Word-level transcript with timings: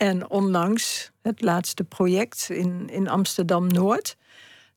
En 0.00 0.30
onlangs 0.30 1.10
het 1.22 1.40
laatste 1.42 1.84
project 1.84 2.48
in, 2.50 2.88
in 2.88 3.08
Amsterdam-Noord... 3.08 4.16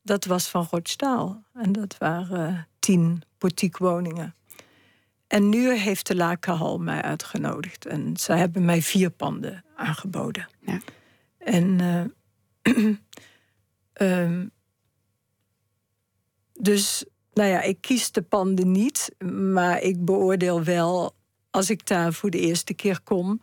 dat 0.01 0.25
was 0.25 0.47
van 0.47 0.67
Rotstaal. 0.71 1.43
En 1.53 1.71
dat 1.71 1.97
waren 1.97 2.67
tien 2.79 3.23
woningen. 3.77 4.35
En 5.27 5.49
nu 5.49 5.73
heeft 5.77 6.07
de 6.07 6.15
Lakenhal 6.15 6.77
mij 6.77 7.01
uitgenodigd. 7.01 7.85
En 7.85 8.17
zij 8.17 8.37
hebben 8.37 8.65
mij 8.65 8.81
vier 8.81 9.09
panden 9.09 9.63
aangeboden. 9.75 10.47
Ja. 10.59 10.79
En... 11.37 11.79
Uh, 12.61 14.43
dus 16.69 17.05
nou 17.33 17.49
ja, 17.49 17.61
ik 17.61 17.81
kies 17.81 18.11
de 18.11 18.21
panden 18.21 18.71
niet, 18.71 19.15
maar 19.51 19.81
ik 19.81 20.05
beoordeel 20.05 20.63
wel 20.63 21.15
als 21.49 21.69
ik 21.69 21.87
daar 21.87 22.13
voor 22.13 22.29
de 22.29 22.39
eerste 22.39 22.73
keer 22.73 23.01
kom, 23.01 23.41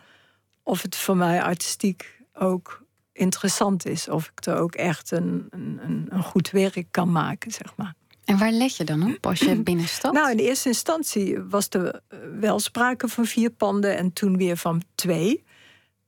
of 0.71 0.83
het 0.83 0.97
voor 0.97 1.17
mij 1.17 1.43
artistiek 1.43 2.21
ook 2.33 2.83
interessant 3.13 3.87
is. 3.87 4.09
Of 4.09 4.33
ik 4.37 4.47
er 4.47 4.57
ook 4.57 4.75
echt 4.75 5.11
een, 5.11 5.47
een, 5.51 6.07
een 6.09 6.23
goed 6.23 6.51
werk 6.51 6.87
kan 6.91 7.13
maken, 7.13 7.51
zeg 7.51 7.77
maar. 7.77 7.95
En 8.25 8.39
waar 8.39 8.53
let 8.53 8.77
je 8.77 8.85
dan 8.85 9.15
op 9.15 9.27
als 9.27 9.39
je 9.39 9.63
binnenstapt? 9.63 10.15
Nou, 10.15 10.31
in 10.31 10.39
eerste 10.39 10.69
instantie 10.69 11.41
was 11.41 11.69
er 11.69 12.01
wel 12.41 12.59
sprake 12.59 13.09
van 13.09 13.27
vier 13.27 13.51
panden 13.51 13.97
en 13.97 14.13
toen 14.13 14.37
weer 14.37 14.57
van 14.57 14.83
twee. 14.95 15.45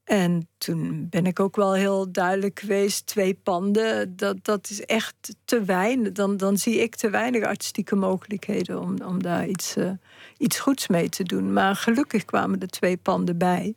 En 0.04 0.48
toen 0.58 1.06
ben 1.10 1.26
ik 1.26 1.40
ook 1.40 1.56
wel 1.56 1.74
heel 1.74 2.12
duidelijk 2.12 2.60
geweest: 2.60 3.06
twee 3.06 3.34
panden, 3.34 4.16
dat, 4.16 4.36
dat 4.44 4.70
is 4.70 4.84
echt 4.84 5.34
te 5.44 5.64
weinig. 5.64 6.12
Dan, 6.12 6.36
dan 6.36 6.56
zie 6.58 6.80
ik 6.80 6.94
te 6.94 7.10
weinig 7.10 7.44
artistieke 7.44 7.96
mogelijkheden 7.96 8.80
om, 8.80 8.96
om 9.06 9.22
daar 9.22 9.48
iets, 9.48 9.76
uh, 9.76 9.90
iets 10.36 10.60
goeds 10.60 10.88
mee 10.88 11.08
te 11.08 11.22
doen. 11.22 11.52
Maar 11.52 11.76
gelukkig 11.76 12.24
kwamen 12.24 12.60
er 12.60 12.68
twee 12.68 12.96
panden 12.96 13.38
bij, 13.38 13.74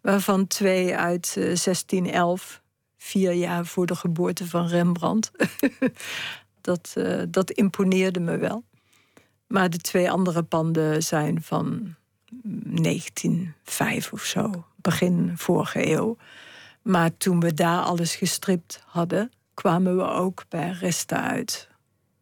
waarvan 0.00 0.46
twee 0.46 0.96
uit 0.96 1.34
uh, 1.38 1.44
eh, 1.44 1.58
1611, 1.64 2.62
vier 2.96 3.32
jaar 3.32 3.66
voor 3.66 3.86
de 3.86 3.94
geboorte 3.94 4.46
van 4.46 4.66
Rembrandt. 4.66 5.30
dat, 6.60 6.94
uh, 6.98 7.22
dat 7.28 7.50
imponeerde 7.50 8.20
me 8.20 8.36
wel. 8.36 8.64
Maar 9.46 9.70
de 9.70 9.78
twee 9.78 10.10
andere 10.10 10.42
panden 10.42 11.02
zijn 11.02 11.42
van 11.42 11.94
1905 12.42 14.12
of 14.12 14.24
zo 14.24 14.64
begin 14.76 15.32
vorige 15.36 15.86
eeuw. 15.90 16.16
Maar 16.82 17.16
toen 17.16 17.40
we 17.40 17.54
daar 17.54 17.82
alles 17.82 18.14
gestript 18.14 18.82
hadden, 18.86 19.32
kwamen 19.54 19.96
we 19.96 20.02
ook 20.02 20.44
bij 20.48 20.70
resten 20.70 21.22
uit 21.22 21.68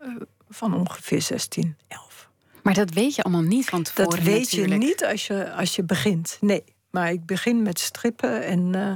uh, 0.00 0.08
van 0.48 0.74
ongeveer 0.74 1.24
1611. 1.28 2.30
Maar 2.62 2.74
dat 2.74 2.90
weet 2.90 3.14
je 3.14 3.22
allemaal 3.22 3.42
niet 3.42 3.68
van 3.68 3.82
tevoren. 3.82 4.10
Dat 4.10 4.20
weet 4.20 4.50
je 4.50 4.66
niet 4.66 5.04
als 5.04 5.26
je, 5.26 5.52
als 5.52 5.76
je 5.76 5.82
begint. 5.82 6.38
Nee, 6.40 6.64
maar 6.96 7.12
ik 7.12 7.26
begin 7.26 7.62
met 7.62 7.78
strippen 7.78 8.44
en 8.44 8.76
uh, 8.76 8.94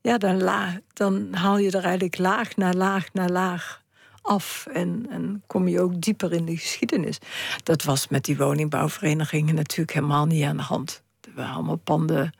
ja, 0.00 0.18
dan, 0.18 0.80
dan 0.92 1.28
haal 1.34 1.58
je 1.58 1.70
er 1.70 1.84
eigenlijk 1.84 2.18
laag 2.18 2.56
na 2.56 2.72
laag 2.72 3.12
na 3.12 3.28
laag 3.28 3.82
af. 4.22 4.66
En, 4.72 5.06
en 5.10 5.42
kom 5.46 5.68
je 5.68 5.80
ook 5.80 6.00
dieper 6.00 6.32
in 6.32 6.44
de 6.44 6.56
geschiedenis. 6.56 7.18
Dat 7.62 7.82
was 7.82 8.08
met 8.08 8.24
die 8.24 8.36
woningbouwverenigingen 8.36 9.54
natuurlijk 9.54 9.92
helemaal 9.92 10.26
niet 10.26 10.44
aan 10.44 10.56
de 10.56 10.62
hand. 10.62 11.02
Er 11.20 11.32
waren 11.34 11.54
allemaal 11.54 11.76
panden 11.76 12.32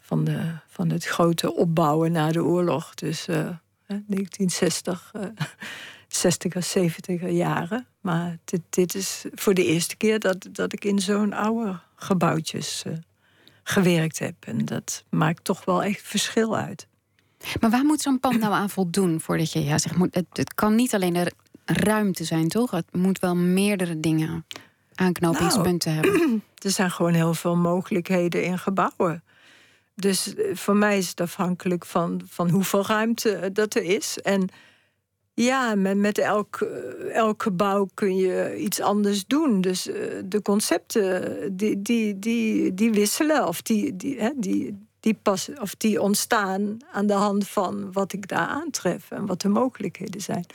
van, 0.00 0.24
de, 0.24 0.40
van 0.66 0.90
het 0.90 1.04
grote 1.04 1.54
opbouwen 1.54 2.12
na 2.12 2.32
de 2.32 2.44
oorlog. 2.44 2.94
Dus 2.94 3.28
uh, 3.28 3.36
1960, 3.86 5.12
uh, 5.16 5.22
60er, 6.08 6.62
70er 6.78 7.28
jaren. 7.28 7.86
Maar 8.00 8.38
dit, 8.44 8.60
dit 8.70 8.94
is 8.94 9.24
voor 9.34 9.54
de 9.54 9.64
eerste 9.64 9.96
keer 9.96 10.18
dat, 10.18 10.48
dat 10.52 10.72
ik 10.72 10.84
in 10.84 10.98
zo'n 10.98 11.32
oude 11.32 11.78
gebouwtjes 11.94 12.82
uh, 12.86 12.92
gewerkt 13.62 14.18
heb. 14.18 14.34
En 14.40 14.64
dat 14.64 15.04
maakt 15.10 15.44
toch 15.44 15.64
wel 15.64 15.82
echt 15.82 16.02
verschil 16.02 16.56
uit. 16.56 16.88
Maar 17.60 17.70
waar 17.70 17.84
moet 17.84 18.00
zo'n 18.00 18.20
pand 18.20 18.40
nou 18.40 18.52
aan 18.52 18.70
voldoen 18.70 19.20
voordat 19.20 19.52
je 19.52 19.64
ja, 19.64 19.78
zegt, 19.78 19.96
het 20.32 20.54
kan 20.54 20.74
niet 20.74 20.94
alleen 20.94 21.12
de 21.12 21.32
ruimte 21.64 22.24
zijn, 22.24 22.48
toch? 22.48 22.70
Het 22.70 22.92
moet 22.92 23.18
wel 23.18 23.36
meerdere 23.36 24.00
dingen 24.00 24.44
aanknopingspunten 24.94 25.94
nou, 25.94 26.06
hebben. 26.06 26.42
Er 26.60 26.70
zijn 26.70 26.90
gewoon 26.90 27.14
heel 27.14 27.34
veel 27.34 27.56
mogelijkheden 27.56 28.44
in 28.44 28.58
gebouwen. 28.58 29.22
Dus 29.94 30.34
eh, 30.34 30.56
voor 30.56 30.76
mij 30.76 30.98
is 30.98 31.08
het 31.08 31.20
afhankelijk 31.20 31.86
van, 31.86 32.20
van 32.28 32.50
hoeveel 32.50 32.86
ruimte 32.86 33.32
eh, 33.32 33.50
dat 33.52 33.74
er 33.74 33.82
is. 33.82 34.18
En 34.18 34.48
ja, 35.34 35.74
met, 35.74 35.96
met 35.96 36.18
elk, 36.18 36.60
eh, 36.60 37.14
elk 37.14 37.42
gebouw 37.42 37.88
kun 37.94 38.16
je 38.16 38.56
iets 38.58 38.80
anders 38.80 39.26
doen. 39.26 39.60
Dus 39.60 39.82
de 40.24 40.40
concepten 40.42 41.56
die, 41.56 41.82
die, 41.82 42.18
die, 42.18 42.74
die 42.74 42.92
wisselen 42.92 43.48
of 43.48 43.62
die, 43.62 43.96
die, 43.96 44.20
hè, 44.20 44.30
die, 44.36 44.86
die, 45.00 45.14
passen, 45.14 45.60
of 45.60 45.74
die 45.74 46.00
ontstaan 46.00 46.76
aan 46.92 47.06
de 47.06 47.12
hand 47.12 47.48
van 47.48 47.92
wat 47.92 48.12
ik 48.12 48.28
daar 48.28 48.46
aantref 48.46 49.10
en 49.10 49.26
wat 49.26 49.40
de 49.40 49.48
mogelijkheden 49.48 50.20
zijn. 50.20 50.46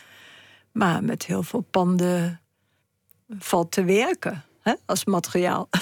Maar 0.71 1.03
met 1.03 1.25
heel 1.25 1.43
veel 1.43 1.65
panden 1.71 2.41
valt 3.29 3.71
te 3.71 3.83
werken 3.83 4.43
hè, 4.59 4.73
als 4.85 5.05
materiaal. 5.05 5.69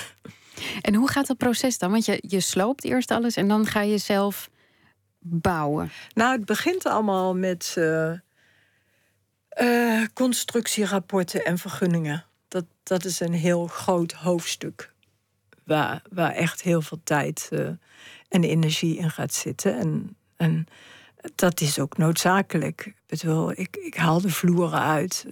En 0.81 0.95
hoe 0.95 1.09
gaat 1.09 1.27
dat 1.27 1.37
proces 1.37 1.77
dan? 1.77 1.91
Want 1.91 2.05
je, 2.05 2.23
je 2.27 2.39
sloopt 2.39 2.83
eerst 2.83 3.11
alles 3.11 3.35
en 3.35 3.47
dan 3.47 3.65
ga 3.65 3.81
je 3.81 3.97
zelf 3.97 4.49
bouwen. 5.19 5.91
Nou, 6.13 6.31
het 6.31 6.45
begint 6.45 6.85
allemaal 6.85 7.35
met 7.35 7.75
uh, 7.77 8.11
uh, 9.61 10.05
constructierapporten 10.13 11.45
en 11.45 11.57
vergunningen. 11.57 12.25
Dat, 12.47 12.65
dat 12.83 13.05
is 13.05 13.19
een 13.19 13.33
heel 13.33 13.67
groot 13.67 14.11
hoofdstuk. 14.11 14.91
Waar, 15.63 16.01
waar 16.11 16.31
echt 16.31 16.61
heel 16.61 16.81
veel 16.81 16.99
tijd 17.03 17.49
uh, 17.51 17.69
en 18.29 18.43
energie 18.43 18.97
in 18.97 19.09
gaat 19.11 19.33
zitten. 19.33 19.77
En, 19.77 20.17
en 20.35 20.67
dat 21.35 21.61
is 21.61 21.79
ook 21.79 21.97
noodzakelijk. 21.97 22.93
Ik 23.07 23.21
ik, 23.55 23.77
ik 23.77 23.95
haal 23.95 24.21
de 24.21 24.29
vloeren 24.29 24.81
uit 24.81 25.25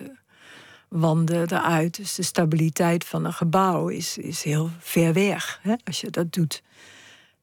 wanden 0.88 1.52
eruit. 1.52 1.96
Dus 1.96 2.16
de 2.16 2.24
stabiliteit 2.24 3.06
van 3.06 3.26
een 3.26 3.34
gebouw 3.34 3.88
is, 3.88 4.18
is 4.18 4.44
heel 4.44 4.70
ver 4.80 5.14
weg 5.14 5.60
hè, 5.62 5.76
als 5.84 6.02
je 6.02 6.10
dat 6.10 6.34
doet. 6.34 6.64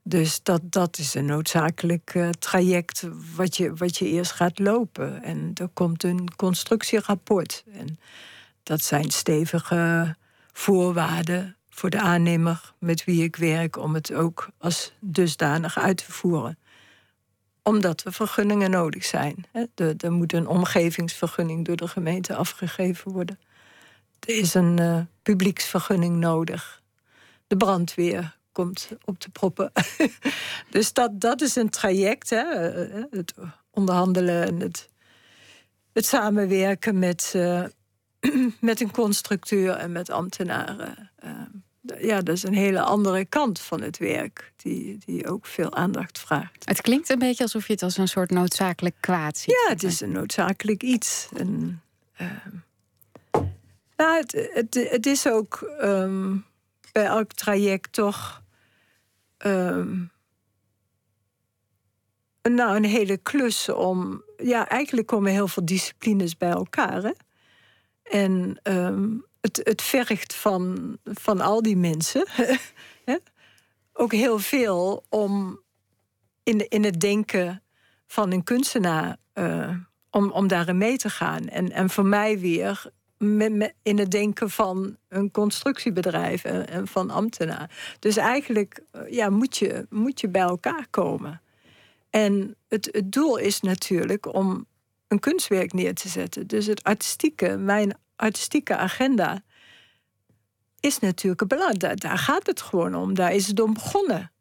Dus 0.09 0.43
dat, 0.43 0.61
dat 0.65 0.99
is 0.99 1.15
een 1.15 1.25
noodzakelijk 1.25 2.15
uh, 2.15 2.29
traject 2.29 3.09
wat 3.37 3.57
je, 3.57 3.75
wat 3.75 3.97
je 3.97 4.09
eerst 4.09 4.33
gaat 4.33 4.59
lopen. 4.59 5.23
En 5.23 5.51
er 5.55 5.69
komt 5.69 6.05
een 6.05 6.35
constructierapport. 6.37 7.65
En 7.73 7.99
dat 8.63 8.83
zijn 8.83 9.11
stevige 9.11 10.17
voorwaarden 10.53 11.57
voor 11.71 11.91
de 11.91 12.01
aannemer 12.01 12.73
met 12.79 13.05
wie 13.05 13.23
ik 13.23 13.37
werk 13.37 13.77
om 13.77 13.95
het 13.95 14.13
ook 14.13 14.49
als 14.59 14.93
dusdanig 15.01 15.79
uit 15.79 15.97
te 15.97 16.13
voeren 16.13 16.59
omdat 17.63 18.05
er 18.05 18.13
vergunningen 18.13 18.71
nodig 18.71 19.05
zijn. 19.05 19.45
Er, 19.75 20.13
moet 20.13 20.33
een 20.33 20.47
omgevingsvergunning 20.47 21.65
door 21.65 21.77
de 21.77 21.89
gemeente 21.89 22.35
afgegeven 22.35 23.13
worden. 23.13 23.39
Er 24.21 24.39
is 24.39 24.55
een 24.55 24.81
uh, 24.81 25.01
publieksvergunning 25.23 26.17
nodig. 26.17 26.83
De 27.47 27.57
brandweer 27.57 28.38
komt 28.65 28.89
op 29.05 29.21
de 29.21 29.31
proppen. 29.31 29.73
dus 30.71 30.93
dat, 30.93 31.21
dat 31.21 31.41
is 31.41 31.57
een 31.57 31.71
traject. 31.71 32.31
Hè? 32.31 32.43
Eh, 32.43 33.05
het 33.11 33.35
onderhandelen 33.71 34.47
en 34.47 34.61
het, 34.61 34.89
het 35.93 36.07
samenwerken 36.07 36.99
met, 36.99 37.33
uh, 37.37 37.65
met 38.61 38.81
een 38.81 38.91
constructeur 38.91 39.75
en 39.75 39.93
met 39.93 40.11
ambtenaren 40.11 41.11
ja, 41.97 42.21
dat 42.21 42.35
is 42.35 42.43
een 42.43 42.55
hele 42.55 42.81
andere 42.81 43.25
kant 43.25 43.61
van 43.61 43.81
het 43.81 43.99
werk, 43.99 44.53
die, 44.57 44.99
die 45.05 45.27
ook 45.27 45.47
veel 45.47 45.75
aandacht 45.75 46.19
vraagt. 46.19 46.65
Het 46.65 46.81
klinkt 46.81 47.11
een 47.11 47.19
beetje 47.19 47.43
alsof 47.43 47.67
je 47.67 47.73
het 47.73 47.83
als 47.83 47.97
een 47.97 48.09
soort 48.09 48.31
noodzakelijk 48.31 48.95
kwaad 49.01 49.39
ziet. 49.39 49.63
Ja, 49.65 49.73
het 49.73 49.83
is 49.83 50.01
een 50.01 50.13
noodzakelijk 50.13 50.83
iets. 50.83 51.29
En, 51.37 51.83
uh, 52.21 52.29
nou, 53.97 54.17
het, 54.17 54.51
het, 54.53 54.89
het 54.91 55.07
is 55.07 55.29
ook 55.29 55.71
um, 55.83 56.45
bij 56.93 57.05
elk 57.05 57.33
traject 57.33 57.93
toch 57.93 58.43
um, 59.47 60.11
nou, 62.43 62.77
een 62.77 62.85
hele 62.85 63.17
klus 63.17 63.69
om. 63.69 64.23
Ja, 64.37 64.69
eigenlijk 64.69 65.07
komen 65.07 65.33
heel 65.33 65.49
veel 65.49 65.65
disciplines 65.65 66.37
bij 66.37 66.51
elkaar. 66.51 67.03
Hè? 67.03 67.13
En 68.03 68.61
um, 68.63 69.25
het, 69.41 69.61
het 69.63 69.83
vergt 69.83 70.35
van, 70.35 70.97
van 71.05 71.41
al 71.41 71.63
die 71.63 71.77
mensen 71.77 72.27
ook 73.93 74.13
heel 74.13 74.39
veel 74.39 75.05
om 75.09 75.61
in, 76.43 76.69
in 76.69 76.85
het 76.85 77.01
denken 77.01 77.63
van 78.07 78.33
een 78.33 78.45
kunstenaar, 78.45 79.17
uh, 79.35 79.71
om, 80.11 80.31
om 80.31 80.49
daarin 80.49 80.79
mee 80.79 80.97
te 80.97 81.11
gaan. 81.11 81.49
En, 81.49 81.73
en 81.73 81.91
voor 81.91 82.07
mij 82.07 82.39
weer 82.39 82.91
in 83.83 83.99
het 83.99 84.11
denken 84.11 84.51
van 84.51 84.97
een 85.09 85.31
constructiebedrijf 85.31 86.45
en, 86.45 86.89
van 86.89 87.11
ambtenaar. 87.11 87.97
Dus 87.99 88.17
eigenlijk 88.17 88.83
eh, 88.91 89.01
ja, 89.11 89.31
moet, 89.31 89.57
je, 89.57 89.87
moet 89.91 90.21
je 90.21 90.29
bij 90.29 90.43
elkaar 90.43 90.87
komen. 90.91 91.41
En 92.11 92.57
het, 92.69 92.89
het 92.93 93.13
doel 93.13 93.37
is 93.37 93.61
natuurlijk 93.61 94.35
om 94.35 94.67
een 95.09 95.19
kunstwerk 95.21 95.73
neer 95.73 95.95
te 95.95 96.09
zetten. 96.09 96.47
Dus 96.47 96.67
het 96.67 96.83
artistieke, 96.83 97.57
mijn 97.57 97.99
artistieke 98.17 98.77
agenda 98.77 99.43
is 100.81 100.99
natuurlijk 100.99 101.47
belangrijk. 101.47 101.81
Daar, 101.81 101.97
daar, 101.97 102.19
gaat 102.19 102.47
het 102.47 102.61
gewoon 102.61 102.95
om. 102.95 103.15
Daar 103.15 103.35
is 103.35 103.47
het 103.47 103.61
om 103.61 103.73
begonnen. 103.75 104.33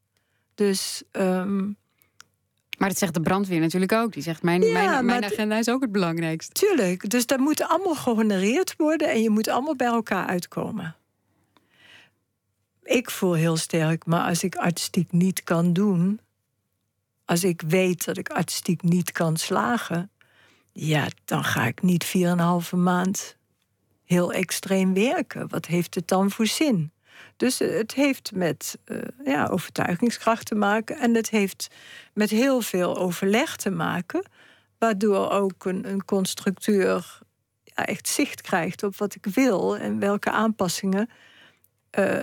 Dus 0.56 1.04
um, 1.12 1.78
Maar 2.78 2.90
dat 2.90 2.98
zegt 2.98 3.14
de 3.14 3.22
brandweer 3.22 3.60
natuurlijk 3.60 3.92
ook. 3.92 4.14
Die 4.14 4.24
zegt: 4.24 4.42
Mijn, 4.42 4.72
mijn, 4.72 5.06
mijn 5.06 5.26
agenda 5.26 5.58
is 5.58 5.70
ook 5.70 5.82
het 5.82 5.92
belangrijkste. 5.92 6.52
Tuurlijk. 6.52 7.10
Dus 7.10 7.26
dat 7.26 7.40
moet 7.40 7.62
allemaal 7.62 7.96
gehonoreerd 7.96 8.76
worden 8.78 9.10
en 9.10 9.22
je 9.22 9.30
moet 9.30 9.48
allemaal 9.48 9.76
bij 9.76 9.88
elkaar 9.88 10.28
uitkomen. 10.28 10.96
Ik 12.84 13.10
voel 13.12 13.34
heel 13.34 13.58
sterk, 13.58 14.06
maar 14.06 14.28
als 14.28 14.44
ik 14.44 14.56
artistiek 14.56 15.12
niet 15.12 15.44
kan 15.44 15.74
doen, 15.74 16.20
als 17.26 17.44
ik 17.44 17.62
weet 17.68 18.06
dat 18.06 18.18
ik 18.18 18.30
artistiek 18.30 18.82
niet 18.82 19.12
kan 19.12 19.38
slagen, 19.38 20.12
ja, 20.72 21.08
dan 21.26 21.44
ga 21.44 21.66
ik 21.66 21.82
niet 21.82 22.06
4,5 22.06 22.78
maand 22.78 23.38
heel 24.04 24.34
extreem 24.34 24.94
werken. 24.94 25.50
Wat 25.50 25.66
heeft 25.66 25.96
het 25.96 26.08
dan 26.08 26.32
voor 26.32 26.48
zin? 26.48 26.92
Dus 27.36 27.60
het 27.60 27.94
heeft 27.94 28.32
met 28.32 28.78
uh, 28.86 29.02
ja, 29.26 29.46
overtuigingskracht 29.46 30.46
te 30.46 30.56
maken 30.56 30.98
en 31.00 31.16
het 31.16 31.30
heeft 31.30 31.68
met 32.14 32.30
heel 32.30 32.62
veel 32.62 32.98
overleg 32.98 33.56
te 33.56 33.70
maken, 33.70 34.24
waardoor 34.78 35.30
ook 35.30 35.66
een, 35.66 35.90
een 35.90 36.06
constructeur 36.06 37.20
echt 37.86 38.08
zicht 38.08 38.42
krijgt 38.42 38.84
op 38.84 38.96
wat 38.96 39.16
ik 39.16 39.26
wil 39.26 39.78
en 39.78 40.00
welke 40.00 40.32
aanpassingen, 40.32 41.10
uh, 42.00 42.20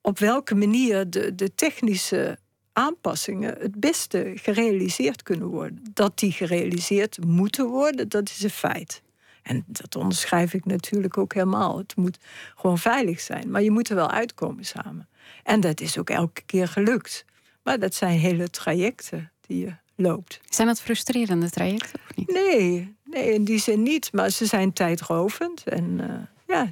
op 0.00 0.18
welke 0.18 0.54
manier 0.54 1.10
de, 1.10 1.34
de 1.34 1.54
technische 1.54 2.38
aanpassingen 2.72 3.56
het 3.58 3.80
beste 3.80 4.32
gerealiseerd 4.34 5.22
kunnen 5.22 5.48
worden. 5.48 5.84
Dat 5.92 6.18
die 6.18 6.32
gerealiseerd 6.32 7.24
moeten 7.24 7.66
worden, 7.66 8.08
dat 8.08 8.28
is 8.28 8.42
een 8.42 8.50
feit. 8.50 9.02
En 9.46 9.64
dat 9.66 9.96
onderschrijf 9.96 10.54
ik 10.54 10.64
natuurlijk 10.64 11.18
ook 11.18 11.34
helemaal. 11.34 11.78
Het 11.78 11.96
moet 11.96 12.18
gewoon 12.54 12.78
veilig 12.78 13.20
zijn. 13.20 13.50
Maar 13.50 13.62
je 13.62 13.70
moet 13.70 13.88
er 13.88 13.94
wel 13.94 14.10
uitkomen 14.10 14.64
samen. 14.64 15.08
En 15.42 15.60
dat 15.60 15.80
is 15.80 15.98
ook 15.98 16.10
elke 16.10 16.42
keer 16.46 16.68
gelukt. 16.68 17.24
Maar 17.62 17.78
dat 17.78 17.94
zijn 17.94 18.18
hele 18.18 18.50
trajecten 18.50 19.30
die 19.40 19.58
je 19.58 19.74
loopt. 19.94 20.40
Zijn 20.48 20.66
dat 20.68 20.80
frustrerende 20.80 21.50
trajecten 21.50 22.00
of 22.08 22.16
niet? 22.16 22.32
Nee, 22.32 22.96
nee 23.04 23.32
in 23.32 23.44
die 23.44 23.58
zin 23.58 23.82
niet. 23.82 24.12
Maar 24.12 24.30
ze 24.30 24.46
zijn 24.46 24.72
tijdrovend. 24.72 25.64
En 25.64 25.98
uh, 26.00 26.14
ja, 26.46 26.70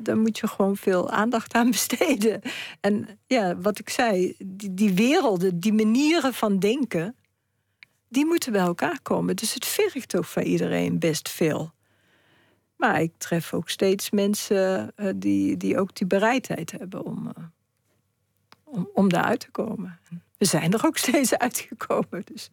daar 0.00 0.18
moet 0.18 0.38
je 0.38 0.48
gewoon 0.48 0.76
veel 0.76 1.10
aandacht 1.10 1.54
aan 1.54 1.70
besteden. 1.76 2.40
En 2.80 3.18
ja, 3.26 3.56
wat 3.56 3.78
ik 3.78 3.88
zei, 3.88 4.34
die, 4.38 4.74
die 4.74 4.92
werelden, 4.92 5.60
die 5.60 5.72
manieren 5.72 6.34
van 6.34 6.58
denken... 6.58 7.16
die 8.08 8.26
moeten 8.26 8.52
bij 8.52 8.60
elkaar 8.60 9.00
komen. 9.02 9.36
Dus 9.36 9.54
het 9.54 9.66
vergt 9.66 10.16
ook 10.16 10.24
van 10.24 10.42
iedereen 10.42 10.98
best 10.98 11.28
veel. 11.28 11.76
Maar 12.78 13.02
ik 13.02 13.12
tref 13.18 13.54
ook 13.54 13.68
steeds 13.68 14.10
mensen 14.10 14.92
uh, 14.96 15.10
die, 15.16 15.56
die 15.56 15.78
ook 15.78 15.94
die 15.94 16.06
bereidheid 16.06 16.70
hebben 16.70 17.04
om, 17.04 17.26
uh, 17.26 17.44
om, 18.64 18.88
om 18.94 19.08
daaruit 19.08 19.40
te 19.40 19.50
komen. 19.50 19.98
We 20.36 20.44
zijn 20.44 20.72
er 20.72 20.86
ook 20.86 20.96
steeds 21.06 21.38
uitgekomen. 21.38 22.22
Dus. 22.24 22.50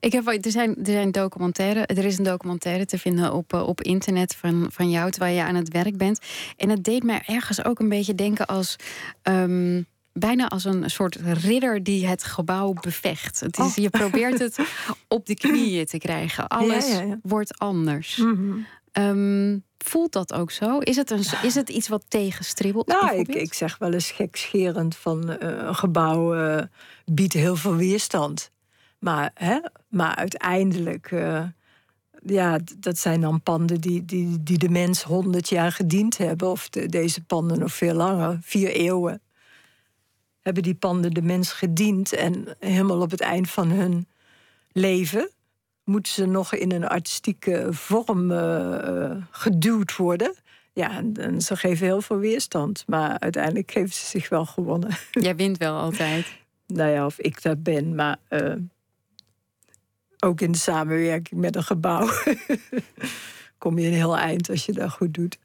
Ik 0.00 0.12
heb, 0.12 0.26
er, 0.26 0.50
zijn, 0.50 0.76
er 0.76 0.92
zijn 0.92 1.10
documentaire, 1.10 1.86
er 1.86 2.04
is 2.04 2.18
een 2.18 2.24
documentaire 2.24 2.86
te 2.86 2.98
vinden 2.98 3.32
op, 3.32 3.52
uh, 3.52 3.66
op 3.66 3.80
internet 3.80 4.34
van, 4.34 4.66
van 4.70 4.90
jou 4.90 5.10
terwijl 5.10 5.36
je 5.36 5.42
aan 5.42 5.54
het 5.54 5.72
werk 5.72 5.96
bent. 5.96 6.20
En 6.56 6.68
het 6.68 6.84
deed 6.84 7.02
mij 7.02 7.22
ergens 7.26 7.64
ook 7.64 7.78
een 7.78 7.88
beetje 7.88 8.14
denken 8.14 8.46
als. 8.46 8.76
Um, 9.22 9.86
bijna 10.18 10.48
als 10.48 10.64
een 10.64 10.90
soort 10.90 11.14
ridder 11.14 11.82
die 11.82 12.06
het 12.06 12.24
gebouw 12.24 12.72
bevecht. 12.72 13.40
Het 13.40 13.58
is, 13.58 13.64
oh. 13.64 13.74
Je 13.74 13.90
probeert 13.90 14.38
het 14.46 14.58
op 15.08 15.26
de 15.26 15.34
knieën 15.34 15.86
te 15.86 15.98
krijgen. 15.98 16.48
Alles 16.48 16.88
ja, 16.88 16.98
ja, 17.00 17.06
ja. 17.06 17.18
wordt 17.22 17.58
anders. 17.58 18.16
Mm 18.16 18.34
-hmm. 18.34 18.66
Um, 18.98 19.64
voelt 19.78 20.12
dat 20.12 20.32
ook 20.32 20.50
zo? 20.50 20.78
Is 20.78 20.96
het, 20.96 21.10
een, 21.10 21.24
is 21.42 21.54
het 21.54 21.68
iets 21.68 21.88
wat 21.88 22.04
tegenstribbelt? 22.08 22.86
Nou, 22.86 23.16
ik, 23.16 23.34
ik 23.34 23.54
zeg 23.54 23.78
wel 23.78 23.92
eens 23.92 24.10
gekscherend 24.10 24.96
van 24.96 25.30
uh, 25.30 25.36
een 25.38 25.74
gebouw 25.74 26.36
uh, 26.36 26.62
biedt 27.04 27.32
heel 27.32 27.56
veel 27.56 27.76
weerstand. 27.76 28.50
Maar, 28.98 29.30
hè, 29.34 29.58
maar 29.88 30.14
uiteindelijk, 30.14 31.10
uh, 31.10 31.42
ja, 32.22 32.58
dat 32.78 32.98
zijn 32.98 33.20
dan 33.20 33.42
panden 33.42 33.80
die, 33.80 34.04
die, 34.04 34.42
die 34.42 34.58
de 34.58 34.68
mens 34.68 35.02
honderd 35.02 35.48
jaar 35.48 35.72
gediend 35.72 36.16
hebben. 36.18 36.50
Of 36.50 36.68
de, 36.68 36.86
deze 36.86 37.24
panden 37.24 37.58
nog 37.58 37.72
veel 37.72 37.94
langer, 37.94 38.38
vier 38.42 38.70
eeuwen. 38.70 39.20
Hebben 40.40 40.62
die 40.62 40.74
panden 40.74 41.10
de 41.10 41.22
mens 41.22 41.52
gediend 41.52 42.12
en 42.12 42.56
helemaal 42.58 43.00
op 43.00 43.10
het 43.10 43.20
eind 43.20 43.50
van 43.50 43.70
hun 43.70 44.08
leven 44.72 45.30
moeten 45.86 46.12
ze 46.12 46.26
nog 46.26 46.54
in 46.54 46.72
een 46.72 46.86
artistieke 46.86 47.68
vorm 47.70 48.30
uh, 48.30 49.16
geduwd 49.30 49.96
worden. 49.96 50.34
Ja, 50.72 51.02
en, 51.14 51.40
ze 51.40 51.56
geven 51.56 51.86
heel 51.86 52.00
veel 52.00 52.18
weerstand. 52.18 52.84
Maar 52.86 53.18
uiteindelijk 53.18 53.70
geven 53.70 53.94
ze 53.94 54.06
zich 54.06 54.28
wel 54.28 54.46
gewonnen. 54.46 54.90
Jij 55.10 55.36
wint 55.36 55.58
wel 55.58 55.76
altijd. 55.78 56.26
nou 56.66 56.90
ja, 56.90 57.06
of 57.06 57.18
ik 57.18 57.42
dat 57.42 57.62
ben, 57.62 57.94
maar 57.94 58.16
uh, 58.30 58.54
ook 60.18 60.40
in 60.40 60.52
de 60.52 60.58
samenwerking 60.58 61.40
met 61.40 61.56
een 61.56 61.62
gebouw 61.62 62.08
kom 63.58 63.78
je 63.78 63.86
een 63.86 63.92
heel 63.92 64.16
eind 64.16 64.50
als 64.50 64.66
je 64.66 64.72
dat 64.72 64.90
goed 64.90 65.14
doet. 65.14 65.38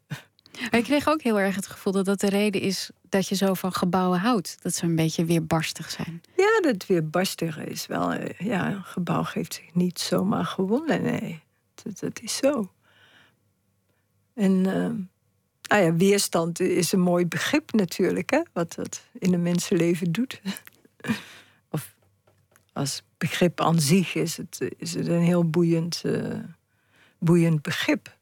ik 0.72 0.84
kreeg 0.84 1.08
ook 1.08 1.22
heel 1.22 1.40
erg 1.40 1.56
het 1.56 1.68
gevoel 1.68 1.94
dat 1.94 2.06
dat 2.06 2.20
de 2.20 2.30
reden 2.30 2.62
is 2.62 2.92
dat 3.12 3.28
je 3.28 3.36
zo 3.36 3.54
van 3.54 3.74
gebouwen 3.74 4.20
houdt. 4.20 4.58
Dat 4.62 4.76
ze 4.76 4.86
een 4.86 4.96
beetje 4.96 5.26
weerbarstig 5.26 5.92
zijn. 5.92 6.22
Ja, 6.36 6.60
dat 6.62 6.86
weerbarstige 6.86 7.64
is 7.64 7.88
wel. 7.88 8.12
Eh, 8.12 8.48
ja, 8.48 8.72
een 8.72 8.84
gebouw 8.84 9.24
geeft 9.24 9.54
zich 9.54 9.74
niet 9.74 10.00
zomaar 10.00 10.46
gewonnen. 10.46 11.02
Nee, 11.02 11.42
dat, 12.00 12.20
is 12.22 12.36
zo. 12.36 12.72
En 14.34 14.52
uh, 14.52 15.82
ja, 15.82 15.94
weerstand 15.94 16.60
is 16.60 16.92
een 16.92 17.00
mooi 17.00 17.26
begrip 17.26 17.72
natuurlijk, 17.72 18.30
hè, 18.30 18.42
wat 18.54 18.74
dat 18.76 19.02
in 19.20 19.34
een 19.34 19.42
mensenleven 19.42 20.12
doet. 20.12 20.42
of 21.76 21.96
als 22.74 23.04
begrip 23.18 23.62
aan 23.62 23.80
zich 23.80 24.16
is 24.16 24.38
het, 24.38 24.74
is 24.78 24.94
het 24.94 25.08
een 25.08 25.22
heel 25.22 25.50
boeiend, 25.50 26.02
uh, 26.06 26.40
boeiend 27.20 27.62
begrip 27.62 28.18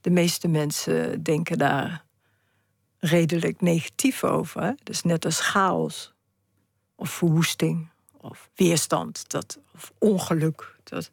de 0.00 0.10
meeste 0.10 0.48
mensen 0.48 1.22
denken 1.22 1.58
daar 1.58 2.04
redelijk 2.98 3.60
negatief 3.60 4.24
over. 4.24 4.74
Dus 4.82 5.02
net 5.02 5.24
als 5.24 5.40
chaos 5.40 6.14
of 6.94 7.10
verwoesting 7.10 7.88
of 8.20 8.50
weerstand 8.54 9.30
dat, 9.30 9.58
of 9.74 9.92
ongeluk. 9.98 10.76
Dat, 10.84 11.10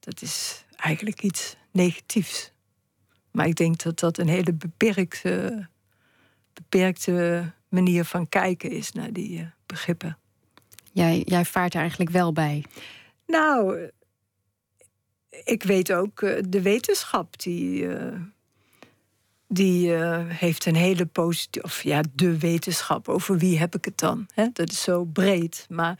dat 0.00 0.22
is 0.22 0.64
eigenlijk 0.76 1.22
iets 1.22 1.56
negatiefs. 1.70 2.52
Maar 3.30 3.46
ik 3.46 3.56
denk 3.56 3.82
dat 3.82 3.98
dat 3.98 4.18
een 4.18 4.28
hele 4.28 4.52
beperkte, 4.52 5.68
beperkte 6.52 7.50
manier 7.68 8.04
van 8.04 8.28
kijken 8.28 8.70
is 8.70 8.92
naar 8.92 9.12
die 9.12 9.40
uh, 9.40 9.46
begrippen. 9.66 10.18
Jij, 10.92 11.22
jij 11.24 11.44
vaart 11.44 11.74
er 11.74 11.80
eigenlijk 11.80 12.10
wel 12.10 12.32
bij. 12.32 12.64
Nou, 13.26 13.90
ik 15.44 15.62
weet 15.62 15.92
ook, 15.92 16.20
uh, 16.20 16.42
de 16.48 16.62
wetenschap 16.62 17.38
die, 17.38 17.82
uh, 17.82 18.20
die 19.48 19.88
uh, 19.88 20.20
heeft 20.26 20.66
een 20.66 20.76
hele 20.76 21.06
positieve, 21.06 21.66
of 21.66 21.82
ja, 21.82 22.02
de 22.12 22.38
wetenschap, 22.38 23.08
over 23.08 23.38
wie 23.38 23.58
heb 23.58 23.74
ik 23.74 23.84
het 23.84 23.98
dan? 23.98 24.26
Dat 24.52 24.70
is 24.70 24.82
zo 24.82 25.04
breed. 25.04 25.66
Maar 25.68 25.98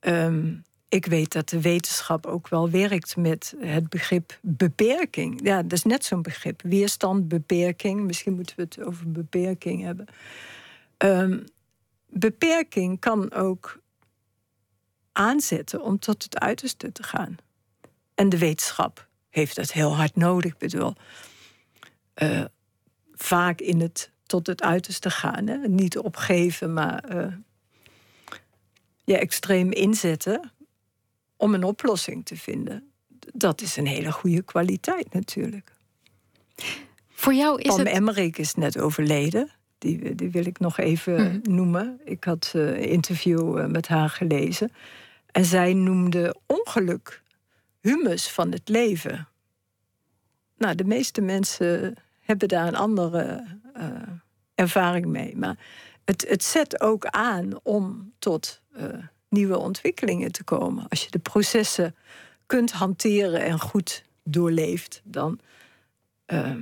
um, 0.00 0.62
ik 0.88 1.06
weet 1.06 1.32
dat 1.32 1.48
de 1.48 1.60
wetenschap 1.60 2.26
ook 2.26 2.48
wel 2.48 2.70
werkt 2.70 3.16
met 3.16 3.54
het 3.58 3.88
begrip 3.88 4.38
beperking. 4.42 5.40
Ja, 5.42 5.62
dat 5.62 5.72
is 5.72 5.82
net 5.82 6.04
zo'n 6.04 6.22
begrip. 6.22 6.62
Weerstand, 6.62 7.28
beperking. 7.28 8.00
Misschien 8.00 8.34
moeten 8.34 8.56
we 8.56 8.62
het 8.62 8.82
over 8.82 9.10
beperking 9.10 9.82
hebben. 9.82 10.06
Um, 10.98 11.44
beperking 12.06 13.00
kan 13.00 13.32
ook 13.32 13.82
aanzetten 15.12 15.82
om 15.82 15.98
tot 15.98 16.22
het 16.22 16.38
uiterste 16.38 16.92
te 16.92 17.02
gaan. 17.02 17.36
En 18.14 18.28
de 18.28 18.38
wetenschap 18.38 19.08
heeft 19.30 19.56
dat 19.56 19.72
heel 19.72 19.96
hard 19.96 20.16
nodig. 20.16 20.52
Ik 20.52 20.58
bedoel, 20.58 20.94
uh, 22.22 22.44
vaak 23.14 23.60
in 23.60 23.80
het 23.80 24.10
tot 24.26 24.46
het 24.46 24.62
uiterste 24.62 25.10
gaan. 25.10 25.46
Hè? 25.46 25.56
Niet 25.68 25.98
opgeven, 25.98 26.72
maar 26.72 27.14
uh, 27.14 27.26
je 29.04 29.18
extreem 29.18 29.72
inzetten 29.72 30.52
om 31.36 31.54
een 31.54 31.64
oplossing 31.64 32.24
te 32.24 32.36
vinden. 32.36 32.90
Dat 33.32 33.60
is 33.60 33.76
een 33.76 33.86
hele 33.86 34.12
goede 34.12 34.42
kwaliteit 34.42 35.12
natuurlijk. 35.12 35.72
Voor 37.08 37.34
jou 37.34 37.60
is 37.60 37.66
Pam 37.66 37.78
het... 37.78 37.88
Emmerich 37.88 38.36
is 38.36 38.54
net 38.54 38.78
overleden. 38.78 39.50
Die, 39.78 40.14
die 40.14 40.30
wil 40.30 40.46
ik 40.46 40.58
nog 40.58 40.78
even 40.78 41.14
mhm. 41.14 41.54
noemen. 41.54 42.00
Ik 42.04 42.24
had 42.24 42.52
uh, 42.56 42.66
een 42.66 42.88
interview 42.88 43.66
met 43.66 43.88
haar 43.88 44.10
gelezen. 44.10 44.72
En 45.30 45.44
zij 45.44 45.72
noemde 45.72 46.36
ongeluk 46.46 47.22
humus 47.80 48.28
van 48.28 48.52
het 48.52 48.68
leven. 48.68 49.28
Nou, 50.56 50.74
de 50.74 50.84
meeste 50.84 51.20
mensen 51.20 51.94
hebben 52.24 52.48
daar 52.48 52.66
een 52.66 52.76
andere 52.76 53.44
uh, 53.76 53.84
ervaring 54.54 55.06
mee. 55.06 55.36
Maar 55.36 55.58
het, 56.04 56.26
het 56.28 56.44
zet 56.44 56.80
ook 56.80 57.06
aan 57.06 57.60
om 57.62 58.12
tot 58.18 58.60
uh, 58.76 58.84
nieuwe 59.28 59.58
ontwikkelingen 59.58 60.32
te 60.32 60.44
komen. 60.44 60.88
Als 60.88 61.04
je 61.04 61.10
de 61.10 61.18
processen 61.18 61.94
kunt 62.46 62.72
hanteren 62.72 63.40
en 63.40 63.60
goed 63.60 64.04
doorleeft, 64.22 65.00
dan 65.04 65.40
uh, 66.26 66.54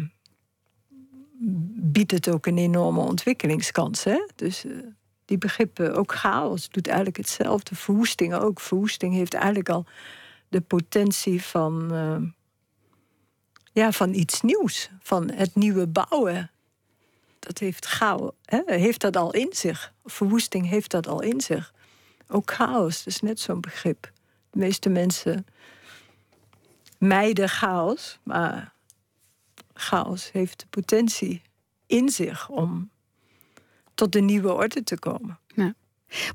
biedt 1.75 2.11
het 2.11 2.29
ook 2.29 2.47
een 2.47 2.59
enorme 2.59 3.01
ontwikkelingskans. 3.01 4.05
Hè? 4.05 4.27
Dus 4.35 4.65
die 5.25 5.39
begrippen, 5.39 5.95
ook 5.95 6.15
chaos, 6.15 6.69
doet 6.69 6.87
eigenlijk 6.87 7.17
hetzelfde. 7.17 7.75
Verwoesting 7.75 8.35
ook. 8.35 8.61
Verwoesting 8.61 9.15
heeft 9.15 9.35
eigenlijk 9.35 9.69
al 9.69 9.87
de 10.49 10.61
potentie 10.61 11.43
van, 11.43 11.93
eh, 11.93 12.17
ja, 13.73 13.93
van 13.93 14.15
iets 14.15 14.41
nieuws, 14.41 14.91
van 15.01 15.31
het 15.31 15.55
nieuwe 15.55 15.87
bouwen. 15.87 16.51
Dat 17.39 17.59
heeft 17.59 17.87
chaos, 17.87 18.31
hè, 18.45 18.63
heeft 18.67 19.01
dat 19.01 19.17
al 19.17 19.33
in 19.33 19.53
zich. 19.53 19.93
Verwoesting 20.05 20.69
heeft 20.69 20.91
dat 20.91 21.07
al 21.07 21.23
in 21.23 21.41
zich. 21.41 21.73
Ook 22.29 22.51
chaos, 22.51 23.07
is 23.07 23.21
net 23.21 23.41
zo'n 23.41 23.61
begrip. 23.61 24.13
De 24.51 24.59
meeste 24.59 24.89
mensen 24.89 25.47
mijden 26.99 27.49
chaos, 27.49 28.19
maar 28.23 28.73
chaos 29.75 30.33
heeft 30.33 30.61
de 30.61 30.67
potentie 30.71 31.43
in 31.87 32.09
zich 32.09 32.49
om 32.49 32.91
tot 33.95 34.13
de 34.13 34.21
nieuwe 34.21 34.53
orde 34.53 34.83
te 34.83 34.99
komen. 34.99 35.39
Ja. 35.47 35.75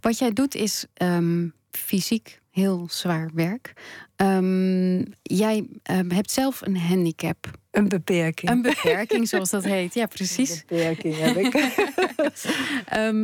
Wat 0.01 0.17
jij 0.17 0.34
doet 0.34 0.56
is 0.56 0.86
um, 1.01 1.53
fysiek 1.72 2.41
heel 2.57 2.87
zwaar 2.89 3.29
werk. 3.33 3.73
Um, 4.15 5.05
jij 5.21 5.67
um, 5.91 6.11
hebt 6.11 6.31
zelf 6.31 6.61
een 6.61 6.77
handicap. 6.77 7.51
Een 7.71 7.87
beperking. 7.89 8.51
Een 8.51 8.61
beperking, 8.61 9.27
zoals 9.27 9.49
dat 9.49 9.63
heet. 9.63 9.93
Ja, 9.93 10.05
precies. 10.05 10.51
Een 10.51 10.63
beperking 10.67 11.15
heb 11.17 11.35
ik. 11.35 11.53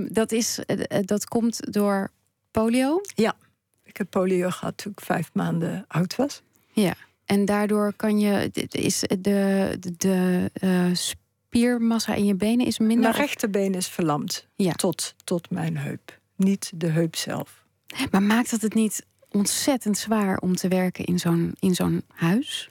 dat, 0.16 0.32
is, 0.32 0.60
eh, 0.66 1.00
dat 1.02 1.26
komt 1.26 1.74
door 1.74 2.12
polio? 2.52 3.02
Ja, 3.16 3.36
ik 3.84 3.98
heb 3.98 4.10
polio 4.10 4.50
gehad 4.50 4.78
toen 4.78 4.92
ik 4.92 5.02
vijf 5.02 5.30
maanden 5.34 5.86
oud 5.88 6.16
was. 6.16 6.42
Ja, 6.72 6.94
en 7.26 7.46
daardoor 7.46 7.94
kan 7.96 8.20
je, 8.20 8.50
is 8.70 9.00
de, 9.00 9.78
de, 9.80 9.94
de 9.98 10.52
uh, 10.64 10.96
spiermassa 10.96 12.14
in 12.14 12.26
je 12.26 12.36
benen 12.36 12.66
is 12.66 12.80
minder? 12.80 13.00
Mijn 13.00 13.16
rechterbeen 13.16 13.74
is 13.74 13.88
verlamd 13.88 14.48
ja. 14.56 14.72
tot, 14.72 15.16
tot 15.24 15.50
mijn 15.50 15.78
heup, 15.78 16.20
niet 16.36 16.72
de 16.76 16.88
heup 16.88 17.16
zelf. 17.16 17.66
Maar 18.12 18.24
maakt 18.24 18.52
het 18.52 18.62
het 18.62 18.74
niet 18.74 19.06
ontzettend 19.34 19.98
zwaar 19.98 20.38
om 20.38 20.56
te 20.56 20.68
werken 20.68 21.06
in 21.06 21.20
zo'n, 21.20 21.56
in 21.60 21.76
zo'n 21.76 22.04
huis? 22.08 22.70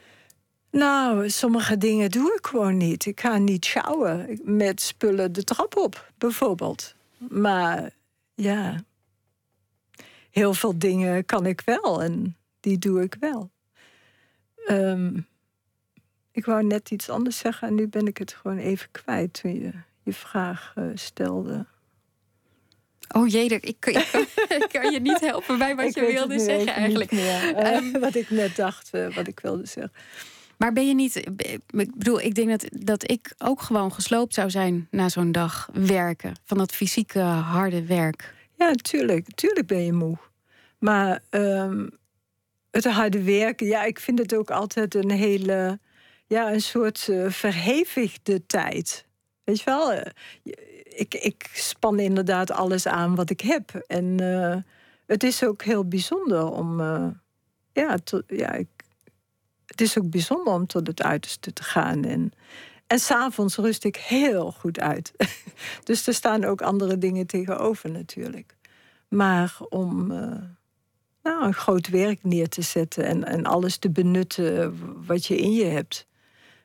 Nou, 0.71 1.29
sommige 1.29 1.77
dingen 1.77 2.11
doe 2.11 2.33
ik 2.37 2.45
gewoon 2.45 2.77
niet. 2.77 3.05
Ik 3.05 3.19
ga 3.19 3.37
niet 3.37 3.65
sjouwen 3.65 4.39
met 4.43 4.81
spullen 4.81 5.33
de 5.33 5.43
trap 5.43 5.77
op, 5.77 6.11
bijvoorbeeld. 6.17 6.95
Maar 7.17 7.91
ja, 8.35 8.83
heel 10.29 10.53
veel 10.53 10.77
dingen 10.77 11.25
kan 11.25 11.45
ik 11.45 11.61
wel 11.61 12.03
en 12.03 12.37
die 12.59 12.77
doe 12.77 13.01
ik 13.01 13.15
wel. 13.19 13.51
Ehm, 14.65 15.19
ik 16.31 16.45
wou 16.45 16.63
net 16.63 16.91
iets 16.91 17.09
anders 17.09 17.37
zeggen 17.37 17.67
en 17.67 17.75
nu 17.75 17.87
ben 17.87 18.07
ik 18.07 18.17
het 18.17 18.33
gewoon 18.33 18.57
even 18.57 18.91
kwijt 18.91 19.41
toen 19.41 19.53
je 19.53 19.71
je 20.03 20.13
vraag 20.13 20.73
uh, 20.77 20.85
stelde. 20.93 21.65
Oh 23.13 23.27
jee, 23.27 23.45
ik, 23.45 23.63
ik, 23.65 23.85
ik, 24.57 24.65
kan 24.71 24.91
je 24.91 24.99
niet 24.99 25.19
helpen 25.19 25.57
bij 25.57 25.75
wat 25.75 25.93
je 25.93 26.05
wilde 26.05 26.39
zeggen 26.39 26.73
eigenlijk. 26.73 27.11
Um, 27.11 27.99
wat 27.99 28.15
ik 28.15 28.29
net 28.29 28.55
dacht, 28.55 28.89
uh, 28.91 29.15
wat 29.15 29.27
ik 29.27 29.39
wilde 29.39 29.65
zeggen. 29.65 29.93
Maar 30.57 30.73
ben 30.73 30.87
je 30.87 30.95
niet. 30.95 31.15
Ik 31.15 31.95
bedoel, 31.95 32.21
ik 32.21 32.35
denk 32.35 32.49
dat, 32.49 32.65
dat 32.71 33.11
ik 33.11 33.33
ook 33.37 33.61
gewoon 33.61 33.93
gesloopt 33.93 34.33
zou 34.33 34.49
zijn 34.49 34.87
na 34.91 35.09
zo'n 35.09 35.31
dag 35.31 35.69
werken. 35.73 36.33
Van 36.45 36.57
dat 36.57 36.71
fysieke 36.71 37.19
harde 37.19 37.85
werk. 37.85 38.33
Ja, 38.57 38.71
tuurlijk. 38.71 39.27
Tuurlijk 39.35 39.67
ben 39.67 39.85
je 39.85 39.93
moe. 39.93 40.17
Maar 40.79 41.19
um, 41.29 41.89
het 42.71 42.85
harde 42.85 43.23
werken, 43.23 43.67
ja, 43.67 43.83
ik 43.83 43.99
vind 43.99 44.19
het 44.19 44.35
ook 44.35 44.51
altijd 44.51 44.95
een 44.95 45.11
hele. 45.11 45.79
Ja, 46.27 46.53
een 46.53 46.61
soort 46.61 47.07
uh, 47.09 47.29
verhevigde 47.29 48.45
tijd. 48.45 49.05
Weet 49.43 49.59
je 49.59 49.65
wel? 49.65 49.93
Uh, 49.93 50.01
ik, 50.83 51.13
ik 51.13 51.49
span 51.53 51.99
inderdaad 51.99 52.51
alles 52.51 52.87
aan 52.87 53.15
wat 53.15 53.29
ik 53.29 53.41
heb. 53.41 53.83
En 53.87 54.21
uh, 54.21 54.55
het 55.05 55.23
is 55.23 55.43
ook 55.43 55.63
heel 55.63 55.87
bijzonder 55.87 56.51
om. 56.51 56.79
ja, 57.71 57.97
to, 58.03 58.21
ja 58.27 58.51
ik, 58.51 58.67
het 59.65 59.81
is 59.81 59.97
ook 59.97 60.09
bijzonder 60.09 60.53
om 60.53 60.67
tot 60.67 60.87
het 60.87 61.03
uiterste 61.03 61.53
te 61.53 61.63
gaan. 61.63 62.03
En, 62.03 62.31
en 62.87 62.99
s'avonds 62.99 63.55
rust 63.55 63.83
ik 63.83 63.95
heel 63.95 64.51
goed 64.51 64.79
uit. 64.79 65.13
dus 65.83 66.07
er 66.07 66.13
staan 66.13 66.43
ook 66.43 66.61
andere 66.61 66.97
dingen 66.97 67.27
tegenover 67.27 67.91
natuurlijk. 67.91 68.55
Maar 69.09 69.57
om 69.69 70.07
nou, 71.23 71.45
een 71.45 71.53
groot 71.53 71.89
werk 71.89 72.23
neer 72.23 72.49
te 72.49 72.61
zetten 72.61 73.05
en, 73.05 73.23
en 73.23 73.45
alles 73.45 73.77
te 73.77 73.89
benutten 73.89 74.77
wat 75.05 75.25
je 75.25 75.37
in 75.37 75.53
je 75.53 75.65
hebt, 75.65 76.07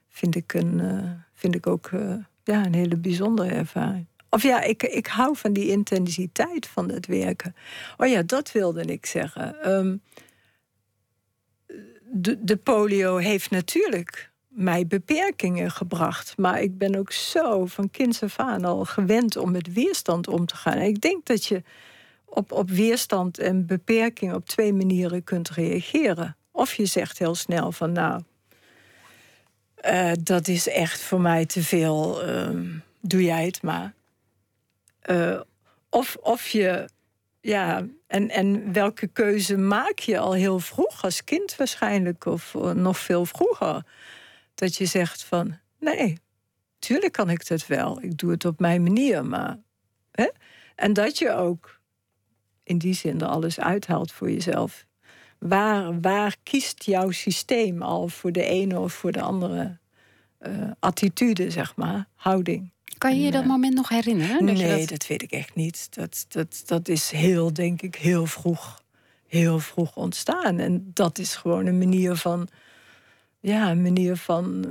vind 0.09 0.35
ik, 0.35 0.53
een, 0.55 0.81
vind 1.35 1.55
ik 1.55 1.67
ook 1.67 1.91
ja, 2.49 2.65
een 2.65 2.75
hele 2.75 2.97
bijzondere 2.97 3.51
ervaring. 3.51 4.07
Of 4.31 4.43
ja, 4.43 4.63
ik, 4.63 4.83
ik 4.83 5.07
hou 5.07 5.37
van 5.37 5.53
die 5.53 5.69
intensiteit 5.69 6.67
van 6.67 6.91
het 6.91 7.07
werken. 7.07 7.55
Oh 7.97 8.07
ja, 8.07 8.23
dat 8.23 8.53
wilde 8.53 8.83
ik 8.83 9.07
zeggen. 9.07 9.71
Um, 9.73 10.03
de, 12.11 12.45
de 12.45 12.57
polio 12.57 13.17
heeft 13.17 13.51
natuurlijk 13.51 14.31
mij 14.49 14.87
beperkingen 14.87 15.71
gebracht. 15.71 16.37
Maar 16.37 16.63
ik 16.63 16.79
ben 16.79 16.97
ook 16.97 17.13
zo 17.13 17.67
van 17.67 17.91
kinds 17.91 18.23
af 18.23 18.39
aan 18.39 18.65
al 18.65 18.85
gewend 18.85 19.37
om 19.37 19.51
met 19.51 19.73
weerstand 19.73 20.29
om 20.29 20.47
te 20.47 20.57
gaan. 20.57 20.79
Ik 20.79 21.01
denk 21.01 21.27
dat 21.27 21.45
je 21.45 21.63
op, 22.25 22.53
op 22.53 22.71
weerstand 22.71 23.39
en 23.39 23.67
beperking 23.67 24.35
op 24.35 24.47
twee 24.47 24.73
manieren 24.73 25.25
kunt 25.25 25.51
reageren. 25.51 26.37
Of 26.51 26.75
je 26.75 26.87
zegt 26.87 27.19
heel 27.19 27.35
snel 27.35 27.73
van 27.73 27.93
nou, 27.93 28.23
uh, 29.87 30.13
dat 30.23 30.49
is 30.49 30.69
echt 30.69 31.01
voor 31.01 31.21
mij 31.21 31.47
te 31.47 31.63
veel, 31.63 32.29
uh, 32.29 32.73
doe 33.01 33.23
jij 33.23 33.45
het 33.45 33.63
maar. 33.63 33.95
Uh, 35.11 35.41
of, 35.91 36.17
of 36.21 36.49
je, 36.49 36.89
ja, 37.41 37.87
en, 38.07 38.31
en 38.31 38.73
welke 38.73 39.07
keuze 39.07 39.57
maak 39.57 39.99
je 39.99 40.19
al 40.19 40.33
heel 40.33 40.59
vroeg 40.59 41.05
als 41.05 41.25
kind 41.25 41.57
waarschijnlijk, 41.57 42.25
of 42.25 42.55
nog 42.75 42.99
veel 42.99 43.25
vroeger? 43.25 43.85
Dat 44.55 44.77
je 44.77 44.87
zegt 44.87 45.23
van 45.23 45.59
nee, 45.79 46.19
tuurlijk 46.79 47.13
kan 47.13 47.31
ik 47.31 47.49
dat 47.49 47.67
wel, 47.67 48.03
ik 48.03 48.19
doe 48.19 48.31
het 48.31 48.45
op 48.45 48.61
mijn 48.61 48.83
manier, 48.83 49.25
maar. 49.25 49.59
Hè? 50.13 50.29
En 50.75 50.93
dat 50.93 51.19
je 51.19 51.33
ook 51.33 51.81
in 52.63 52.79
die 52.79 52.95
zin 52.95 53.21
er 53.21 53.27
alles 53.27 53.61
uithaalt 53.61 54.13
voor 54.13 54.31
jezelf. 54.31 54.87
Waar, 55.39 56.01
waar 56.01 56.37
kiest 56.43 56.85
jouw 56.85 57.11
systeem 57.11 57.83
al 57.83 58.09
voor 58.09 58.33
de 58.33 58.45
ene 58.45 58.79
of 58.79 58.93
voor 58.93 59.13
de 59.13 59.21
andere 59.21 59.79
uh, 60.41 60.71
attitude, 60.79 61.51
zeg 61.51 61.77
maar, 61.77 62.07
houding? 62.15 62.71
Kan 62.99 63.17
je 63.17 63.25
je 63.25 63.31
dat 63.31 63.43
eh, 63.43 63.49
moment 63.49 63.75
nog 63.75 63.89
herinneren? 63.89 64.47
Dat 64.47 64.57
nee, 64.57 64.79
dat... 64.79 64.89
dat... 64.89 65.07
weet 65.07 65.23
ik 65.23 65.31
echt 65.31 65.55
niet. 65.55 65.87
Dat, 65.95 66.25
dat, 66.29 66.63
dat 66.67 66.89
is 66.89 67.11
heel, 67.11 67.53
denk 67.53 67.83
ik, 67.83 67.95
heel 67.95 68.27
vroeg, 68.27 68.83
heel 69.27 69.59
vroeg 69.59 69.97
ontstaan. 69.97 70.59
En 70.59 70.91
dat 70.95 71.19
is 71.19 71.37
gewoon 71.37 71.67
een 71.67 71.79
manier 71.79 72.17
van, 72.17 72.49
ja, 73.41 73.71
een 73.71 73.83
manier 73.83 74.17
van 74.17 74.67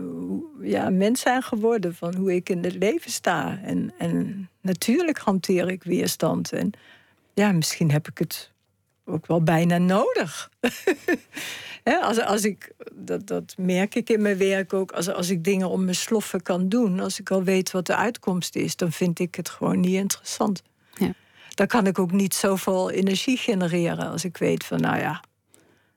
ja, 0.62 0.90
mens 0.90 1.22
zijn 1.22 1.42
geworden. 1.42 1.96
Van 1.96 2.16
hoe 2.16 2.36
ik 2.36 2.50
in 2.50 2.64
het 2.64 2.76
leven 2.76 3.12
sta. 3.12 3.60
En, 3.64 3.94
en 3.98 4.50
natuurlijk 4.62 5.18
hanteer 5.18 5.70
ik 5.70 5.84
weerstand. 5.84 6.52
En 6.52 6.72
ja, 7.34 7.52
misschien 7.52 7.92
heb 7.92 8.08
ik 8.08 8.18
het 8.18 8.52
ook 9.08 9.28
wel 9.28 9.44
bijna 9.44 9.78
nodig. 9.78 10.50
als, 12.02 12.20
als 12.20 12.44
ik, 12.44 12.72
dat, 12.94 13.28
dat 13.28 13.56
merk 13.58 13.96
ik 13.96 14.10
in 14.10 14.22
mijn 14.22 14.38
werk 14.38 14.74
ook. 14.74 14.92
Als, 14.92 15.10
als 15.10 15.30
ik 15.30 15.44
dingen 15.44 15.70
om 15.70 15.84
mijn 15.84 15.96
sloffen 15.96 16.42
kan 16.42 16.70
doen, 16.70 17.00
als 17.00 17.20
ik 17.20 17.32
al 17.32 17.44
weet 17.44 17.72
wat 17.72 17.86
de 17.86 17.96
uitkomst 17.96 18.56
is, 18.56 18.76
dan 18.76 18.92
vind 18.92 19.20
ik 19.20 19.36
het 19.36 19.50
gewoon 19.50 19.80
niet 19.80 19.96
interessant. 19.96 20.62
Ja. 20.94 21.14
Dan 21.54 21.68
kan 21.68 21.88
ik 21.88 22.00
ook 22.00 22.12
niet 22.12 22.34
zoveel 22.34 22.92
energie 22.92 23.38
genereren 23.38 24.10
als 24.10 24.24
ik 24.24 24.38
weet 24.38 24.66
van, 24.66 24.82
nou 24.82 24.98
ja, 24.98 25.22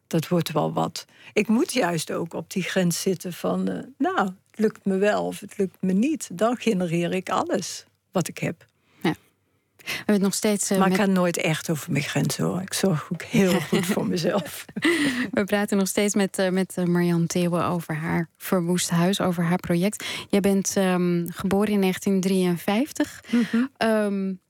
dat 0.07 0.29
wordt 0.29 0.53
wel 0.53 0.73
wat. 0.73 1.05
Ik 1.33 1.49
moet 1.49 1.73
juist 1.73 2.13
ook 2.13 2.35
op 2.35 2.51
die 2.51 2.63
grens 2.63 3.01
zitten 3.01 3.33
van, 3.33 3.71
uh, 3.71 3.79
nou, 3.99 4.19
het 4.21 4.59
lukt 4.59 4.85
me 4.85 4.97
wel 4.97 5.27
of 5.27 5.41
het 5.41 5.59
lukt 5.59 5.77
me 5.81 5.93
niet. 5.93 6.29
Dan 6.33 6.57
genereer 6.57 7.13
ik 7.13 7.29
alles 7.29 7.85
wat 8.13 8.29
ik 8.29 8.39
heb. 8.39 8.67
We 9.91 9.97
hebben 9.97 10.15
het 10.15 10.23
nog 10.23 10.35
steeds. 10.35 10.71
Uh, 10.71 10.79
maar 10.79 10.91
ik 10.91 10.97
ga 10.97 11.07
nooit 11.07 11.37
echt 11.37 11.71
over 11.71 11.93
mijn 11.93 12.05
grenzen 12.05 12.45
hoor. 12.45 12.61
Ik 12.61 12.75
zorg 12.75 13.09
ook 13.13 13.23
heel 13.23 13.61
goed 13.69 13.87
voor 13.87 14.07
mezelf. 14.07 14.65
We 15.33 15.45
praten 15.45 15.77
nog 15.77 15.89
steeds 15.89 16.15
met, 16.15 16.39
uh, 16.39 16.49
met 16.49 16.75
uh, 16.79 16.85
Marianne 16.85 17.27
Theeuwen 17.27 17.65
over 17.65 17.95
haar 17.95 18.29
verwoest 18.37 18.91
huis, 18.91 19.21
over 19.21 19.45
haar 19.45 19.61
project. 19.61 20.05
Jij 20.29 20.41
bent 20.41 20.77
um, 20.77 21.27
geboren 21.31 21.73
in 21.73 21.81
1953. 21.81 23.21
Mm 23.31 23.47
-hmm. 23.51 23.89
um, 23.89 24.41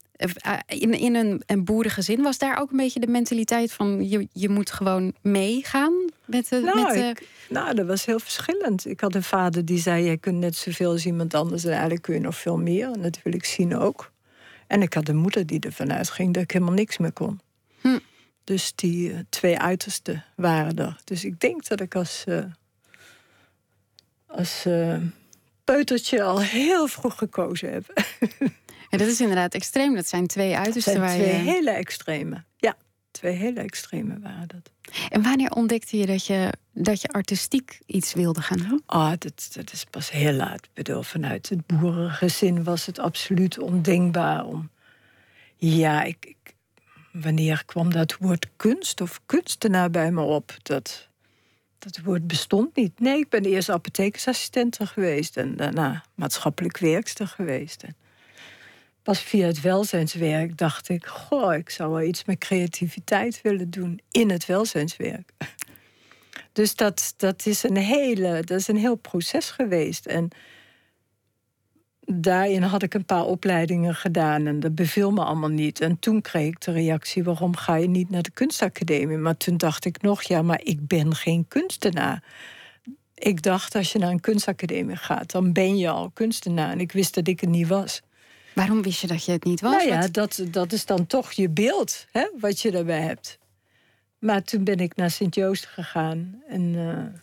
in, 0.67 0.93
in 0.93 1.15
een, 1.15 1.43
een 1.47 1.65
boerengezin 1.65 2.23
was 2.23 2.39
daar 2.39 2.61
ook 2.61 2.71
een 2.71 2.77
beetje 2.77 3.01
de 3.01 3.07
mentaliteit 3.07 3.73
van 3.73 4.09
je, 4.09 4.29
je 4.33 4.49
moet 4.49 4.71
gewoon 4.71 5.15
meegaan 5.23 5.93
met 6.25 6.49
de. 6.49 6.61
Nou, 6.61 6.83
met 6.83 6.95
de... 6.95 7.01
Ik, 7.01 7.29
nou, 7.49 7.75
dat 7.75 7.87
was 7.87 8.05
heel 8.05 8.19
verschillend. 8.19 8.87
Ik 8.87 9.01
had 9.01 9.15
een 9.15 9.23
vader 9.23 9.65
die 9.65 9.79
zei: 9.79 10.05
Je 10.05 10.17
kunt 10.17 10.39
net 10.39 10.57
zoveel 10.57 10.91
als 10.91 11.07
iemand 11.07 11.35
anders 11.35 11.65
en 11.65 11.71
eigenlijk 11.71 12.03
kun 12.03 12.15
je 12.15 12.21
nog 12.21 12.37
veel 12.37 12.59
meer. 12.59 12.91
En 12.91 13.03
dat 13.03 13.23
wil 13.23 13.33
ik 13.33 13.45
zien 13.45 13.77
ook. 13.77 14.10
En 14.71 14.83
ik 14.83 14.95
had 14.95 15.09
een 15.09 15.17
moeder 15.17 15.47
die 15.47 15.61
ervan 15.61 15.93
uitging 15.93 16.35
dat 16.35 16.43
ik 16.43 16.51
helemaal 16.51 16.75
niks 16.75 16.99
meer 16.99 17.13
kon. 17.13 17.41
Hm. 17.81 17.99
Dus 18.45 18.73
die 18.75 19.11
uh, 19.11 19.19
twee 19.29 19.59
uitersten 19.59 20.25
waren 20.37 20.77
er. 20.77 21.01
Dus 21.05 21.25
ik 21.25 21.41
denk 21.41 21.69
dat 21.69 21.81
ik 21.81 21.95
als, 21.95 22.25
uh, 22.29 22.45
als 24.27 24.65
uh, 24.67 24.97
peutertje 25.65 26.23
al 26.23 26.41
heel 26.41 26.87
vroeg 26.87 27.19
gekozen 27.19 27.73
heb. 27.73 27.93
Ja, 28.91 28.99
dat 28.99 29.09
is 29.09 29.21
inderdaad 29.21 29.55
extreem. 29.55 29.95
Dat 29.95 30.09
zijn 30.09 30.27
twee 30.27 30.57
uitersten 30.57 30.93
zijn 30.93 31.05
waar 31.05 31.15
twee 31.15 31.27
je... 31.27 31.51
hele 31.51 31.71
extreme. 31.71 32.45
Twee 33.11 33.35
hele 33.35 33.61
extreme 33.61 34.19
waren 34.21 34.49
dat. 34.49 34.71
En 35.09 35.23
wanneer 35.23 35.51
ontdekte 35.51 35.97
je 35.97 36.07
dat 36.07 36.27
je, 36.27 36.53
dat 36.73 37.01
je 37.01 37.09
artistiek 37.09 37.79
iets 37.87 38.13
wilde 38.15 38.43
gaan 38.43 38.59
doen? 38.69 38.83
Ah, 38.87 39.13
dat, 39.19 39.51
dat 39.53 39.73
is 39.73 39.85
pas 39.85 40.11
heel 40.11 40.33
laat. 40.33 40.65
Ik 40.65 40.71
bedoel, 40.75 41.03
vanuit 41.03 41.49
het 41.49 41.67
boerengezin 41.67 42.65
was 42.65 42.87
het 42.87 42.99
absoluut 42.99 43.59
ondenkbaar 43.59 44.45
om. 44.45 44.71
Ja, 45.57 46.03
ik, 46.03 46.17
ik- 46.27 46.55
wanneer 47.13 47.65
kwam 47.65 47.91
dat 47.93 48.17
woord 48.17 48.47
kunst 48.57 49.01
of 49.01 49.21
kunstenaar 49.27 49.91
bij 49.91 50.13
me 50.13 50.21
op? 50.23 50.57
Dat, 50.63 51.09
dat 51.79 51.99
woord 52.05 52.27
bestond 52.27 52.77
niet. 52.77 53.01
Nee, 53.01 53.19
ik 53.19 53.29
ben 53.29 53.45
eerst 53.45 53.69
apothekersassistente 53.71 54.87
geweest 54.87 55.37
en 55.37 55.57
daarna 55.57 56.05
maatschappelijk 56.15 56.79
werkster 56.79 57.27
geweest. 57.27 57.83
En 57.83 57.97
pas 59.03 59.21
via 59.21 59.47
het 59.47 59.61
welzijnswerk 59.61 60.57
dacht 60.57 60.89
ik: 60.89 61.07
Goh, 61.07 61.55
ik 61.55 61.71
zou 61.71 61.91
wel 61.91 62.03
iets 62.03 62.25
met 62.25 62.39
creativiteit 62.39 63.41
willen 63.43 63.71
doen 63.71 64.01
in 64.11 64.31
het 64.31 64.47
welzijnswerk. 64.47 65.33
Dus 66.53 66.75
dat, 66.75 67.15
dat, 67.17 67.47
is 67.47 67.63
een 67.63 67.77
hele, 67.77 68.43
dat 68.45 68.59
is 68.59 68.69
een 68.69 68.77
heel 68.77 68.95
proces 68.95 69.51
geweest. 69.51 70.07
En 70.07 70.29
daarin 72.05 72.63
had 72.63 72.83
ik 72.83 72.95
een 72.95 73.05
paar 73.05 73.25
opleidingen 73.25 73.95
gedaan 73.95 74.47
en 74.47 74.61
dat 74.61 74.75
beviel 74.75 75.11
me 75.11 75.25
allemaal 75.25 75.51
niet. 75.51 75.81
En 75.81 75.99
toen 75.99 76.21
kreeg 76.21 76.47
ik 76.47 76.61
de 76.61 76.73
reactie: 76.73 77.25
waarom 77.25 77.57
ga 77.57 77.75
je 77.75 77.89
niet 77.89 78.11
naar 78.11 78.23
de 78.23 78.31
kunstacademie? 78.31 79.17
Maar 79.17 79.37
toen 79.37 79.57
dacht 79.57 79.85
ik 79.85 80.03
nog: 80.03 80.23
ja, 80.23 80.43
maar 80.43 80.61
ik 80.63 80.87
ben 80.87 81.15
geen 81.15 81.49
kunstenaar. 81.49 82.23
Ik 83.15 83.43
dacht, 83.43 83.75
als 83.75 83.93
je 83.93 83.99
naar 83.99 84.11
een 84.11 84.21
kunstacademie 84.21 84.97
gaat, 84.97 85.31
dan 85.31 85.53
ben 85.53 85.79
je 85.79 85.89
al 85.89 86.11
kunstenaar. 86.11 86.71
En 86.71 86.81
ik 86.81 86.93
wist 86.93 87.15
dat 87.15 87.29
ik 87.29 87.41
het 87.41 87.51
niet 87.51 87.69
was. 87.69 88.03
Waarom 88.55 88.83
wist 88.83 89.01
je 89.01 89.07
dat 89.07 89.25
je 89.25 89.33
het 89.33 89.45
niet 89.45 89.61
was? 89.61 89.73
Nou 89.73 89.89
ja, 89.89 90.01
Wat- 90.01 90.13
dat, 90.13 90.43
dat 90.51 90.73
is 90.73 90.87
dan 90.87 91.07
toch 91.07 91.33
je 91.33 91.49
beeld, 91.49 92.07
hè, 92.11 92.29
wat 92.41 92.61
je 92.61 92.71
daarbij 92.71 93.01
hebt. 93.01 93.39
Maar 94.19 94.43
toen 94.43 94.65
ben 94.65 94.79
ik 94.79 94.97
naar 94.97 95.11
Sint-Joost 95.11 95.67
gegaan 95.67 96.43
en, 96.49 96.75
eh, 96.77 97.21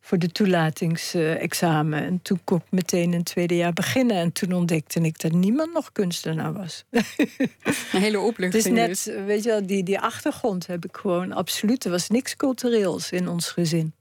voor 0.00 0.18
de 0.18 0.28
toelatingsexamen. 0.32 2.02
en 2.02 2.22
toen 2.22 2.40
kon 2.44 2.56
ik 2.58 2.70
meteen 2.70 3.12
het 3.12 3.24
tweede 3.24 3.56
jaar 3.56 3.72
beginnen. 3.72 4.16
En 4.16 4.32
toen 4.32 4.52
ontdekte 4.52 5.00
ik 5.00 5.20
dat 5.20 5.32
niemand 5.32 5.72
nog 5.72 5.92
kunstenaar 5.92 6.52
was. 6.52 6.84
Een 6.90 7.00
hele 8.00 8.18
Het 8.18 8.26
opluchting. 8.26 8.64
is 8.64 8.70
net, 8.70 8.86
dus. 9.04 9.04
weet 9.24 9.42
je 9.44 9.50
wel, 9.50 9.66
die, 9.66 9.82
die 9.82 9.98
achtergrond 10.00 10.66
heb 10.66 10.84
ik 10.84 10.96
gewoon 10.96 11.32
absoluut. 11.32 11.84
Er 11.84 11.90
was 11.90 12.08
niks 12.08 12.36
cultureels 12.36 13.10
in 13.12 13.28
ons 13.28 13.48
gezin. 13.50 13.92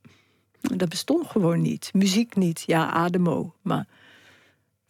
Dat 0.61 0.89
bestond 0.89 1.27
gewoon 1.27 1.61
niet. 1.61 1.89
Muziek 1.93 2.35
niet, 2.35 2.63
ja, 2.65 2.89
ademo. 2.91 3.55
Maar 3.61 3.85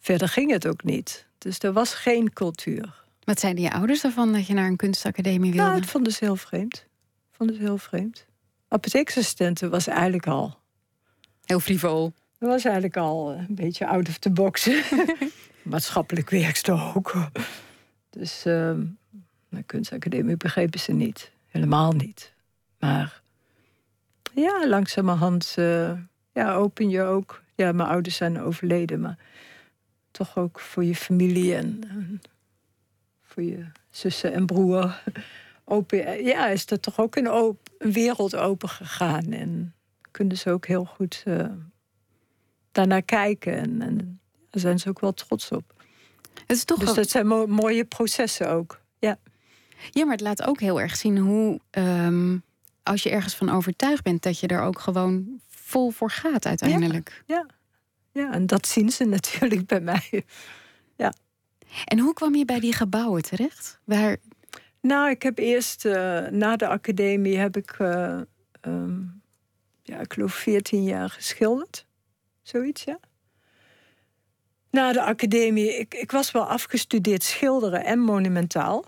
verder 0.00 0.28
ging 0.28 0.50
het 0.50 0.66
ook 0.66 0.82
niet. 0.84 1.25
Dus 1.38 1.58
er 1.58 1.72
was 1.72 1.94
geen 1.94 2.32
cultuur. 2.32 3.04
Wat 3.24 3.40
zeiden 3.40 3.62
je 3.62 3.72
ouders 3.72 4.04
ervan 4.04 4.32
dat 4.32 4.46
je 4.46 4.54
naar 4.54 4.66
een 4.66 4.76
kunstacademie 4.76 5.52
wilde? 5.52 5.68
Nou, 5.68 5.82
ik 5.82 5.88
vond 5.88 6.06
het 6.06 6.18
heel 6.18 6.36
vreemd. 6.36 6.74
Ik 7.30 7.36
vond 7.36 7.50
het 7.50 7.58
heel 7.58 7.78
vreemd. 7.78 8.26
Apotheeksassistenten 8.68 9.70
was 9.70 9.86
eigenlijk 9.86 10.26
al. 10.26 10.58
Heel 11.44 11.60
frivol. 11.60 12.12
Dat 12.38 12.48
was 12.48 12.64
eigenlijk 12.64 12.96
al 12.96 13.32
een 13.32 13.54
beetje 13.54 13.86
out 13.86 14.08
of 14.08 14.18
the 14.18 14.30
box. 14.30 14.70
Maatschappelijk 15.62 16.30
werkster 16.30 16.92
ook. 16.94 17.14
Dus 18.10 18.44
ehm 18.44 18.82
de 19.56 19.62
kunstacademie 19.62 20.36
begrepen 20.36 20.80
ze 20.80 20.92
niet. 20.92 21.32
Helemaal 21.46 21.92
niet. 21.92 22.32
Maar 22.78 23.22
ja, 24.34 24.68
langzamerhand 24.68 25.54
eh, 25.58 25.92
ja, 26.32 26.54
open 26.54 26.88
je 26.88 27.02
ook. 27.02 27.42
Ja, 27.54 27.72
mijn 27.72 27.88
ouders 27.88 28.16
zijn 28.16 28.40
overleden, 28.40 29.00
maar 29.00 29.18
toch 30.16 30.36
ook 30.36 30.60
voor 30.60 30.84
je 30.84 30.94
familie 30.96 31.54
en, 31.54 31.80
en 31.88 32.20
voor 33.22 33.42
je 33.42 33.64
zussen 33.90 34.32
en 34.32 34.46
broer. 34.46 35.02
Open, 35.64 36.24
ja, 36.24 36.46
is 36.48 36.70
er 36.70 36.80
toch 36.80 36.98
ook 37.00 37.16
een, 37.16 37.30
op, 37.30 37.68
een 37.78 37.92
wereld 37.92 38.36
open 38.36 38.68
gegaan. 38.68 39.32
En 39.32 39.74
kunnen 40.10 40.36
ze 40.36 40.50
ook 40.50 40.66
heel 40.66 40.84
goed 40.84 41.22
eh, 41.24 41.46
daarnaar 42.72 43.02
kijken. 43.02 43.56
En, 43.56 43.82
en 43.82 44.20
daar 44.50 44.60
zijn 44.60 44.78
ze 44.78 44.88
ook 44.88 45.00
wel 45.00 45.12
trots 45.14 45.50
op. 45.50 45.74
Het 46.46 46.56
is 46.56 46.64
toch 46.64 46.78
Dus 46.78 46.94
dat 46.94 47.10
zijn 47.10 47.26
mo- 47.26 47.46
mooie 47.46 47.84
processen 47.84 48.50
ook. 48.50 48.80
Ja. 48.98 49.18
Ja, 49.90 50.02
maar 50.04 50.12
het 50.12 50.20
laat 50.20 50.42
ook 50.42 50.60
heel 50.60 50.80
erg 50.80 50.96
zien 50.96 51.18
hoe, 51.18 51.60
ehm, 51.70 52.38
als 52.82 53.02
je 53.02 53.10
ergens 53.10 53.34
van 53.34 53.50
overtuigd 53.50 54.02
bent, 54.02 54.22
dat 54.22 54.38
je 54.40 54.46
er 54.46 54.60
ook 54.60 54.78
gewoon 54.78 55.40
vol 55.48 55.90
voor 55.90 56.10
gaat 56.10 56.46
uiteindelijk. 56.46 57.22
Ja, 57.26 57.46
en 58.16 58.46
dat 58.46 58.66
zien 58.66 58.90
ze 58.90 59.04
natuurlijk 59.16 59.66
bij 59.66 59.80
mij. 59.80 60.24
En 61.84 61.98
hoe 61.98 62.14
kwam 62.14 62.34
je 62.34 62.44
bij 62.44 62.60
die 62.60 62.72
gebouwen 62.72 63.22
terecht? 63.22 63.80
Waar, 63.84 64.16
Nou, 64.80 65.10
ik 65.10 65.22
heb 65.22 65.38
eerst 65.38 65.84
eh, 65.84 66.26
na 66.26 66.56
de 66.56 66.68
academie 66.68 67.38
heb 67.38 67.56
ik, 67.56 67.70
eh, 67.78 68.20
ehm, 68.60 69.00
ja, 69.82 70.00
ik 70.00 70.12
geloof 70.12 70.34
14 70.34 70.84
jaar 70.84 71.10
geschilderd. 71.10 71.86
Zoiets, 72.42 72.84
ja. 72.84 72.98
Na 74.70 74.92
de 74.92 75.02
academie, 75.02 75.78
ik, 75.78 75.94
ik 75.94 76.10
was 76.10 76.30
wel 76.30 76.46
afgestudeerd 76.46 77.22
schilderen 77.22 77.84
en 77.84 77.98
monumentaal. 77.98 78.84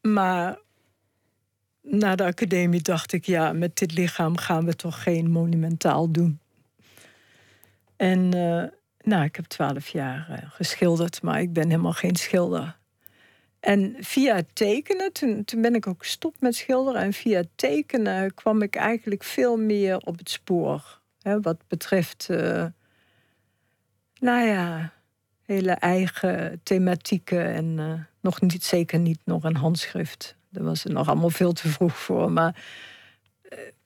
Maar 0.00 0.58
na 1.82 2.14
de 2.14 2.24
academie 2.24 2.82
dacht 2.82 3.12
ik, 3.12 3.24
ja, 3.24 3.52
met 3.52 3.76
dit 3.76 3.92
lichaam 3.92 4.36
gaan 4.36 4.64
we 4.64 4.76
toch 4.76 5.02
geen 5.02 5.30
monumentaal 5.30 6.10
doen. 6.10 6.39
En 8.00 8.34
eh, 8.34 8.64
nou, 9.00 9.24
ik 9.24 9.36
heb 9.36 9.44
twaalf 9.44 9.88
jaar 9.88 10.26
eh, 10.30 10.50
geschilderd, 10.50 11.22
maar 11.22 11.40
ik 11.40 11.52
ben 11.52 11.70
helemaal 11.70 11.92
geen 11.92 12.16
schilder. 12.16 12.78
En 13.60 13.96
via 13.98 14.42
tekenen, 14.52 15.12
toen, 15.12 15.44
ben 15.56 15.74
ik 15.74 15.86
ook 15.86 15.98
gestopt 16.02 16.40
met 16.40 16.54
schilderen. 16.54 17.00
En 17.00 17.12
via 17.12 17.42
tekenen 17.54 18.34
kwam 18.34 18.62
ik 18.62 18.76
eigenlijk 18.76 19.24
veel 19.24 19.56
meer 19.56 19.96
op 19.96 20.18
het 20.18 20.30
spoor. 20.30 21.00
Hè, 21.22 21.40
wat 21.40 21.56
betreft, 21.68 22.26
eh, 22.30 22.66
nou 24.18 24.46
ja, 24.46 24.92
hele 25.42 25.72
eigen 25.72 26.60
thematieken. 26.62 27.44
En 27.44 28.08
nog 28.20 28.40
niet, 28.40 28.64
zeker 28.64 28.98
niet 28.98 29.20
nog 29.24 29.44
een 29.44 29.56
handschrift. 29.56 30.36
Daar 30.48 30.64
was 30.64 30.82
het 30.82 30.92
nog 30.92 31.08
allemaal 31.08 31.30
veel 31.30 31.52
te 31.52 31.68
vroeg 31.68 31.98
voor. 31.98 32.32
Maar 32.32 32.64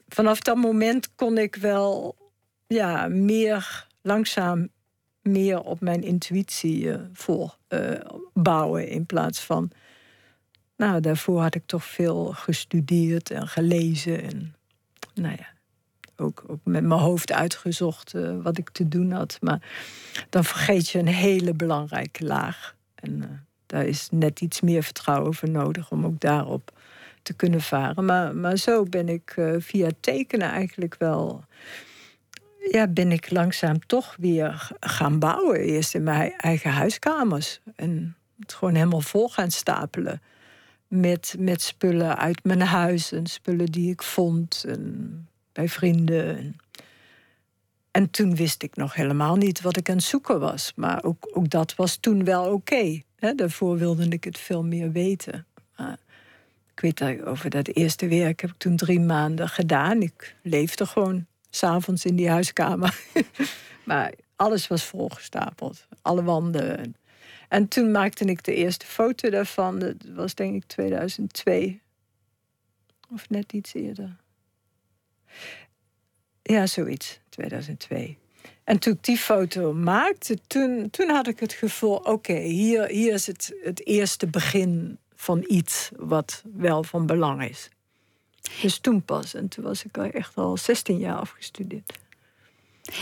vanaf 0.08 0.40
dat 0.40 0.56
moment 0.56 1.14
kon 1.14 1.38
ik 1.38 1.56
wel 1.56 2.16
ja, 2.66 3.08
meer 3.08 3.92
langzaam 4.04 4.68
meer 5.22 5.60
op 5.60 5.80
mijn 5.80 6.02
intuïtie 6.02 6.92
eh, 7.68 7.90
bouwen 8.32 8.88
in 8.88 9.06
plaats 9.06 9.40
van. 9.40 9.70
Nou, 10.76 11.00
daarvoor 11.00 11.40
had 11.40 11.54
ik 11.54 11.66
toch 11.66 11.84
veel 11.84 12.24
gestudeerd 12.32 13.30
en 13.30 13.48
gelezen 13.48 14.22
en 14.22 14.54
nou 15.14 15.36
ja, 15.38 15.46
ook, 16.16 16.44
ook 16.46 16.60
met 16.64 16.84
mijn 16.84 17.00
hoofd 17.00 17.32
uitgezocht 17.32 18.14
eh, 18.14 18.42
wat 18.42 18.58
ik 18.58 18.70
te 18.70 18.88
doen 18.88 19.10
had. 19.10 19.38
Maar 19.40 19.68
dan 20.30 20.44
vergeet 20.44 20.88
je 20.88 20.98
een 20.98 21.06
hele 21.06 21.54
belangrijke 21.54 22.24
laag. 22.24 22.74
En 22.94 23.44
daar 23.66 23.86
is 23.86 24.08
net 24.10 24.40
iets 24.40 24.60
meer 24.60 24.82
vertrouwen 24.82 25.34
voor 25.34 25.50
nodig 25.50 25.90
om 25.90 26.04
ook 26.04 26.20
daarop 26.20 26.72
te 27.22 27.34
kunnen 27.34 27.60
varen. 27.60 28.04
Maar, 28.04 28.36
maar 28.36 28.56
zo 28.56 28.82
ben 28.82 29.08
ik 29.08 29.36
via 29.58 29.88
tekenen 30.00 30.50
eigenlijk 30.50 30.94
wel 30.98 31.44
ja, 32.70 32.86
ben 32.86 33.12
ik 33.12 33.30
langzaam 33.30 33.86
toch 33.86 34.16
weer 34.18 34.70
gaan 34.80 35.18
bouwen. 35.18 35.60
Eerst 35.60 35.94
in 35.94 36.02
mijn 36.02 36.32
eigen 36.32 36.70
huiskamers. 36.70 37.60
En 37.76 38.16
het 38.38 38.52
gewoon 38.52 38.74
helemaal 38.74 39.00
vol 39.00 39.28
gaan 39.28 39.50
stapelen. 39.50 40.22
Met, 40.88 41.34
met 41.38 41.62
spullen 41.62 42.16
uit 42.16 42.44
mijn 42.44 42.60
huis 42.60 43.12
en 43.12 43.26
spullen 43.26 43.66
die 43.66 43.90
ik 43.90 44.02
vond. 44.02 44.64
En 44.68 45.28
bij 45.52 45.68
vrienden. 45.68 46.36
En, 46.36 46.56
en 47.90 48.10
toen 48.10 48.36
wist 48.36 48.62
ik 48.62 48.76
nog 48.76 48.94
helemaal 48.94 49.36
niet 49.36 49.60
wat 49.60 49.76
ik 49.76 49.88
aan 49.88 49.96
het 49.96 50.04
zoeken 50.04 50.40
was. 50.40 50.72
Maar 50.76 51.04
ook, 51.04 51.30
ook 51.32 51.50
dat 51.50 51.74
was 51.74 51.96
toen 51.96 52.24
wel 52.24 52.52
oké. 52.52 53.00
Daarvoor 53.36 53.78
wilde 53.78 54.08
ik 54.08 54.24
het 54.24 54.38
veel 54.38 54.64
meer 54.64 54.92
weten. 54.92 55.46
Maar 55.76 55.98
ik 56.74 56.80
weet 56.80 57.24
over 57.24 57.50
dat 57.50 57.68
eerste 57.68 58.08
werk 58.08 58.40
heb 58.40 58.50
ik 58.50 58.58
toen 58.58 58.76
drie 58.76 59.00
maanden 59.00 59.48
gedaan. 59.48 60.02
Ik 60.02 60.36
leefde 60.42 60.86
gewoon 60.86 61.26
s'avonds 61.54 62.04
in 62.04 62.16
die 62.16 62.28
huiskamer. 62.28 63.00
maar 63.84 64.12
alles 64.36 64.66
was 64.66 64.84
volgestapeld. 64.84 65.86
Alle 66.02 66.22
wanden. 66.22 66.96
En 67.48 67.68
toen 67.68 67.90
maakte 67.90 68.24
ik 68.24 68.44
de 68.44 68.54
eerste 68.54 68.86
foto 68.86 69.30
daarvan. 69.30 69.78
Dat 69.78 69.96
was 70.14 70.34
denk 70.34 70.54
ik 70.54 70.64
2002. 70.64 71.80
Of 73.12 73.28
net 73.28 73.52
iets 73.52 73.74
eerder. 73.74 74.16
Ja, 76.42 76.66
zoiets. 76.66 77.20
2002. 77.28 78.18
En 78.64 78.78
toen 78.78 78.92
ik 78.92 79.04
die 79.04 79.16
foto 79.16 79.72
maakte, 79.72 80.38
toen, 80.46 80.90
toen 80.90 81.08
had 81.08 81.26
ik 81.26 81.40
het 81.40 81.52
gevoel... 81.52 81.96
oké, 81.96 82.38
hier, 82.38 82.86
hier 82.86 83.12
is 83.12 83.26
het, 83.26 83.54
het 83.62 83.86
eerste 83.86 84.26
begin 84.26 84.98
van 85.14 85.44
iets 85.48 85.90
wat 85.96 86.42
wel 86.54 86.82
van 86.82 87.06
belang 87.06 87.48
is. 87.48 87.68
Dus 88.62 88.78
toen 88.78 89.02
pas. 89.02 89.34
En 89.34 89.48
toen 89.48 89.64
was 89.64 89.84
ik 89.84 89.98
al 89.98 90.04
echt 90.04 90.36
al 90.36 90.56
16 90.56 90.98
jaar 90.98 91.16
afgestudeerd. 91.16 91.98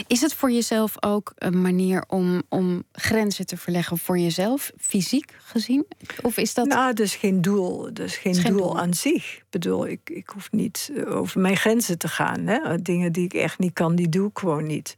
Is 0.06 0.20
het 0.20 0.34
voor 0.34 0.50
jezelf 0.50 1.04
ook 1.04 1.32
een 1.36 1.60
manier 1.62 2.04
om, 2.08 2.42
om 2.48 2.84
grenzen 2.92 3.46
te 3.46 3.56
verleggen 3.56 3.98
voor 3.98 4.18
jezelf, 4.18 4.72
fysiek 4.78 5.34
gezien? 5.38 5.86
Of 6.22 6.36
is 6.36 6.54
dat. 6.54 6.66
Nou, 6.66 7.02
is 7.02 7.14
geen 7.14 7.40
doel. 7.40 7.88
Is 7.88 8.16
geen, 8.16 8.42
doel, 8.42 8.78
aan 8.78 8.94
zich. 8.94 9.36
Ik 9.36 9.44
bedoel, 9.50 9.86
ik, 9.86 10.10
ik 10.10 10.28
hoef 10.28 10.52
niet 10.52 10.90
eh, 10.96 11.16
over 11.16 11.40
mijn 11.40 11.56
grenzen 11.56 11.98
te 11.98 12.08
gaan. 12.08 12.46
Hè? 12.46 12.82
Dingen 12.82 13.12
die 13.12 13.24
ik 13.24 13.34
echt 13.34 13.58
niet 13.58 13.72
kan, 13.72 13.94
die 13.94 14.08
doe 14.08 14.28
ik 14.28 14.38
gewoon 14.38 14.66
niet. 14.66 14.96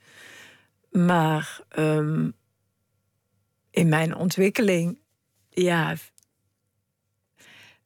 Maar 0.90 1.60
ehm, 1.68 2.30
in 3.70 3.88
mijn 3.88 4.16
ontwikkeling, 4.16 4.98
ja, 5.50 5.94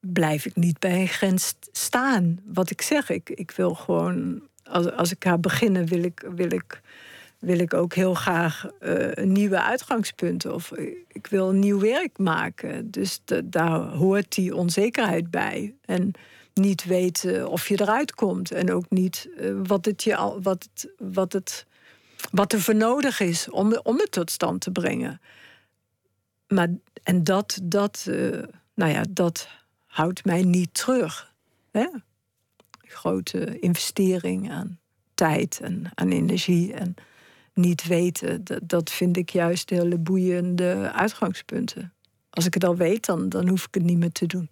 blijf 0.01 0.47
ik 0.47 0.57
niet 0.57 0.79
bij 0.79 1.01
een 1.01 1.09
grens 1.09 1.55
staan. 1.73 2.41
Wat 2.45 2.71
ik 2.71 2.83
zeg, 2.83 3.11
ik, 3.11 3.31
ik 3.31 3.51
wil 3.51 3.75
gewoon, 3.75 4.43
als, 4.65 4.91
als 4.91 5.11
ik 5.11 5.25
ga 5.25 5.39
beginnen, 5.39 5.87
wil 5.87 6.03
ik, 6.03 6.29
wil 6.35 6.53
ik, 6.53 6.81
wil 7.39 7.59
ik 7.59 7.75
ook 7.75 7.95
heel 7.95 8.15
graag 8.15 8.67
uh, 8.81 9.25
nieuwe 9.25 9.63
uitgangspunten. 9.63 10.55
Of 10.55 10.73
ik 11.09 11.27
wil 11.27 11.51
nieuw 11.51 11.81
werk 11.81 12.19
maken. 12.19 12.91
Dus 12.91 13.21
daar 13.45 13.81
hoort 13.81 14.35
die 14.35 14.55
onzekerheid 14.55 15.31
bij. 15.31 15.75
En 15.85 16.13
niet 16.55 16.85
weten 16.85 17.49
of 17.49 17.69
je 17.69 17.81
eruit 17.81 18.15
komt. 18.15 18.51
En 18.51 18.73
ook 18.73 18.87
niet 18.89 19.29
uh, 19.37 19.61
wat, 19.63 19.85
het 19.85 20.03
je 20.03 20.17
al, 20.17 20.43
wat, 20.43 20.69
wat, 20.99 21.33
het, 21.33 21.67
wat 22.31 22.53
er 22.53 22.61
voor 22.61 22.75
nodig 22.75 23.21
is 23.21 23.51
om, 23.51 23.81
om 23.83 23.99
het 23.99 24.13
tot 24.13 24.31
stand 24.31 24.61
te 24.61 24.71
brengen. 24.71 25.21
Maar, 26.49 26.69
en 27.03 27.25
dat, 27.25 27.59
dat, 27.63 28.09
nou 28.75 28.93
ja, 28.93 29.05
dat 29.11 29.49
houdt 29.99 30.25
mij 30.25 30.43
niet 30.43 30.75
terug. 30.75 31.35
Hè? 31.71 31.87
Grote 32.79 33.59
investering 33.59 34.51
aan 34.51 34.79
tijd 35.15 35.61
en 35.63 35.91
aan 35.95 36.09
energie 36.09 36.73
en 36.73 36.95
niet 37.55 37.87
weten, 37.87 38.45
dat, 38.45 38.61
dat 38.63 38.91
vind 38.91 39.17
ik 39.17 39.31
juist 39.31 39.71
hele 39.71 39.99
boeiende 39.99 40.93
uitgangspunten. 40.93 41.93
Als 42.31 42.47
ik 42.47 42.55
het 42.55 42.65
al 42.65 42.77
weet, 42.77 43.07
dan, 43.07 43.29
dan 43.29 43.49
hoef 43.49 43.67
ik 43.67 43.75
het 43.75 43.83
niet 43.83 43.99
meer 43.99 44.13
te 44.13 44.27
doen. 44.27 44.51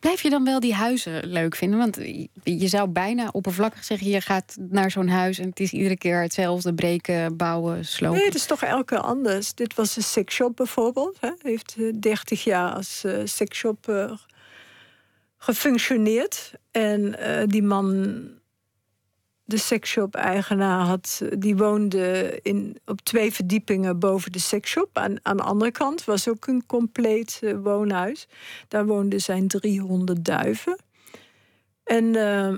Blijf 0.00 0.22
je 0.22 0.30
dan 0.30 0.44
wel 0.44 0.60
die 0.60 0.74
huizen 0.74 1.26
leuk 1.26 1.56
vinden? 1.56 1.78
Want 1.78 1.98
je 2.42 2.68
zou 2.68 2.88
bijna 2.88 3.28
oppervlakkig 3.32 3.84
zeggen: 3.84 4.08
je 4.08 4.20
gaat 4.20 4.56
naar 4.68 4.90
zo'n 4.90 5.08
huis 5.08 5.38
en 5.38 5.48
het 5.48 5.60
is 5.60 5.72
iedere 5.72 5.96
keer 5.96 6.20
hetzelfde: 6.20 6.74
breken, 6.74 7.36
bouwen, 7.36 7.84
slopen. 7.84 8.16
Nee, 8.16 8.26
het 8.26 8.34
is 8.34 8.46
toch 8.46 8.62
elke 8.62 8.84
keer 8.84 8.98
anders. 8.98 9.54
Dit 9.54 9.74
was 9.74 9.96
een 9.96 10.02
sexshop 10.02 10.56
bijvoorbeeld. 10.56 11.16
Hè. 11.20 11.30
Heeft 11.42 11.76
30 12.00 12.38
eh, 12.38 12.44
jaar 12.44 12.72
als 12.72 13.02
uh, 13.04 13.20
sexshop 13.24 13.88
uh, 13.88 14.12
gefunctioneerd. 15.42 16.52
En 16.70 17.00
uh, 17.00 17.42
die 17.46 17.62
man, 17.62 17.94
de 19.44 19.56
sexshop-eigenaar, 19.56 20.84
had, 20.84 21.22
die 21.38 21.56
woonde 21.56 22.38
in, 22.42 22.78
op 22.84 23.00
twee 23.00 23.32
verdiepingen 23.32 23.98
boven 23.98 24.32
de 24.32 24.38
sexshop. 24.38 24.98
Aan, 24.98 25.18
aan 25.22 25.36
de 25.36 25.42
andere 25.42 25.70
kant 25.70 26.04
was 26.04 26.28
ook 26.28 26.46
een 26.46 26.66
compleet 26.66 27.40
uh, 27.42 27.58
woonhuis. 27.62 28.28
Daar 28.68 28.86
woonden 28.86 29.20
zijn 29.20 29.48
300 29.48 30.24
duiven. 30.24 30.78
En, 31.84 32.04
uh, 32.04 32.54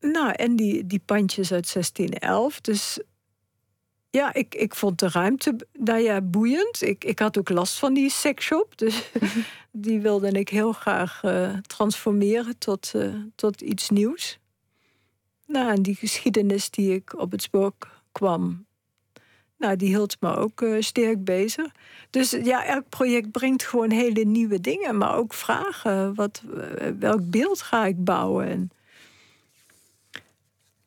nou, 0.00 0.32
en 0.32 0.56
die, 0.56 0.86
die 0.86 1.02
pandjes 1.04 1.52
uit 1.52 1.72
1611. 1.72 2.60
Dus 2.60 3.00
ja, 4.10 4.34
ik, 4.34 4.54
ik 4.54 4.74
vond 4.74 4.98
de 4.98 5.08
ruimte 5.08 5.56
nou 5.72 6.00
ja, 6.00 6.20
boeiend. 6.20 6.82
Ik, 6.82 7.04
ik 7.04 7.18
had 7.18 7.38
ook 7.38 7.48
last 7.48 7.78
van 7.78 7.94
die 7.94 8.10
sexshop. 8.10 8.78
Dus 8.78 9.10
die 9.70 10.00
wilde 10.00 10.30
ik 10.30 10.48
heel 10.48 10.72
graag 10.72 11.22
uh, 11.24 11.56
transformeren 11.66 12.58
tot, 12.58 12.92
uh, 12.96 13.14
tot 13.34 13.60
iets 13.60 13.90
nieuws. 13.90 14.38
Nou, 15.46 15.70
en 15.70 15.82
die 15.82 15.94
geschiedenis 15.94 16.70
die 16.70 16.94
ik 16.94 17.18
op 17.18 17.30
het 17.30 17.42
spoor 17.42 17.72
kwam, 18.12 18.66
nou, 19.56 19.76
die 19.76 19.88
hield 19.88 20.16
me 20.20 20.36
ook 20.36 20.60
uh, 20.60 20.80
sterk 20.80 21.24
bezig. 21.24 21.72
Dus 22.10 22.30
ja, 22.30 22.64
elk 22.64 22.88
project 22.88 23.30
brengt 23.30 23.64
gewoon 23.64 23.90
hele 23.90 24.24
nieuwe 24.24 24.60
dingen, 24.60 24.98
maar 24.98 25.16
ook 25.16 25.34
vragen. 25.34 26.14
Wat, 26.14 26.42
welk 26.98 27.30
beeld 27.30 27.62
ga 27.62 27.86
ik 27.86 28.04
bouwen? 28.04 28.46
En, 28.46 28.70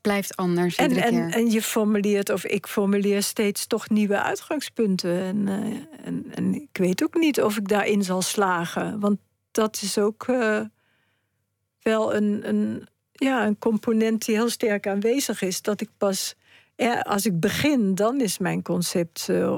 blijft 0.03 0.35
anders. 0.35 0.75
En, 0.75 0.91
en, 0.91 1.31
en, 1.31 1.51
je 1.51 1.61
formuleert, 1.61 2.29
of 2.29 2.45
ik 2.45 2.67
formuleer 2.67 3.23
steeds 3.23 3.67
toch 3.67 3.89
nieuwe 3.89 4.21
uitgangspunten. 4.21 5.19
En, 5.19 5.47
uh, 5.47 6.05
en, 6.05 6.25
en, 6.35 6.55
ik 6.55 6.77
weet 6.77 7.03
ook 7.03 7.15
niet 7.15 7.41
of 7.41 7.57
ik 7.57 7.67
daarin 7.67 8.03
zal 8.03 8.21
slagen. 8.21 8.99
Want 8.99 9.19
dat 9.51 9.79
is 9.81 9.97
ook 9.97 10.27
uh, 10.27 10.61
wel 11.81 12.15
een, 12.15 12.47
een, 12.47 12.87
ja, 13.11 13.45
een 13.45 13.57
component 13.57 14.25
die 14.25 14.35
heel 14.35 14.49
sterk 14.49 14.87
aanwezig 14.87 15.41
is. 15.41 15.61
Dat 15.61 15.81
ik 15.81 15.89
pas, 15.97 16.35
ja, 16.75 16.99
als 16.99 17.25
ik 17.25 17.39
begin, 17.39 17.95
dan 17.95 18.21
is 18.21 18.37
mijn 18.37 18.61
concept 18.61 19.27
uh, 19.29 19.57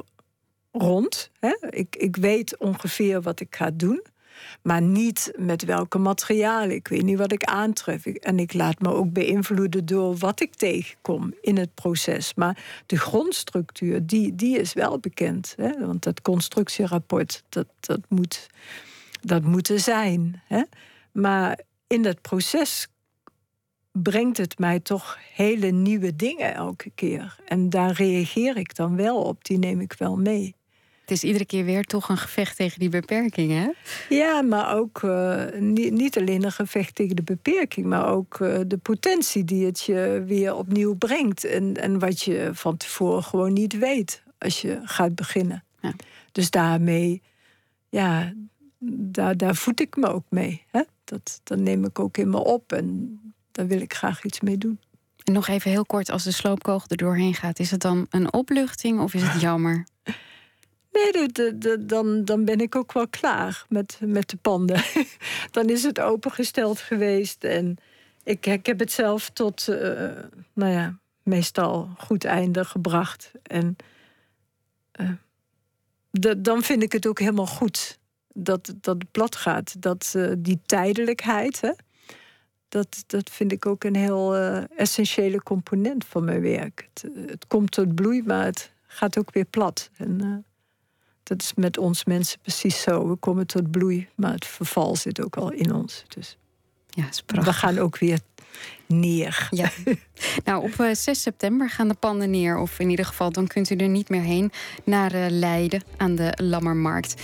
rond. 0.71 1.31
Hè? 1.39 1.55
Ik, 1.69 1.95
ik 1.95 2.15
weet 2.15 2.58
ongeveer 2.58 3.21
wat 3.21 3.39
ik 3.39 3.55
ga 3.55 3.71
doen. 3.73 4.03
Maar 4.61 4.81
niet 4.81 5.31
met 5.35 5.63
welke 5.63 5.97
materialen. 5.97 6.75
Ik 6.75 6.87
weet 6.87 7.03
niet 7.03 7.17
wat 7.17 7.31
ik 7.31 7.43
aantref. 7.43 8.05
En 8.05 8.39
ik 8.39 8.53
laat 8.53 8.79
me 8.79 8.89
ook 8.89 9.13
beïnvloeden 9.13 9.85
door 9.85 10.15
wat 10.15 10.41
ik 10.41 10.55
tegenkom 10.55 11.33
in 11.41 11.57
het 11.57 11.73
proces. 11.73 12.33
Maar 12.33 12.63
de 12.85 12.97
grondstructuur, 12.97 14.05
die, 14.05 14.35
die 14.35 14.59
is 14.59 14.73
wel 14.73 14.99
bekend. 14.99 15.53
Hè? 15.57 15.85
Want 15.85 16.03
dat 16.03 16.21
constructierapport, 16.21 17.43
dat, 17.49 17.67
dat, 17.79 17.99
moet, 18.07 18.47
dat 19.21 19.43
moet 19.43 19.69
er 19.69 19.79
zijn. 19.79 20.41
Hè? 20.45 20.61
Maar 21.11 21.59
in 21.87 22.01
dat 22.01 22.21
proces 22.21 22.87
brengt 23.91 24.37
het 24.37 24.59
mij 24.59 24.79
toch 24.79 25.17
hele 25.33 25.67
nieuwe 25.71 26.15
dingen 26.15 26.53
elke 26.53 26.91
keer. 26.95 27.35
En 27.45 27.69
daar 27.69 27.91
reageer 27.91 28.57
ik 28.57 28.75
dan 28.75 28.95
wel 28.95 29.21
op, 29.21 29.43
die 29.43 29.57
neem 29.57 29.81
ik 29.81 29.93
wel 29.93 30.17
mee. 30.17 30.55
Het 31.05 31.13
is 31.13 31.23
iedere 31.23 31.45
keer 31.45 31.65
weer 31.65 31.83
toch 31.83 32.09
een 32.09 32.17
gevecht 32.17 32.55
tegen 32.55 32.79
die 32.79 32.89
beperkingen. 32.89 33.75
Ja, 34.09 34.41
maar 34.41 34.75
ook 34.75 35.01
uh, 35.01 35.43
niet, 35.59 35.91
niet, 35.91 36.17
alleen 36.17 36.43
een 36.43 36.51
gevecht 36.51 36.95
tegen 36.95 37.15
de 37.15 37.23
beperking, 37.23 37.85
maar 37.85 38.07
ook 38.07 38.39
uh, 38.39 38.59
de 38.67 38.77
potentie 38.77 39.43
die 39.43 39.65
het 39.65 39.81
je 39.81 40.23
weer 40.27 40.55
opnieuw 40.55 40.95
brengt. 40.95 41.43
En, 41.43 41.73
en 41.81 41.99
wat 41.99 42.21
je 42.21 42.49
van 42.53 42.77
tevoren 42.77 43.23
gewoon 43.23 43.53
niet 43.53 43.77
weet 43.77 44.23
als 44.37 44.61
je 44.61 44.79
gaat 44.83 45.15
beginnen. 45.15 45.63
Ja. 45.79 45.93
Dus 46.31 46.49
daarmee, 46.49 47.21
ja, 47.89 48.33
daar, 48.89 49.37
daar 49.37 49.55
voed 49.55 49.79
ik 49.79 49.95
me 49.95 50.07
ook 50.07 50.25
mee. 50.29 50.63
Hè? 50.71 50.81
Dat, 51.03 51.39
dat 51.43 51.59
neem 51.59 51.85
ik 51.85 51.99
ook 51.99 52.17
in 52.17 52.29
me 52.29 52.43
op 52.43 52.71
en 52.71 53.19
daar 53.51 53.67
wil 53.67 53.81
ik 53.81 53.93
graag 53.93 54.23
iets 54.23 54.39
mee 54.39 54.57
doen. 54.57 54.79
En 55.23 55.33
nog 55.33 55.47
even 55.47 55.71
heel 55.71 55.85
kort, 55.85 56.11
als 56.11 56.23
de 56.23 56.31
sloopkogel 56.31 56.87
er 56.89 56.97
doorheen 56.97 57.33
gaat, 57.33 57.59
is 57.59 57.71
het 57.71 57.81
dan 57.81 58.05
een 58.09 58.33
opluchting 58.33 58.99
of 58.99 59.13
is 59.13 59.21
het 59.21 59.41
jammer? 59.49 59.85
Nee, 60.95 61.27
de, 61.27 61.86
dan, 61.86 62.25
dan 62.25 62.45
ben 62.45 62.60
ik 62.60 62.75
ook 62.75 62.93
wel 62.93 63.08
klaar 63.08 63.65
met, 63.69 63.99
met 64.01 64.29
de 64.29 64.38
panden. 64.38 64.84
dan 65.51 65.69
is 65.69 65.84
het 65.84 65.99
opengesteld 65.99 66.79
geweest. 66.79 67.43
En 67.43 67.77
ik, 68.23 68.45
ik 68.45 68.65
heb 68.65 68.79
het 68.79 68.91
zelf 68.91 69.29
tot, 69.29 69.67
uh, 69.69 69.77
nou 70.53 70.71
ja, 70.71 70.97
meestal 71.23 71.89
goed 71.97 72.25
einde 72.25 72.65
gebracht. 72.65 73.31
En 73.43 73.75
de, 76.12 76.41
dan 76.41 76.62
vind 76.62 76.84
ik 76.84 76.91
het 76.91 77.08
ook 77.08 77.19
helemaal 77.19 77.47
goed 77.47 77.99
dat, 78.34 78.73
dat 78.81 78.97
het 78.97 79.12
plat 79.12 79.36
gaat. 79.36 79.81
Dat 79.81 80.13
uh, 80.15 80.31
die 80.38 80.60
tijdelijkheid, 80.65 81.62
hè, 81.62 81.71
dat, 82.69 83.03
dat 83.08 83.29
vind 83.29 83.51
ik 83.51 83.65
ook 83.65 83.84
een 83.84 83.95
heel 83.95 84.36
essentiële 84.75 85.43
component 85.43 86.05
van 86.05 86.23
mijn 86.23 86.41
werk. 86.41 86.89
Het, 86.93 87.12
het, 87.29 87.47
komt 87.47 87.71
tot 87.71 87.95
bloei, 87.95 88.23
maar 88.23 88.45
het 88.45 88.73
gaat 88.88 89.17
ook 89.17 89.34
weer 89.34 89.45
plat. 89.45 89.89
En, 89.97 90.45
dat 91.25 91.41
is 91.41 91.53
met 91.55 91.77
ons 91.77 92.05
mensen 92.05 92.39
precies 92.41 92.81
zo. 92.81 93.09
We 93.09 93.15
komen 93.15 93.47
tot 93.47 93.71
bloei, 93.71 94.07
maar 94.15 94.31
het 94.31 94.45
verval 94.45 94.95
zit 94.95 95.21
ook 95.23 95.35
al 95.35 95.51
in 95.51 95.73
ons. 95.73 96.03
Dus 96.07 96.38
ja, 96.89 97.07
is 97.09 97.23
we 97.25 97.53
gaan 97.53 97.77
ook 97.77 97.97
weer 97.97 98.19
neer. 98.85 99.47
Ja. 99.51 99.69
nou, 100.45 100.63
op 100.63 100.73
6 100.75 101.05
eh, 101.07 101.13
september 101.13 101.69
gaan 101.69 101.88
de 101.88 101.93
panden 101.93 102.29
neer. 102.29 102.57
Of 102.57 102.79
in 102.79 102.89
ieder 102.89 103.05
geval, 103.05 103.31
dan 103.31 103.47
kunt 103.47 103.69
u 103.69 103.75
er 103.75 103.89
niet 103.89 104.09
meer 104.09 104.21
heen. 104.21 104.51
Naar 104.83 105.15
uh, 105.15 105.25
Leiden 105.29 105.83
aan 105.97 106.15
de 106.15 106.33
Lammermarkt. 106.41 107.21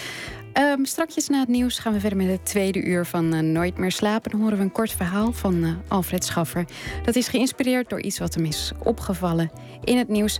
Um, 0.53 0.85
strakjes 0.85 1.27
na 1.27 1.39
het 1.39 1.47
nieuws 1.47 1.79
gaan 1.79 1.93
we 1.93 1.99
verder 1.99 2.17
met 2.17 2.27
het 2.27 2.45
tweede 2.45 2.83
uur 2.83 3.05
van 3.05 3.33
uh, 3.33 3.39
Nooit 3.39 3.77
meer 3.77 3.91
slapen. 3.91 4.31
Dan 4.31 4.39
horen 4.39 4.57
we 4.57 4.63
een 4.63 4.71
kort 4.71 4.91
verhaal 4.91 5.31
van 5.31 5.63
uh, 5.63 5.73
Alfred 5.87 6.25
Schaffer. 6.25 6.65
Dat 7.03 7.15
is 7.15 7.27
geïnspireerd 7.27 7.89
door 7.89 8.01
iets 8.01 8.19
wat 8.19 8.33
hem 8.33 8.45
is 8.45 8.71
opgevallen 8.83 9.51
in 9.83 9.97
het 9.97 10.07
nieuws. 10.07 10.39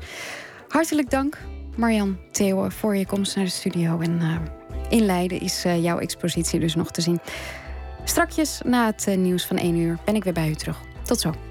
Hartelijk 0.68 1.10
dank 1.10 1.38
Marjan 1.76 2.18
Theo, 2.32 2.70
voor 2.70 2.96
je 2.96 3.06
komst 3.06 3.36
naar 3.36 3.46
de 3.46 3.52
studio. 3.52 4.00
En 4.00 4.20
uh, 4.22 4.36
in 4.90 5.06
Leiden 5.06 5.40
is 5.40 5.66
uh, 5.66 5.84
jouw 5.84 5.98
expositie 5.98 6.60
dus 6.60 6.76
nog 6.76 6.92
te 6.92 7.02
zien. 7.02 7.20
Strakjes 8.04 8.62
na 8.66 8.86
het 8.86 9.06
uh, 9.10 9.18
nieuws 9.18 9.46
van 9.46 9.58
1 9.58 9.76
uur 9.76 9.98
ben 10.06 10.16
ik 10.16 10.24
weer 10.24 10.34
bij 10.34 10.50
u 10.50 10.56
terug. 10.56 10.82
Tot 11.04 11.20
zo. 11.20 11.51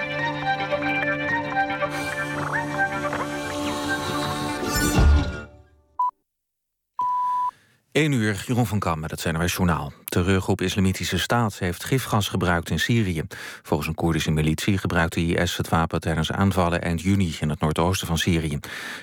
1 7.91 8.11
uur, 8.11 8.43
Jeroen 8.47 8.65
van 8.65 8.79
Kam 8.79 8.99
met 8.99 9.11
het 9.11 9.21
CNRS 9.21 9.53
Journaal. 9.53 9.91
Terreurgroep 10.05 10.61
Islamitische 10.61 11.19
Staat 11.19 11.59
heeft 11.59 11.83
gifgas 11.83 12.27
gebruikt 12.27 12.69
in 12.69 12.79
Syrië. 12.79 13.23
Volgens 13.63 13.89
een 13.89 13.95
Koerdische 13.95 14.31
militie 14.31 14.77
gebruikte 14.77 15.25
IS 15.25 15.57
het 15.57 15.69
wapen 15.69 16.01
tijdens 16.01 16.31
aanvallen 16.31 16.81
eind 16.81 17.01
juni 17.01 17.35
in 17.39 17.49
het 17.49 17.59
noordoosten 17.59 18.07
van 18.07 18.17
Syrië. 18.17 18.59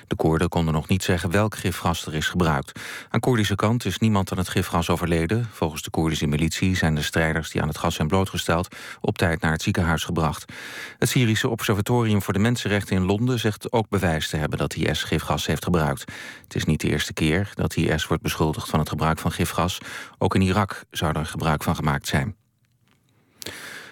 De 0.07 0.15
Koerden 0.15 0.49
konden 0.49 0.73
nog 0.73 0.87
niet 0.87 1.03
zeggen 1.03 1.31
welk 1.31 1.55
gifgas 1.55 2.05
er 2.05 2.15
is 2.15 2.27
gebruikt. 2.27 2.79
Aan 3.09 3.19
Koerdische 3.19 3.55
kant 3.55 3.85
is 3.85 3.97
niemand 3.97 4.31
aan 4.31 4.37
het 4.37 4.49
gifgas 4.49 4.89
overleden. 4.89 5.49
Volgens 5.51 5.81
de 5.81 5.89
Koerdische 5.89 6.27
militie 6.27 6.75
zijn 6.75 6.95
de 6.95 7.01
strijders 7.01 7.49
die 7.49 7.61
aan 7.61 7.67
het 7.67 7.77
gas 7.77 7.95
zijn 7.95 8.07
blootgesteld 8.07 8.75
op 9.01 9.17
tijd 9.17 9.41
naar 9.41 9.51
het 9.51 9.61
ziekenhuis 9.61 10.03
gebracht. 10.03 10.53
Het 10.97 11.09
Syrische 11.09 11.49
Observatorium 11.49 12.21
voor 12.21 12.33
de 12.33 12.39
Mensenrechten 12.39 12.95
in 12.95 13.05
Londen 13.05 13.39
zegt 13.39 13.71
ook 13.71 13.89
bewijs 13.89 14.29
te 14.29 14.37
hebben 14.37 14.57
dat 14.57 14.75
IS 14.75 15.03
gifgas 15.03 15.45
heeft 15.45 15.63
gebruikt. 15.63 16.11
Het 16.43 16.55
is 16.55 16.65
niet 16.65 16.81
de 16.81 16.89
eerste 16.89 17.13
keer 17.13 17.51
dat 17.53 17.75
IS 17.75 18.07
wordt 18.07 18.23
beschuldigd 18.23 18.69
van 18.69 18.78
het 18.79 18.89
gebruik 18.89 19.19
van 19.19 19.31
gifgas. 19.31 19.77
Ook 20.17 20.35
in 20.35 20.41
Irak 20.41 20.83
zou 20.91 21.17
er 21.17 21.25
gebruik 21.25 21.63
van 21.63 21.75
gemaakt 21.75 22.07
zijn. 22.07 22.35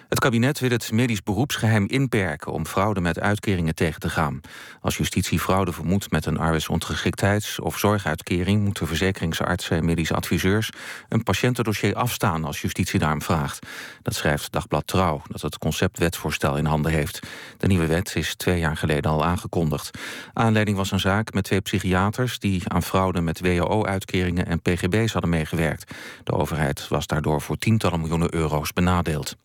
Het 0.08 0.20
kabinet 0.20 0.58
wil 0.58 0.70
het 0.70 0.92
medisch 0.92 1.22
beroepsgeheim 1.22 1.86
inperken 1.86 2.52
om 2.52 2.66
fraude 2.66 3.00
met 3.00 3.20
uitkeringen 3.20 3.74
tegen 3.74 4.00
te 4.00 4.08
gaan. 4.08 4.40
Als 4.80 4.96
justitie 4.96 5.40
fraude 5.40 5.72
vermoedt 5.72 6.10
met 6.10 6.26
een 6.26 6.38
arbeidsongeschiktheids- 6.38 7.60
of 7.60 7.78
zorguitkering, 7.78 8.64
moeten 8.64 8.86
verzekeringsartsen 8.86 9.76
en 9.76 9.84
medische 9.84 10.14
adviseurs 10.14 10.70
een 11.08 11.22
patiëntendossier 11.22 11.94
afstaan 11.94 12.44
als 12.44 12.60
justitie 12.60 12.98
daarom 12.98 13.22
vraagt. 13.22 13.66
Dat 14.02 14.14
schrijft 14.14 14.52
Dagblad 14.52 14.86
Trouw, 14.86 15.22
dat 15.30 15.42
het 15.42 15.58
conceptwetsvoorstel 15.58 16.56
in 16.56 16.64
handen 16.64 16.92
heeft. 16.92 17.26
De 17.56 17.66
nieuwe 17.66 17.86
wet 17.86 18.12
is 18.16 18.34
twee 18.34 18.58
jaar 18.58 18.76
geleden 18.76 19.10
al 19.10 19.24
aangekondigd. 19.24 19.98
Aanleiding 20.32 20.76
was 20.76 20.90
een 20.90 21.00
zaak 21.00 21.32
met 21.32 21.44
twee 21.44 21.60
psychiaters 21.60 22.38
die 22.38 22.62
aan 22.68 22.82
fraude 22.82 23.20
met 23.20 23.40
WHO-uitkeringen 23.40 24.46
en 24.46 24.62
pgb's 24.62 25.12
hadden 25.12 25.30
meegewerkt. 25.30 25.94
De 26.24 26.32
overheid 26.32 26.88
was 26.88 27.06
daardoor 27.06 27.40
voor 27.40 27.56
tientallen 27.56 28.00
miljoenen 28.00 28.34
euro's 28.34 28.72
benadeeld. 28.72 29.36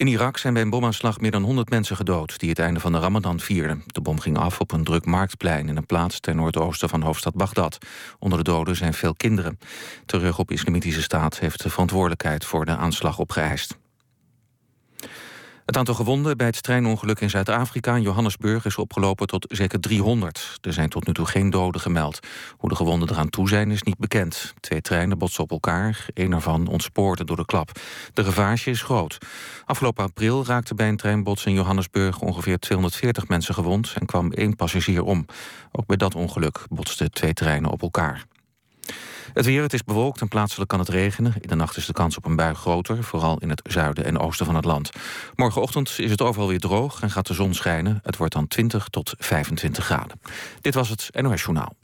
In 0.00 0.06
Irak 0.06 0.38
zijn 0.38 0.52
bij 0.52 0.62
een 0.62 0.70
bomaanslag 0.70 1.20
meer 1.20 1.30
dan 1.30 1.42
100 1.42 1.70
mensen 1.70 1.96
gedood... 1.96 2.38
die 2.38 2.48
het 2.48 2.58
einde 2.58 2.80
van 2.80 2.92
de 2.92 2.98
Ramadan 2.98 3.40
vierden. 3.40 3.82
De 3.86 4.00
bom 4.00 4.20
ging 4.20 4.38
af 4.38 4.60
op 4.60 4.72
een 4.72 4.84
druk 4.84 5.04
marktplein 5.04 5.68
in 5.68 5.76
een 5.76 5.86
plaats... 5.86 6.20
ten 6.20 6.36
noordoosten 6.36 6.88
van 6.88 7.02
hoofdstad 7.02 7.34
Bagdad. 7.34 7.78
Onder 8.18 8.38
de 8.38 8.44
doden 8.44 8.76
zijn 8.76 8.94
veel 8.94 9.14
kinderen. 9.14 9.58
Terug 10.06 10.38
op 10.38 10.50
Islamitische 10.50 11.02
Staat 11.02 11.38
heeft 11.38 11.62
de 11.62 11.70
verantwoordelijkheid... 11.70 12.44
voor 12.44 12.64
de 12.64 12.76
aanslag 12.76 13.18
opgeëist. 13.18 13.78
Het 15.70 15.78
aantal 15.78 15.94
gewonden 15.94 16.36
bij 16.36 16.46
het 16.46 16.62
treinongeluk 16.62 17.20
in 17.20 17.30
Zuid-Afrika 17.30 17.96
in 17.96 18.02
Johannesburg 18.02 18.64
is 18.64 18.76
opgelopen 18.76 19.26
tot 19.26 19.46
zeker 19.48 19.80
300. 19.80 20.58
Er 20.60 20.72
zijn 20.72 20.88
tot 20.88 21.06
nu 21.06 21.12
toe 21.12 21.26
geen 21.26 21.50
doden 21.50 21.80
gemeld. 21.80 22.18
Hoe 22.56 22.68
de 22.68 22.76
gewonden 22.76 23.10
eraan 23.10 23.28
toe 23.28 23.48
zijn 23.48 23.70
is 23.70 23.82
niet 23.82 23.98
bekend. 23.98 24.54
Twee 24.60 24.80
treinen 24.80 25.18
botsen 25.18 25.42
op 25.42 25.50
elkaar, 25.50 26.06
één 26.14 26.32
ervan 26.32 26.66
ontspoorde 26.66 27.24
door 27.24 27.36
de 27.36 27.44
klap. 27.44 27.70
De 28.14 28.22
ravage 28.22 28.70
is 28.70 28.82
groot. 28.82 29.18
Afgelopen 29.64 30.04
april 30.04 30.46
raakte 30.46 30.74
bij 30.74 30.88
een 30.88 30.96
treinbots 30.96 31.46
in 31.46 31.54
Johannesburg 31.54 32.20
ongeveer 32.20 32.58
240 32.58 33.28
mensen 33.28 33.54
gewond 33.54 33.92
en 33.94 34.06
kwam 34.06 34.32
één 34.32 34.56
passagier 34.56 35.02
om. 35.02 35.26
Ook 35.72 35.86
bij 35.86 35.96
dat 35.96 36.14
ongeluk 36.14 36.66
botsten 36.68 37.10
twee 37.10 37.32
treinen 37.32 37.70
op 37.70 37.82
elkaar. 37.82 38.26
Het 39.32 39.44
weer, 39.44 39.62
het 39.62 39.72
is 39.72 39.84
bewolkt 39.84 40.20
en 40.20 40.28
plaatselijk 40.28 40.70
kan 40.70 40.78
het 40.78 40.88
regenen. 40.88 41.34
In 41.40 41.48
de 41.48 41.54
nacht 41.54 41.76
is 41.76 41.86
de 41.86 41.92
kans 41.92 42.16
op 42.16 42.24
een 42.24 42.36
bui 42.36 42.54
groter, 42.54 43.04
vooral 43.04 43.38
in 43.38 43.50
het 43.50 43.60
zuiden 43.64 44.04
en 44.04 44.18
oosten 44.18 44.46
van 44.46 44.54
het 44.54 44.64
land. 44.64 44.90
Morgenochtend 45.34 45.94
is 45.98 46.10
het 46.10 46.22
overal 46.22 46.48
weer 46.48 46.60
droog 46.60 47.02
en 47.02 47.10
gaat 47.10 47.26
de 47.26 47.34
zon 47.34 47.54
schijnen. 47.54 48.00
Het 48.02 48.16
wordt 48.16 48.32
dan 48.32 48.48
20 48.48 48.88
tot 48.88 49.14
25 49.18 49.84
graden. 49.84 50.20
Dit 50.60 50.74
was 50.74 50.88
het 50.88 51.08
NOS 51.12 51.42
Journaal. 51.42 51.74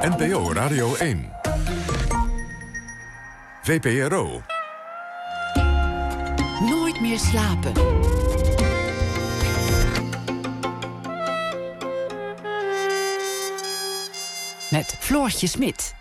NPO 0.00 0.52
Radio 0.52 0.94
1. 0.94 1.32
VPRO. 3.62 4.42
Nooit 6.60 7.00
meer 7.00 7.18
slapen. 7.18 7.72
Met 14.70 14.96
Floortje 14.98 15.46
Smit. 15.46 15.94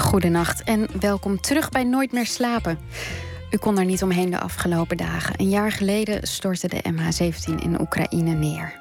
Goedenacht 0.00 0.62
en 0.62 0.86
welkom 1.00 1.40
terug 1.40 1.68
bij 1.68 1.84
Nooit 1.84 2.12
meer 2.12 2.26
slapen. 2.26 2.78
U 3.50 3.56
kon 3.56 3.78
er 3.78 3.84
niet 3.84 4.02
omheen 4.02 4.30
de 4.30 4.40
afgelopen 4.40 4.96
dagen. 4.96 5.40
Een 5.40 5.48
jaar 5.48 5.72
geleden 5.72 6.26
stortte 6.26 6.68
de 6.68 6.82
MH17 6.92 7.62
in 7.62 7.80
Oekraïne 7.80 8.32
neer. 8.32 8.74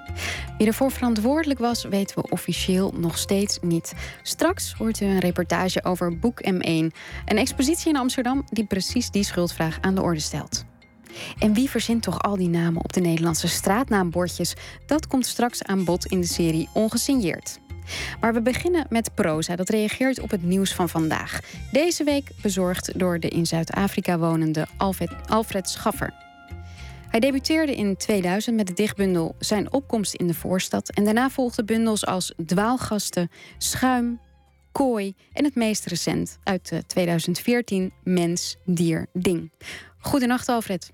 Wie 0.58 0.67
ervoor 0.67 0.91
verantwoordelijk 0.91 1.60
was, 1.60 1.84
weten 1.84 2.21
we 2.21 2.30
officieel 2.30 2.93
nog 2.97 3.17
steeds 3.17 3.58
niet. 3.62 3.93
Straks 4.21 4.73
hoort 4.73 5.01
u 5.01 5.06
een 5.06 5.19
reportage 5.19 5.84
over 5.84 6.19
Boek 6.19 6.41
M1, 6.41 6.95
een 7.25 7.38
expositie 7.38 7.89
in 7.89 7.97
Amsterdam 7.97 8.43
die 8.49 8.65
precies 8.65 9.12
die 9.12 9.23
schuldvraag 9.23 9.78
aan 9.82 9.95
de 9.95 10.01
orde 10.01 10.19
stelt. 10.19 10.65
En 11.39 11.54
wie 11.54 11.69
verzint 11.69 12.04
toch 12.04 12.21
al 12.21 12.36
die 12.36 12.49
namen 12.49 12.84
op 12.84 12.93
de 12.93 13.01
Nederlandse 13.01 13.47
straatnaambordjes? 13.47 14.54
Dat 14.86 15.08
komt 15.08 15.25
straks 15.25 15.63
aan 15.63 15.84
bod 15.84 16.06
in 16.06 16.21
de 16.21 16.28
serie 16.28 16.69
Ongesigneerd. 16.73 17.60
Maar 18.19 18.34
we 18.34 18.41
beginnen 18.41 18.86
met 18.89 19.13
proza. 19.15 19.56
Dat 19.56 19.69
reageert 19.69 20.19
op 20.19 20.32
het 20.32 20.43
nieuws 20.43 20.74
van 20.74 20.89
vandaag. 20.89 21.39
Deze 21.71 22.04
week 22.04 22.30
bezorgd 22.41 23.00
door 23.00 23.19
de 23.19 23.28
in 23.28 23.45
Zuid-Afrika 23.45 24.17
wonende 24.17 24.65
Alfred, 24.78 25.12
Alfred 25.30 25.69
Schaffer. 25.69 26.13
Hij 27.10 27.19
debuteerde 27.19 27.76
in 27.76 27.98
2000 27.98 28.56
met 28.56 28.67
de 28.67 28.74
dichtbundel 28.74 29.36
Zijn 29.39 29.74
opkomst 29.74 30.13
in 30.13 30.28
de 30.28 30.34
voorstad. 30.34 30.89
En 30.89 31.04
daarna 31.04 31.30
volgden 31.30 31.65
bundels 31.65 32.06
als 32.06 32.34
Dwaalgasten, 32.45 33.30
Schuim, 33.58 34.19
Kooi 34.71 35.13
en 35.34 35.43
het 35.43 35.56
meest 35.56 35.86
recent 35.86 36.39
uit 36.43 36.84
2014 36.88 37.93
Mens, 38.04 38.58
Dier, 38.65 39.08
Ding. 39.13 39.52
Goedenacht, 40.00 40.50
Alfred. 40.50 40.93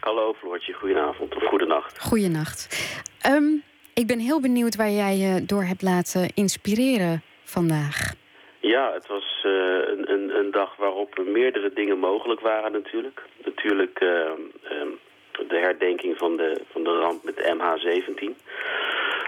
Hallo 0.00 0.32
Floortje, 0.32 0.72
goedenavond 0.72 1.36
of 1.36 1.42
goedenacht. 1.42 2.00
Goedenacht. 2.00 2.90
Um, 3.26 3.62
ik 3.94 4.06
ben 4.06 4.18
heel 4.18 4.40
benieuwd 4.40 4.76
waar 4.76 4.90
jij 4.90 5.16
je 5.16 5.44
door 5.44 5.64
hebt 5.64 5.82
laten 5.82 6.30
inspireren 6.34 7.22
vandaag. 7.44 8.14
Ja, 8.60 8.92
het 8.92 9.06
was 9.06 9.42
uh, 9.46 9.52
een, 9.52 10.12
een, 10.12 10.36
een, 10.38 10.50
dag 10.50 10.76
waarop 10.76 11.22
meerdere 11.26 11.72
dingen 11.72 11.98
mogelijk 11.98 12.40
waren 12.40 12.72
natuurlijk. 12.72 13.22
Natuurlijk 13.44 14.00
uh, 14.00 14.08
uh, 14.08 15.48
de 15.48 15.56
herdenking 15.56 16.18
van 16.18 16.36
de, 16.36 16.60
van 16.70 16.84
de 16.84 16.98
ramp 16.98 17.22
met 17.22 17.36
de 17.36 17.54
MH17. 17.56 18.50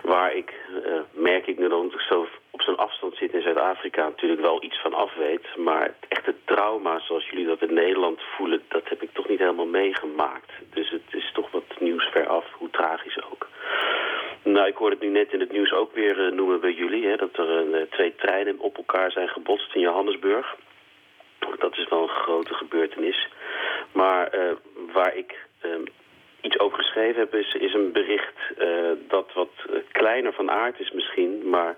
Waar 0.03 0.35
ik, 0.35 0.55
eh, 0.85 0.93
merk 1.11 1.47
ik 1.47 1.59
nu 1.59 1.69
dat 1.69 1.85
ik 1.85 2.01
zo 2.01 2.27
op 2.51 2.63
zo'n 2.63 2.77
afstand 2.77 3.17
zit 3.17 3.33
in 3.33 3.43
Zuid-Afrika... 3.43 4.05
natuurlijk 4.05 4.41
wel 4.41 4.63
iets 4.63 4.81
van 4.81 4.95
af 4.95 5.15
weet. 5.15 5.57
Maar 5.57 5.83
het 5.83 6.07
echte 6.09 6.35
trauma 6.45 7.01
zoals 7.01 7.29
jullie 7.29 7.47
dat 7.47 7.63
in 7.63 7.75
Nederland 7.75 8.21
voelen... 8.37 8.63
dat 8.69 8.89
heb 8.89 9.03
ik 9.03 9.11
toch 9.13 9.29
niet 9.29 9.39
helemaal 9.39 9.67
meegemaakt. 9.67 10.51
Dus 10.71 10.91
het 10.91 11.15
is 11.15 11.33
toch 11.33 11.51
wat 11.51 11.65
nieuws 11.79 12.05
veraf, 12.05 12.45
hoe 12.53 12.71
tragisch 12.71 13.19
ook. 13.31 13.49
Nou, 14.45 14.67
ik 14.67 14.77
hoorde 14.77 14.95
het 14.95 15.05
nu 15.05 15.11
net 15.11 15.33
in 15.33 15.41
het 15.41 15.53
nieuws 15.53 15.73
ook 15.73 15.95
weer 15.95 16.19
uh, 16.19 16.33
noemen 16.33 16.61
bij 16.61 16.73
jullie... 16.73 17.07
Hè, 17.07 17.17
dat 17.17 17.37
er 17.37 17.67
uh, 17.67 17.83
twee 17.91 18.15
treinen 18.15 18.59
op 18.59 18.77
elkaar 18.77 19.11
zijn 19.11 19.29
gebotst 19.29 19.75
in 19.75 19.81
Johannesburg. 19.81 20.57
Dat 21.59 21.77
is 21.77 21.89
wel 21.89 22.03
een 22.03 22.09
grote 22.09 22.55
gebeurtenis. 22.55 23.29
Maar 23.93 24.35
uh, 24.35 24.53
waar 24.93 25.17
ik 25.17 25.39
ehm, 25.61 25.83
iets 26.41 26.59
over 26.59 26.79
geschreven 26.79 27.21
heb... 27.21 27.35
is, 27.35 27.55
is 27.55 27.75
een 27.75 27.93
bericht 27.93 28.35
dat 29.09 29.33
wat 29.33 29.51
kleiner 29.93 30.33
van 30.33 30.51
aard 30.51 30.81
is 30.81 30.91
misschien... 30.91 31.49
maar 31.49 31.77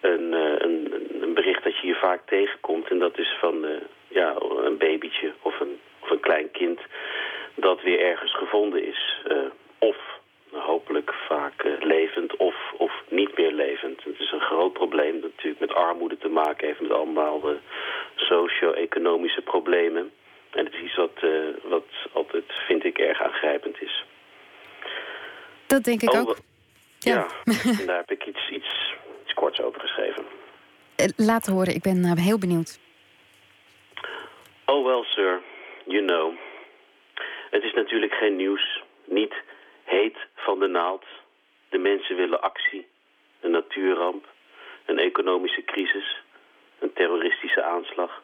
een, 0.00 0.32
een, 0.32 0.92
een, 1.20 1.34
bericht 1.34 1.64
dat 1.64 1.74
je 1.74 1.80
hier 1.80 1.96
vaak 1.96 2.20
tegenkomt... 2.26 2.88
en 2.88 2.98
dat 2.98 3.18
is 3.18 3.36
van 3.40 3.66
ja, 4.08 4.34
een 4.64 4.78
babytje 4.78 5.32
of 5.42 5.60
een, 5.60 5.80
of 6.00 6.10
een 6.10 6.20
klein 6.20 6.50
kind... 6.50 6.80
dat 7.54 7.82
weer 7.82 8.00
ergens 8.00 8.34
gevonden 8.36 8.86
is... 8.86 9.22
of 9.78 9.96
hopelijk 10.54 11.14
vaak 11.28 11.64
uh, 11.64 11.72
levend 11.80 12.36
of, 12.36 12.54
of 12.76 12.92
niet 13.08 13.36
meer 13.36 13.52
levend. 13.52 14.04
Het 14.04 14.18
is 14.18 14.32
een 14.32 14.40
groot 14.40 14.72
probleem 14.72 15.20
dat 15.20 15.30
natuurlijk 15.30 15.60
met 15.60 15.74
armoede 15.74 16.18
te 16.18 16.28
maken 16.28 16.66
heeft... 16.66 16.80
met 16.80 16.90
allemaal 16.90 17.40
de 17.40 17.58
socio-economische 18.14 19.42
problemen. 19.42 20.12
En 20.50 20.64
het 20.64 20.74
is 20.74 20.80
iets 20.80 20.96
wat, 20.96 21.22
uh, 21.22 21.48
wat 21.62 21.86
altijd, 22.12 22.44
vind 22.66 22.84
ik, 22.84 22.98
erg 22.98 23.22
aangrijpend 23.22 23.82
is. 23.82 24.04
Dat 25.66 25.84
denk 25.84 26.02
ik 26.02 26.12
oh, 26.12 26.20
ook. 26.20 26.36
Ja, 26.98 27.26
ja. 27.44 27.52
en 27.80 27.86
daar 27.86 27.96
heb 27.96 28.10
ik 28.10 28.26
iets, 28.26 28.50
iets, 28.50 28.94
iets 29.22 29.34
korts 29.34 29.60
over 29.60 29.80
geschreven. 29.80 30.24
Laat 31.16 31.46
horen, 31.46 31.74
ik 31.74 31.82
ben 31.82 32.18
heel 32.18 32.38
benieuwd. 32.38 32.78
Oh 34.66 34.84
well, 34.84 35.02
sir, 35.02 35.40
you 35.86 36.04
know. 36.06 36.34
Het 37.50 37.62
is 37.62 37.72
natuurlijk 37.72 38.14
geen 38.14 38.36
nieuws. 38.36 38.82
Niet 39.04 39.34
heet 39.84 40.16
van 40.34 40.58
de 40.58 40.66
naald. 40.66 41.04
De 41.68 41.78
mensen 41.78 42.16
willen 42.16 42.42
actie, 42.42 42.86
een 43.40 43.50
natuurramp, 43.50 44.26
een 44.84 44.98
economische 44.98 45.64
crisis, 45.64 46.22
een 46.78 46.92
terroristische 46.92 47.62
aanslag. 47.62 48.22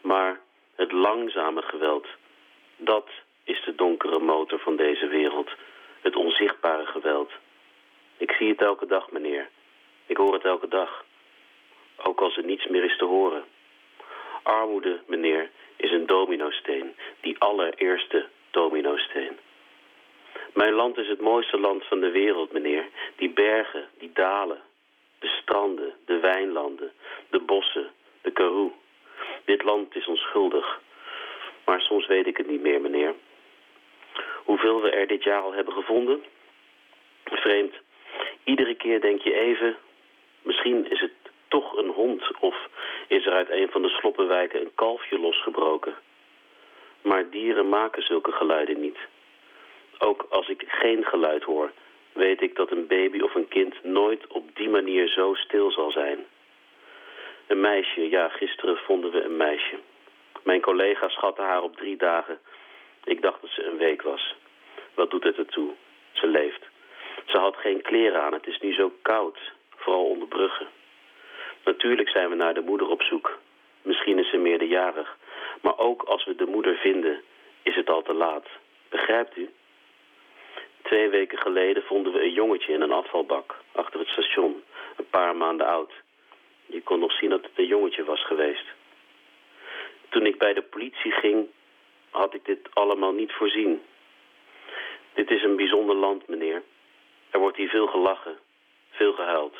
Maar 0.00 0.40
Het 0.76 0.92
langzame 0.92 1.62
geweld. 1.62 2.06
Dat 2.76 3.08
is 3.44 3.62
de 3.64 3.74
donkere 3.74 4.18
motor 4.18 4.58
van 4.58 4.76
deze 4.76 5.06
wereld. 5.06 5.50
Het 6.00 6.16
onzichtbare 6.16 6.86
geweld. 6.86 7.32
Ik 8.16 8.30
zie 8.30 8.48
het 8.48 8.60
elke 8.60 8.86
dag, 8.86 9.10
meneer. 9.10 9.48
Ik 10.06 10.16
hoor 10.16 10.32
het 10.32 10.44
elke 10.44 10.68
dag. 10.68 11.04
Ook 11.96 12.20
als 12.20 12.36
er 12.36 12.44
niets 12.44 12.66
meer 12.66 12.84
is 12.84 12.96
te 12.96 13.04
horen. 13.04 13.44
Armoede, 14.42 15.00
meneer, 15.06 15.50
is 15.76 15.90
een 15.90 16.06
dominosteen. 16.06 16.96
Die 17.20 17.38
allereerste 17.38 18.28
dominosteen. 18.50 19.38
Mijn 20.56 20.72
land 20.72 20.98
is 20.98 21.08
het 21.08 21.20
mooiste 21.20 21.58
land 21.58 21.84
van 21.84 22.00
de 22.00 22.10
wereld, 22.10 22.52
meneer. 22.52 22.88
Die 23.16 23.30
bergen, 23.30 23.88
die 23.98 24.10
dalen, 24.12 24.60
de 25.18 25.28
stranden, 25.28 25.94
de 26.06 26.18
wijnlanden, 26.18 26.92
de 27.30 27.38
bossen, 27.38 27.90
de 28.22 28.30
Karoo. 28.30 28.72
Dit 29.44 29.62
land 29.62 29.96
is 29.96 30.06
onschuldig. 30.06 30.80
Maar 31.64 31.80
soms 31.80 32.06
weet 32.06 32.26
ik 32.26 32.36
het 32.36 32.46
niet 32.46 32.60
meer, 32.60 32.80
meneer. 32.80 33.14
Hoeveel 34.44 34.82
we 34.82 34.90
er 34.90 35.06
dit 35.06 35.22
jaar 35.22 35.40
al 35.40 35.52
hebben 35.52 35.74
gevonden? 35.74 36.24
Vreemd. 37.24 37.74
Iedere 38.44 38.74
keer 38.74 39.00
denk 39.00 39.20
je 39.20 39.34
even... 39.34 39.76
misschien 40.42 40.90
is 40.90 41.00
het 41.00 41.12
toch 41.48 41.76
een 41.76 41.90
hond... 41.90 42.30
of 42.40 42.56
is 43.08 43.26
er 43.26 43.32
uit 43.32 43.50
een 43.50 43.68
van 43.70 43.82
de 43.82 43.88
sloppenwijken 43.88 44.60
een 44.60 44.74
kalfje 44.74 45.18
losgebroken. 45.18 45.94
Maar 47.02 47.30
dieren 47.30 47.68
maken 47.68 48.02
zulke 48.02 48.32
geluiden 48.32 48.80
niet. 48.80 48.98
Ook 49.98 50.26
als 50.30 50.48
ik 50.48 50.64
geen 50.66 51.04
geluid 51.04 51.42
hoor... 51.42 51.72
weet 52.12 52.42
ik 52.42 52.56
dat 52.56 52.70
een 52.70 52.86
baby 52.86 53.20
of 53.20 53.34
een 53.34 53.48
kind 53.48 53.84
nooit 53.84 54.26
op 54.26 54.56
die 54.56 54.68
manier 54.68 55.08
zo 55.08 55.34
stil 55.34 55.70
zal 55.70 55.90
zijn... 55.90 56.26
Een 57.46 57.60
meisje, 57.60 58.08
ja, 58.08 58.28
gisteren 58.28 58.76
vonden 58.76 59.10
we 59.10 59.22
een 59.22 59.36
meisje. 59.36 59.76
Mijn 60.42 60.60
collega 60.60 61.08
schatte 61.08 61.42
haar 61.42 61.62
op 61.62 61.76
drie 61.76 61.96
dagen. 61.96 62.38
Ik 63.04 63.22
dacht 63.22 63.40
dat 63.40 63.50
ze 63.50 63.64
een 63.64 63.76
week 63.76 64.02
was. 64.02 64.34
Wat 64.94 65.10
doet 65.10 65.24
het 65.24 65.36
ertoe? 65.36 65.70
Ze 66.12 66.26
leeft. 66.26 66.64
Ze 67.24 67.38
had 67.38 67.56
geen 67.56 67.82
kleren 67.82 68.22
aan. 68.22 68.32
Het 68.32 68.46
is 68.46 68.58
nu 68.58 68.74
zo 68.74 68.92
koud, 69.02 69.38
vooral 69.76 70.04
onder 70.04 70.28
bruggen. 70.28 70.66
Natuurlijk 71.64 72.08
zijn 72.08 72.28
we 72.28 72.34
naar 72.34 72.54
de 72.54 72.60
moeder 72.60 72.88
op 72.88 73.02
zoek. 73.02 73.38
Misschien 73.82 74.18
is 74.18 74.30
ze 74.30 74.36
meerderjarig. 74.36 75.16
Maar 75.62 75.78
ook 75.78 76.02
als 76.02 76.24
we 76.24 76.34
de 76.34 76.46
moeder 76.46 76.76
vinden, 76.76 77.22
is 77.62 77.74
het 77.74 77.90
al 77.90 78.02
te 78.02 78.14
laat. 78.14 78.46
Begrijpt 78.88 79.36
u? 79.36 79.50
Twee 80.86 81.08
weken 81.08 81.38
geleden 81.38 81.82
vonden 81.82 82.12
we 82.12 82.22
een 82.22 82.32
jongetje 82.32 82.72
in 82.72 82.80
een 82.80 82.92
afvalbak 82.92 83.54
achter 83.72 84.00
het 84.00 84.08
station. 84.08 84.62
Een 84.96 85.08
paar 85.10 85.36
maanden 85.36 85.66
oud. 85.66 85.92
Je 86.66 86.82
kon 86.82 86.98
nog 86.98 87.12
zien 87.12 87.30
dat 87.30 87.42
het 87.42 87.50
een 87.54 87.66
jongetje 87.66 88.04
was 88.04 88.26
geweest. 88.26 88.64
Toen 90.08 90.26
ik 90.26 90.38
bij 90.38 90.54
de 90.54 90.62
politie 90.62 91.12
ging, 91.12 91.46
had 92.10 92.34
ik 92.34 92.44
dit 92.44 92.58
allemaal 92.72 93.12
niet 93.12 93.32
voorzien. 93.32 93.82
Dit 95.14 95.30
is 95.30 95.42
een 95.42 95.56
bijzonder 95.56 95.96
land, 95.96 96.28
meneer. 96.28 96.62
Er 97.30 97.38
wordt 97.38 97.56
hier 97.56 97.68
veel 97.68 97.86
gelachen, 97.86 98.38
veel 98.90 99.12
gehuild. 99.12 99.56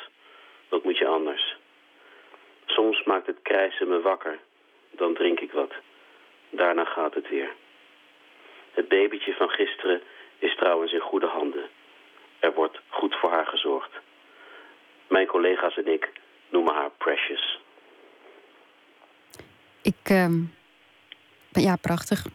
Wat 0.69 0.83
moet 0.83 0.97
je 0.97 1.07
anders? 1.07 1.55
Soms 2.65 3.03
maakt 3.03 3.27
het 3.27 3.41
krijsen 3.41 3.87
me 3.87 4.01
wakker. 4.01 4.39
Dan 4.91 5.13
drink 5.13 5.39
ik 5.39 5.51
wat. 5.51 5.73
Daarna 6.49 6.85
gaat 6.85 7.13
het 7.13 7.29
weer. 7.29 7.49
Het 8.71 8.87
babytje 8.87 9.33
van 9.33 9.49
gisteren 9.49 10.01
is 10.39 10.55
trouwens 10.55 10.93
in 10.93 10.99
goede 10.99 11.27
handen. 11.27 11.69
Er 12.39 12.53
wordt 12.53 12.79
goed 12.89 13.15
voor 13.15 13.31
haar 13.31 13.45
gezorgd. 13.45 13.91
Mijn 15.07 15.27
collega's 15.27 15.77
en 15.77 15.93
ik 15.93 16.11
noemen 16.49 16.73
haar 16.73 16.91
Precious. 16.97 17.59
Ik, 19.81 20.09
uh, 20.11 20.27
ja, 21.51 21.75
prachtig. 21.75 22.25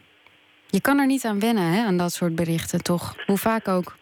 Je 0.67 0.81
kan 0.81 0.99
er 0.99 1.05
niet 1.05 1.25
aan 1.25 1.39
wennen, 1.39 1.63
hè, 1.63 1.85
aan 1.85 1.97
dat 1.97 2.11
soort 2.11 2.35
berichten, 2.35 2.83
toch? 2.83 3.15
Hoe 3.25 3.37
vaak 3.37 3.67
ook? 3.67 3.95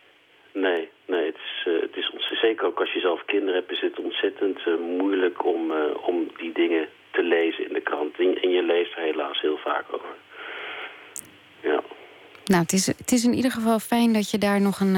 Nee, 0.54 0.90
nee 1.06 1.26
het 1.26 1.36
is, 1.36 1.66
uh, 1.68 1.82
het 1.82 1.96
is 1.96 2.12
zeker 2.42 2.66
ook 2.66 2.80
als 2.80 2.94
je 2.94 3.00
zelf 3.00 3.26
kinderen 3.26 3.56
hebt... 3.56 3.72
is 3.72 3.82
het 3.82 4.00
ontzettend 4.00 4.60
uh, 4.66 4.78
moeilijk 4.78 5.46
om, 5.46 5.72
uh, 5.72 6.08
om 6.08 6.32
die 6.38 6.52
dingen 6.52 6.88
te 7.12 7.24
lezen 7.24 7.68
in 7.68 7.74
de 7.74 7.82
krant. 7.82 8.20
En, 8.20 8.42
en 8.42 8.50
je 8.50 8.64
leest 8.64 8.94
er 8.96 9.02
helaas 9.02 9.42
heel 9.42 9.58
vaak 9.58 9.86
over. 9.94 10.16
Nou, 12.52 12.64
het 12.64 12.74
is, 12.74 12.88
het 12.88 13.12
is 13.12 13.24
in 13.24 13.34
ieder 13.34 13.52
geval 13.52 13.80
fijn 13.80 14.14
dat 14.14 14.32
je 14.32 14.38
daar 14.38 14.62
nog 14.62 14.80
een, 14.80 14.96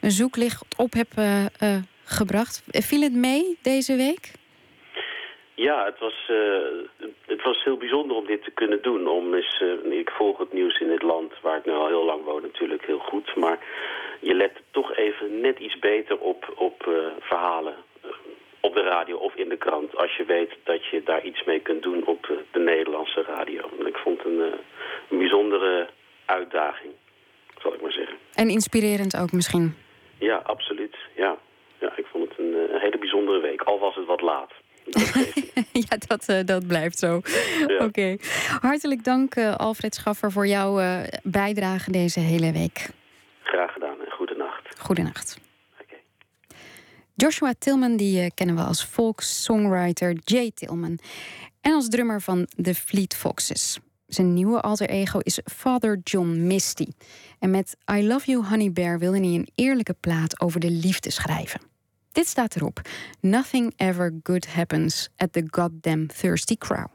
een 0.00 0.10
zoeklicht 0.10 0.64
op 0.76 0.92
hebt 0.92 1.14
gebracht. 2.04 2.62
Viel 2.70 3.00
het 3.00 3.12
mee 3.12 3.58
deze 3.62 3.96
week? 3.96 4.32
Ja, 5.54 5.84
het 5.84 5.98
was, 5.98 6.30
het 7.26 7.42
was 7.42 7.64
heel 7.64 7.76
bijzonder 7.76 8.16
om 8.16 8.26
dit 8.26 8.44
te 8.44 8.50
kunnen 8.50 8.82
doen. 8.82 9.08
Om 9.08 9.34
ik 9.90 10.10
volg 10.10 10.38
het 10.38 10.52
nieuws 10.52 10.80
in 10.80 10.88
dit 10.88 11.02
land, 11.02 11.32
waar 11.42 11.58
ik 11.58 11.64
nu 11.64 11.72
al 11.72 11.86
heel 11.86 12.04
lang 12.04 12.24
woon 12.24 12.42
natuurlijk 12.42 12.86
heel 12.86 12.98
goed. 12.98 13.36
Maar 13.36 13.58
je 14.20 14.34
let 14.34 14.52
toch 14.70 14.96
even 14.96 15.40
net 15.40 15.58
iets 15.58 15.78
beter 15.78 16.18
op, 16.18 16.52
op 16.56 16.88
verhalen. 17.20 17.74
op 18.60 18.74
de 18.74 18.82
radio 18.82 19.16
of 19.16 19.34
in 19.34 19.48
de 19.48 19.56
krant. 19.56 19.96
Als 19.96 20.16
je 20.16 20.24
weet 20.24 20.52
dat 20.64 20.86
je 20.86 21.02
daar 21.02 21.24
iets 21.24 21.44
mee 21.44 21.60
kunt 21.60 21.82
doen 21.82 22.06
op 22.06 22.42
de 22.50 22.58
Nederlandse 22.58 23.22
radio. 23.22 23.70
Ik 23.84 23.96
vond 23.96 24.18
het 24.18 24.26
een, 24.26 24.52
een 25.10 25.18
bijzondere 25.18 25.88
uitdaging, 26.24 26.92
zal 27.58 27.74
ik 27.74 27.80
maar 27.80 27.92
zeggen. 27.92 28.16
En 28.34 28.48
inspirerend 28.48 29.16
ook 29.16 29.32
misschien? 29.32 29.74
Ja, 30.18 30.36
absoluut. 30.36 30.96
Ja 31.16 31.38
ja, 31.84 31.96
ik 31.96 32.06
vond 32.06 32.28
het 32.28 32.38
een, 32.38 32.54
een, 32.74 32.80
hele 32.80 32.98
bijzondere 32.98 33.40
week. 33.40 33.62
Al 33.62 33.78
was 33.78 33.94
het 33.94 34.06
wat 34.06 34.20
laat. 34.20 34.52
ja, 35.88 35.96
dat, 36.06 36.28
uh, 36.28 36.40
dat 36.44 36.66
blijft 36.66 36.98
zo. 36.98 37.20
Ja. 37.66 37.74
Oké. 37.74 37.84
Okay. 37.84 38.18
Hartelijk 38.60 39.04
dank, 39.04 39.36
uh, 39.36 39.56
Alfred 39.56 39.94
Schaffer, 39.94 40.32
voor 40.32 40.46
jouw 40.46 40.80
uh, 40.80 41.00
bijdrage 41.22 41.90
deze 41.90 42.20
hele 42.20 42.52
week. 42.52 42.88
Graag 43.42 43.72
gedaan 43.72 44.00
en 44.00 44.10
goedenacht. 44.10 44.80
Goedenacht. 44.80 45.40
Okay. 45.82 46.00
Joshua 47.14 47.52
Tillman, 47.58 47.96
die 47.96 48.34
kennen 48.34 48.56
we 48.56 48.62
als 48.62 48.84
folk-songwriter 48.84 50.16
Jay 50.24 50.50
Tillman. 50.54 50.98
En 51.60 51.72
als 51.72 51.88
drummer 51.88 52.20
van 52.20 52.46
The 52.62 52.74
Fleet 52.74 53.16
Foxes. 53.16 53.78
Zijn 54.14 54.32
nieuwe 54.32 54.60
alter 54.60 54.88
ego 54.88 55.18
is 55.18 55.40
Father 55.44 56.00
John 56.02 56.46
Misty. 56.46 56.86
En 57.38 57.50
met 57.50 57.76
I 57.92 58.06
Love 58.06 58.30
You 58.30 58.44
Honey 58.46 58.72
Bear 58.72 58.98
wilde 58.98 59.18
hij 59.18 59.34
een 59.34 59.48
eerlijke 59.54 59.96
plaat 60.00 60.40
over 60.40 60.60
de 60.60 60.70
liefde 60.70 61.10
schrijven. 61.10 61.60
Dit 62.12 62.26
staat 62.26 62.56
erop: 62.56 62.80
Nothing 63.20 63.72
ever 63.76 64.14
good 64.22 64.46
happens 64.46 65.08
at 65.16 65.32
the 65.32 65.44
goddamn 65.50 66.06
thirsty 66.06 66.56
crow. 66.56 66.86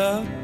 up 0.00 0.39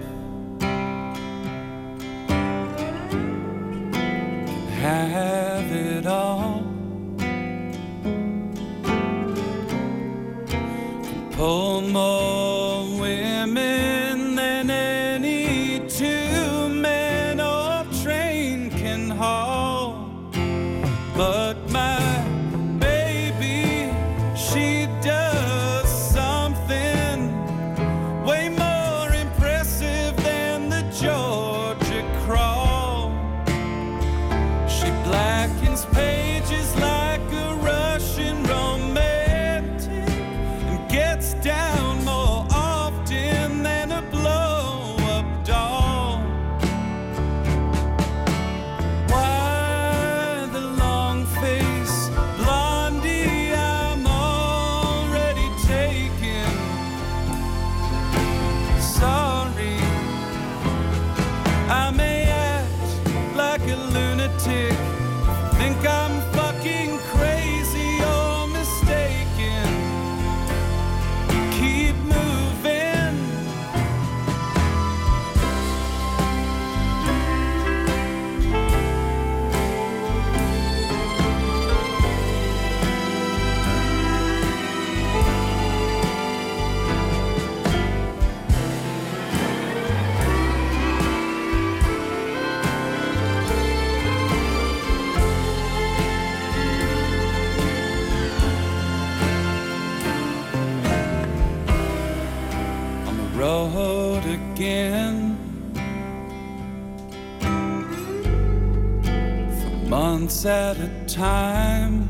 At 110.45 110.76
a 110.76 110.91
time. 111.07 112.07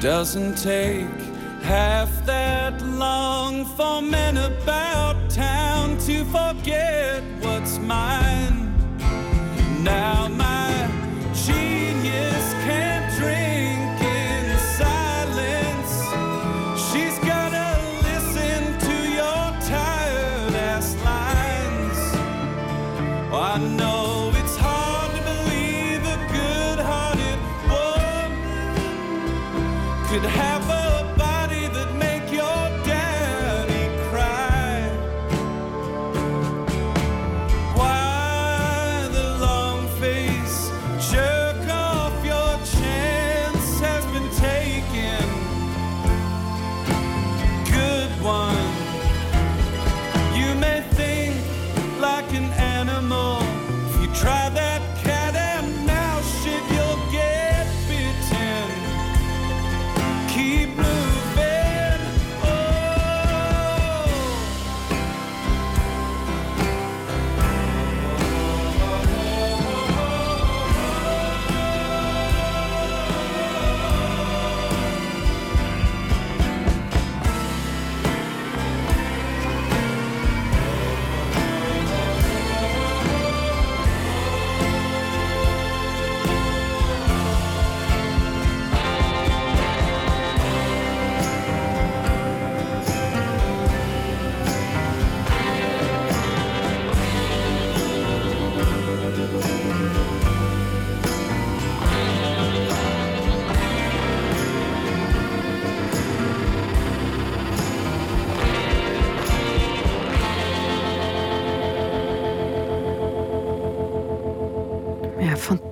Doesn't 0.00 0.56
take 0.56 1.06
half 1.60 2.24
that 2.24 2.80
long 2.82 3.64
for 3.64 4.00
men 4.00 4.36
about 4.36 5.28
town 5.28 5.98
to 6.06 6.24
forget 6.26 7.24
what's 7.40 7.78
mine. 7.78 8.19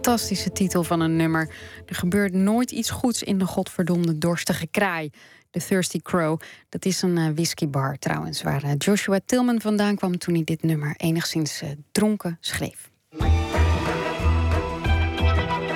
Fantastische 0.08 0.52
titel 0.52 0.84
van 0.84 1.00
een 1.00 1.16
nummer. 1.16 1.54
Er 1.86 1.94
gebeurt 1.94 2.32
nooit 2.32 2.70
iets 2.70 2.90
goeds 2.90 3.22
in 3.22 3.38
de 3.38 3.44
godverdomde 3.44 4.18
dorstige 4.18 4.66
kraai. 4.66 5.10
De 5.50 5.60
Thirsty 5.60 6.00
Crow. 6.02 6.40
Dat 6.68 6.84
is 6.84 7.02
een 7.02 7.18
eh, 7.18 7.28
whiskybar 7.34 7.98
trouwens, 7.98 8.42
waar 8.42 8.62
eh, 8.62 8.70
Joshua 8.78 9.18
Tillman 9.26 9.60
vandaan 9.60 9.96
kwam 9.96 10.18
toen 10.18 10.34
hij 10.34 10.44
dit 10.44 10.62
nummer 10.62 10.94
enigszins 10.96 11.62
eh, 11.62 11.68
dronken 11.92 12.38
schreef. 12.40 12.90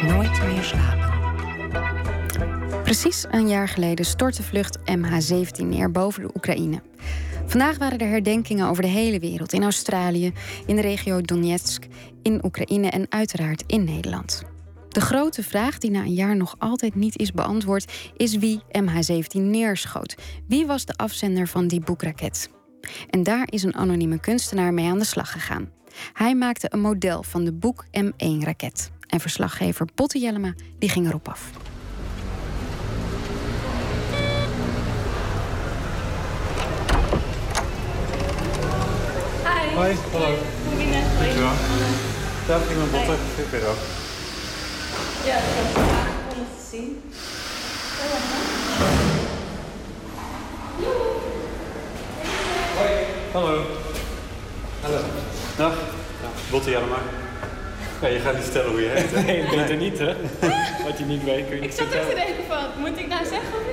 Nooit 0.02 0.42
meer 0.42 0.62
slapen. 0.62 1.10
Precies 2.82 3.24
een 3.30 3.48
jaar 3.48 3.68
geleden 3.68 4.04
stortte 4.04 4.42
vlucht 4.42 4.78
MH17 4.78 5.64
neer 5.64 5.90
boven 5.90 6.22
de 6.22 6.30
Oekraïne. 6.34 6.82
Vandaag 7.46 7.78
waren 7.78 7.98
er 7.98 8.08
herdenkingen 8.08 8.68
over 8.68 8.82
de 8.82 8.88
hele 8.88 9.18
wereld. 9.18 9.52
In 9.52 9.62
Australië, 9.62 10.32
in 10.66 10.76
de 10.76 10.82
regio 10.82 11.20
Donetsk, 11.20 11.86
in 12.22 12.44
Oekraïne 12.44 12.88
en 12.88 13.06
uiteraard 13.08 13.64
in 13.66 13.84
Nederland. 13.84 14.42
De 14.88 15.00
grote 15.00 15.42
vraag 15.42 15.78
die 15.78 15.90
na 15.90 16.00
een 16.00 16.14
jaar 16.14 16.36
nog 16.36 16.54
altijd 16.58 16.94
niet 16.94 17.18
is 17.18 17.32
beantwoord... 17.32 17.92
is 18.16 18.36
wie 18.36 18.62
MH17 18.78 19.40
neerschoot. 19.40 20.14
Wie 20.48 20.66
was 20.66 20.84
de 20.84 20.94
afzender 20.96 21.48
van 21.48 21.68
die 21.68 21.80
boekraket? 21.80 22.50
En 23.10 23.22
daar 23.22 23.46
is 23.50 23.62
een 23.62 23.74
anonieme 23.74 24.20
kunstenaar 24.20 24.74
mee 24.74 24.88
aan 24.88 24.98
de 24.98 25.04
slag 25.04 25.32
gegaan. 25.32 25.70
Hij 26.12 26.34
maakte 26.34 26.66
een 26.70 26.80
model 26.80 27.22
van 27.22 27.44
de 27.44 27.52
Boek 27.52 27.84
M1-raket. 27.86 28.90
En 29.08 29.20
verslaggever 29.20 29.86
Botte 29.94 30.18
Jellema 30.18 30.54
die 30.78 30.88
ging 30.88 31.06
erop 31.06 31.28
af. 31.28 31.50
Hoi, 39.74 39.96
hallo. 40.12 40.34
Dankjewel. 41.18 41.50
Dag, 42.46 42.60
ik 42.62 42.76
ben 42.76 42.90
Botte. 42.90 43.12
Ik 43.42 43.50
ben 43.50 43.60
ook. 43.68 43.76
Ja, 45.24 45.36
ik 45.36 45.42
heb 45.44 45.64
het 45.64 45.84
graag 45.88 46.08
om 46.32 46.38
het 46.38 46.70
te 46.70 46.76
zien. 46.76 47.02
Hallo. 53.32 53.64
Hallo. 54.82 54.98
Dag. 55.56 55.74
Botte 56.50 56.70
Jellema. 56.70 56.96
Ja, 58.00 58.08
je 58.08 58.18
gaat 58.18 58.34
niet 58.34 58.42
vertellen 58.42 58.70
hoe 58.70 58.80
je 58.80 58.88
heet, 58.88 59.10
hè? 59.10 59.22
Nee, 59.32 59.46
beter 59.56 59.76
niet, 59.76 59.98
hè? 59.98 60.14
Wat 60.86 60.98
je 60.98 61.04
niet 61.04 61.24
weet, 61.24 61.46
kun 61.46 61.56
je 61.56 61.56
Ik 61.56 61.60
niet 61.60 61.74
zat 61.74 61.86
ook 61.86 61.92
te 61.92 61.98
vertellen. 61.98 62.26
denken 62.26 62.44
van, 62.48 62.64
moet 62.80 62.98
ik 62.98 63.08
nou 63.08 63.24
zeggen 63.24 63.48
of 63.52 63.64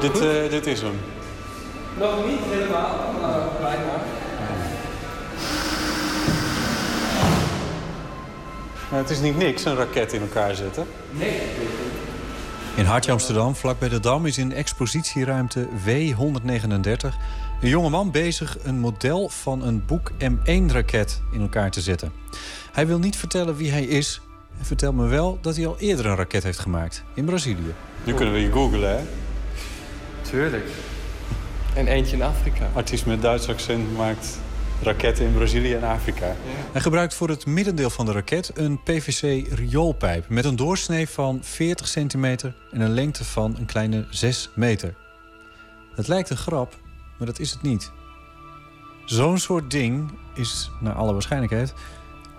niet? 0.00 0.12
Dit, 0.12 0.20
eh, 0.20 0.50
dit 0.50 0.66
is 0.66 0.80
hem. 0.80 1.00
Nog 1.98 2.26
niet 2.26 2.40
helemaal, 2.40 3.12
maar 3.20 3.40
bijna. 3.60 4.02
Nou, 8.90 9.02
het 9.02 9.10
is 9.10 9.20
niet 9.20 9.36
niks, 9.36 9.64
een 9.64 9.74
raket 9.74 10.12
in 10.12 10.20
elkaar 10.20 10.54
zetten. 10.54 10.86
Nee. 11.10 11.40
In 12.76 12.84
Hartje 12.84 13.12
Amsterdam, 13.12 13.54
vlakbij 13.54 13.88
de 13.88 14.00
Dam, 14.00 14.26
is 14.26 14.38
in 14.38 14.52
expositieruimte 14.52 15.68
W139 15.86 17.14
een 17.60 17.68
jongeman 17.68 18.10
bezig 18.10 18.56
een 18.62 18.78
model 18.78 19.28
van 19.28 19.62
een 19.62 19.84
Boek 19.86 20.10
M1-raket 20.18 21.22
in 21.32 21.40
elkaar 21.40 21.70
te 21.70 21.80
zetten. 21.80 22.12
Hij 22.72 22.86
wil 22.86 22.98
niet 22.98 23.16
vertellen 23.16 23.56
wie 23.56 23.70
hij 23.70 23.84
is 23.84 24.20
en 24.58 24.64
vertelt 24.64 24.94
me 24.94 25.06
wel 25.06 25.38
dat 25.40 25.56
hij 25.56 25.66
al 25.66 25.78
eerder 25.78 26.06
een 26.06 26.16
raket 26.16 26.42
heeft 26.42 26.58
gemaakt 26.58 27.04
in 27.14 27.24
Brazilië. 27.24 27.74
Nu 28.04 28.14
kunnen 28.14 28.34
we 28.34 28.40
je 28.40 28.52
googlen, 28.52 28.90
hè? 28.90 29.04
Tuurlijk. 30.22 30.66
En 31.74 31.86
eentje 31.86 32.16
in 32.16 32.22
Afrika. 32.22 32.70
Artiest 32.72 33.06
met 33.06 33.22
Duits 33.22 33.48
accent 33.48 33.96
maakt 33.96 34.38
raketten 34.82 35.24
in 35.24 35.32
Brazilië 35.32 35.74
en 35.74 35.82
Afrika. 35.82 36.34
Hij 36.72 36.80
gebruikt 36.80 37.14
voor 37.14 37.28
het 37.28 37.46
middendeel 37.46 37.90
van 37.90 38.06
de 38.06 38.12
raket 38.12 38.50
een 38.54 38.82
PVC-rioolpijp... 38.82 40.28
met 40.28 40.44
een 40.44 40.56
doorsnee 40.56 41.08
van 41.08 41.38
40 41.42 41.88
centimeter 41.88 42.54
en 42.70 42.80
een 42.80 42.90
lengte 42.90 43.24
van 43.24 43.56
een 43.58 43.66
kleine 43.66 44.06
6 44.10 44.50
meter. 44.54 44.94
Het 45.94 46.08
lijkt 46.08 46.30
een 46.30 46.36
grap, 46.36 46.76
maar 47.18 47.26
dat 47.26 47.38
is 47.38 47.50
het 47.50 47.62
niet. 47.62 47.92
Zo'n 49.04 49.38
soort 49.38 49.70
ding 49.70 50.10
is, 50.34 50.70
naar 50.80 50.94
alle 50.94 51.12
waarschijnlijkheid... 51.12 51.74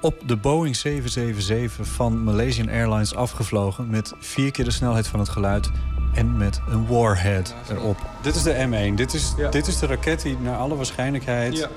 op 0.02 0.22
de 0.26 0.38
Boeing 0.38 0.76
777 0.76 1.88
van 1.88 2.24
Malaysian 2.24 2.70
Airlines 2.70 3.16
afgevlogen... 3.16 3.90
met 3.90 4.14
vier 4.20 4.52
keer 4.52 4.66
de 4.66 4.72
snelheid 4.72 5.08
van 5.08 5.20
het 5.20 5.30
geluid 5.30 5.72
en 6.16 6.38
met 6.38 6.62
een 6.70 6.88
warhead 6.88 7.56
erop. 7.70 7.98
Dit 8.22 8.36
is 8.36 8.44
de 8.44 8.68
M1. 8.92 8.96
Dit 8.96 9.14
is, 9.14 9.34
Ja. 9.38 9.50
dit 9.50 9.68
is 9.68 9.80
de 9.80 9.86
raket 9.86 10.22
die 10.22 10.38
naar 10.40 10.58
alle 10.58 10.76
waarschijnlijkheid 10.76 11.58
Ja. 11.58 11.68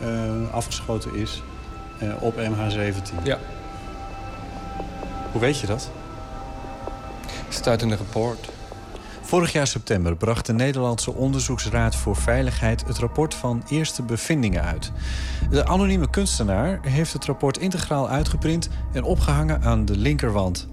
eh, 0.00 0.54
afgeschoten 0.54 1.14
is 1.14 1.42
eh, 1.98 2.08
op 2.22 2.36
MH17. 2.36 3.14
Ja. 3.22 3.38
Hoe 5.32 5.40
weet 5.40 5.58
je 5.58 5.66
dat? 5.66 5.90
Staat 7.48 7.82
in 7.82 7.90
een 7.90 7.96
rapport. 7.98 8.48
Vorig 9.22 9.52
jaar 9.52 9.66
september 9.66 10.16
bracht 10.16 10.46
de 10.46 10.52
Nederlandse 10.52 11.14
Onderzoeksraad 11.14 11.96
voor 11.96 12.16
Veiligheid 12.16 12.84
het 12.86 12.98
rapport 12.98 13.34
van 13.34 13.62
eerste 13.68 14.02
bevindingen 14.02 14.62
uit. 14.64 14.92
De 15.50 15.66
anonieme 15.66 16.10
kunstenaar 16.10 16.78
heeft 16.82 17.12
het 17.12 17.24
rapport 17.24 17.58
integraal 17.58 18.08
uitgeprint 18.08 18.68
en 18.92 19.02
opgehangen 19.02 19.62
aan 19.62 19.84
de 19.84 19.96
linkerwand. 19.96 20.68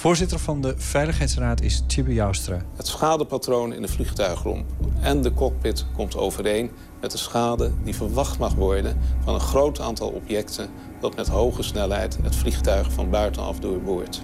Voorzitter 0.00 0.38
van 0.38 0.60
de 0.60 0.74
Veiligheidsraad 0.76 1.60
is 1.60 1.82
Tjibbe 1.86 2.12
Joustra. 2.12 2.62
Het 2.76 2.86
schadepatroon 2.86 3.72
in 3.72 3.82
de 3.82 3.88
vliegtuigromp 3.88 4.64
en 5.00 5.22
de 5.22 5.32
cockpit 5.32 5.86
komt 5.94 6.16
overeen 6.16 6.70
met 7.00 7.10
de 7.10 7.18
schade 7.18 7.70
die 7.84 7.94
verwacht 7.94 8.38
mag 8.38 8.54
worden 8.54 8.98
van 9.24 9.34
een 9.34 9.40
groot 9.40 9.80
aantal 9.80 10.08
objecten 10.08 10.68
dat 11.00 11.16
met 11.16 11.28
hoge 11.28 11.62
snelheid 11.62 12.18
het 12.22 12.36
vliegtuig 12.36 12.92
van 12.92 13.10
buitenaf 13.10 13.58
doorboort. 13.58 14.22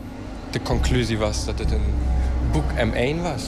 De 0.51 0.62
conclusie 0.62 1.18
was 1.18 1.45
dat 1.45 1.59
het 1.59 1.70
een 1.70 1.95
boek 2.53 2.72
M1 2.72 3.22
was. 3.22 3.45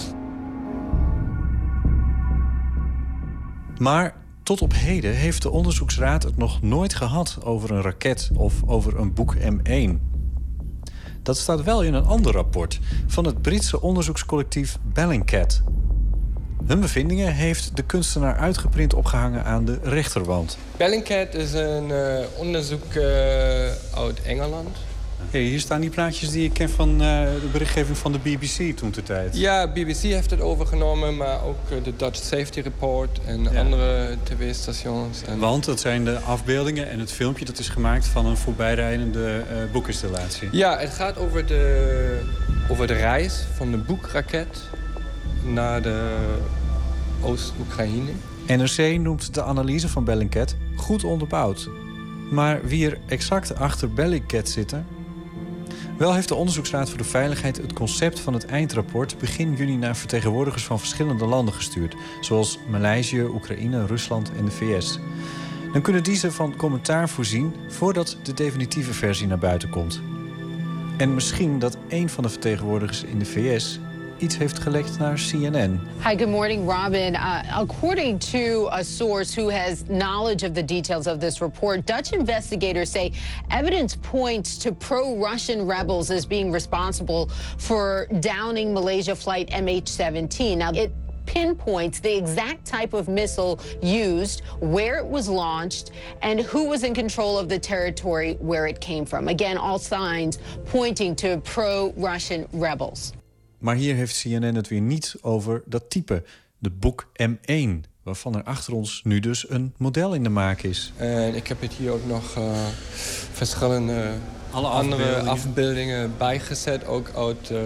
Maar 3.79 4.15
tot 4.43 4.63
op 4.63 4.73
heden 4.75 5.15
heeft 5.15 5.43
de 5.43 5.51
onderzoeksraad 5.51 6.23
het 6.23 6.37
nog 6.37 6.63
nooit 6.63 6.95
gehad 6.95 7.39
over 7.45 7.71
een 7.71 7.83
raket 7.83 8.31
of 8.35 8.63
over 8.67 8.99
een 8.99 9.15
boek 9.15 9.37
M1. 9.37 10.18
Dat 11.29 11.39
staat 11.39 11.63
wel 11.63 11.83
in 11.83 11.95
een 11.95 12.05
ander 12.05 12.33
rapport 12.33 12.79
van 13.07 13.25
het 13.25 13.43
Britse 13.43 13.81
onderzoekscollectief 13.81 14.79
Bellingcat. 14.83 15.63
Hun 16.67 16.81
bevindingen 16.81 17.35
heeft 17.35 17.77
de 17.77 17.83
kunstenaar 17.83 18.37
uitgeprint 18.37 18.95
opgehangen 18.95 19.45
aan 19.45 19.65
de 19.65 19.79
rechterwand. 19.83 20.59
Bellingcat 20.77 21.35
is 21.35 21.53
een 21.53 21.89
uh, 21.89 22.19
onderzoek 22.37 22.95
uh, 22.95 23.03
uit 23.95 24.23
Engeland. 24.25 24.77
Hey, 25.31 25.43
hier 25.43 25.61
staan 25.61 25.81
die 25.81 25.91
plaatjes 25.91 26.31
die 26.31 26.45
ik 26.45 26.53
ken 26.53 26.71
van 26.71 26.91
uh, 26.91 26.99
de 26.99 27.49
berichtgeving 27.53 27.99
van 27.99 28.13
de 28.13 28.19
BBC 28.19 28.77
toen 28.77 28.91
de 28.91 29.03
tijd. 29.03 29.37
Ja, 29.37 29.73
BBC 29.73 29.97
heeft 29.97 30.31
het 30.31 30.41
overgenomen, 30.41 31.17
maar 31.17 31.45
ook 31.45 31.85
de 31.85 31.97
Dutch 31.97 32.23
Safety 32.23 32.61
Report 32.61 33.21
en 33.27 33.43
ja. 33.43 33.61
andere 33.61 34.17
tv-stations. 34.23 35.23
En... 35.23 35.39
Want 35.39 35.65
dat 35.65 35.81
zijn 35.81 36.05
de 36.05 36.19
afbeeldingen 36.19 36.89
en 36.89 36.99
het 36.99 37.13
filmpje 37.13 37.45
dat 37.45 37.59
is 37.59 37.69
gemaakt 37.69 38.07
van 38.07 38.27
een 38.27 38.37
voorbijrijdende 38.37 39.45
uh, 39.53 39.73
boekinstallatie. 39.73 40.49
Ja, 40.53 40.79
het 40.79 40.91
gaat 40.91 41.19
over 41.19 41.47
de, 41.47 42.21
over 42.71 42.87
de 42.87 42.95
reis 42.95 43.45
van 43.55 43.71
de 43.71 43.77
boekraket 43.77 44.63
naar 45.45 45.83
de 45.83 46.17
Oost-Oekraïne. 47.23 48.11
NRC 48.47 48.99
noemt 49.01 49.35
de 49.35 49.43
analyse 49.43 49.89
van 49.89 50.05
Bellingcat 50.05 50.57
goed 50.77 51.05
onderbouwd. 51.05 51.69
Maar 52.31 52.61
wie 52.65 52.91
er 52.91 52.99
exact 53.07 53.59
achter 53.59 53.93
Bellingcat 53.93 54.49
zitten, 54.49 54.87
wel 55.99 56.15
heeft 56.15 56.29
de 56.29 56.35
Onderzoeksraad 56.35 56.89
voor 56.89 56.99
de 56.99 57.05
Veiligheid 57.05 57.57
het 57.57 57.73
concept 57.73 58.21
van 58.21 58.33
het 58.33 58.47
eindrapport 58.47 59.19
begin 59.19 59.55
juni 59.55 59.77
naar 59.77 59.97
vertegenwoordigers 59.97 60.65
van 60.65 60.79
verschillende 60.79 61.25
landen 61.25 61.55
gestuurd, 61.55 61.97
zoals 62.21 62.59
Maleisië, 62.69 63.23
Oekraïne, 63.23 63.87
Rusland 63.87 64.33
en 64.37 64.45
de 64.45 64.51
VS. 64.51 64.99
Dan 65.73 65.83
kunnen 65.83 66.03
die 66.03 66.17
ze 66.17 66.33
van 66.33 66.57
commentaar 66.57 67.09
voorzien 67.09 67.55
voordat 67.69 68.17
de 68.23 68.35
definitieve 68.35 68.93
versie 68.93 69.27
naar 69.27 69.39
buiten 69.39 69.69
komt. 69.69 70.01
En 70.97 71.15
misschien 71.15 71.59
dat 71.59 71.77
een 71.89 72.09
van 72.09 72.23
de 72.23 72.29
vertegenwoordigers 72.29 73.03
in 73.03 73.19
de 73.19 73.25
VS 73.25 73.81
iets 74.19 74.37
heeft 74.37 74.59
gelekt 74.59 74.99
naar 74.99 75.21
CNN. 75.31 75.81
Hi, 76.05 76.17
good 76.17 76.29
morning, 76.29 76.71
Robin. 76.71 77.15
Uh, 77.15 77.59
according 77.59 78.19
to 78.19 78.69
a 78.71 78.83
source 78.83 79.41
who 79.41 79.51
has 79.51 79.83
knowledge 79.87 80.47
of 80.47 80.55
the 80.55 80.65
details 80.65 81.07
of 81.07 81.19
this 81.19 81.41
report, 81.41 81.87
Dutch 81.87 82.13
investigators 82.13 82.91
say 82.91 83.13
evidence 83.49 83.97
points 83.97 84.59
to 84.59 84.73
pro-Russian 84.73 85.67
rebels 85.67 86.11
as 86.11 86.27
being 86.27 86.53
responsible 86.53 87.31
for 87.59 88.07
downing 88.21 88.73
Malaysia 88.73 89.15
flight 89.15 89.51
MH17. 89.51 90.57
Now, 90.57 90.73
it 90.73 90.91
pinpoints 91.27 92.01
the 92.01 92.17
exact 92.17 92.65
type 92.65 92.95
of 92.95 93.07
missile 93.07 93.61
used, 93.83 94.41
where 94.61 94.97
it 94.97 95.07
was 95.07 95.29
launched, 95.29 95.91
and 96.23 96.41
who 96.41 96.69
was 96.69 96.83
in 96.83 96.95
control 96.95 97.39
of 97.39 97.49
the 97.49 97.59
territory 97.59 98.37
where 98.41 98.67
it 98.67 98.81
came 98.81 99.05
from. 99.05 99.29
Again, 99.29 99.59
all 99.59 99.79
signs 99.79 100.39
pointing 100.65 101.15
to 101.17 101.41
pro-Russian 101.45 102.49
rebels. 102.53 103.13
Maar 103.59 103.75
hier 103.75 103.95
heeft 103.95 104.21
CNN 104.21 104.55
het 104.55 104.69
weer 104.69 104.81
niet 104.81 105.15
over 105.21 105.63
dat 105.67 105.91
type, 105.91 106.23
de 106.59 106.71
boek 106.71 107.07
M1, 107.23 107.91
waarvan 108.03 108.37
er 108.37 108.43
achter 108.43 108.73
ons 108.73 109.01
nu 109.05 109.21
dus 109.21 109.51
een 109.51 109.75
model 109.77 110.15
in 110.15 110.23
de 110.23 110.29
maak 110.29 110.63
is. 110.63 110.93
En 110.97 111.35
ik 111.35 111.47
heb 111.47 111.61
het 111.61 111.73
hier 111.73 111.91
ook 111.91 112.07
nog 112.07 112.37
uh, 112.39 112.67
verschillende 113.33 114.13
Alle 114.51 114.69
andere 114.69 115.03
afbeeldingen. 115.03 115.29
afbeeldingen 115.29 116.13
bijgezet, 116.19 116.87
ook 116.87 117.11
uit 117.17 117.51
uh, 117.51 117.59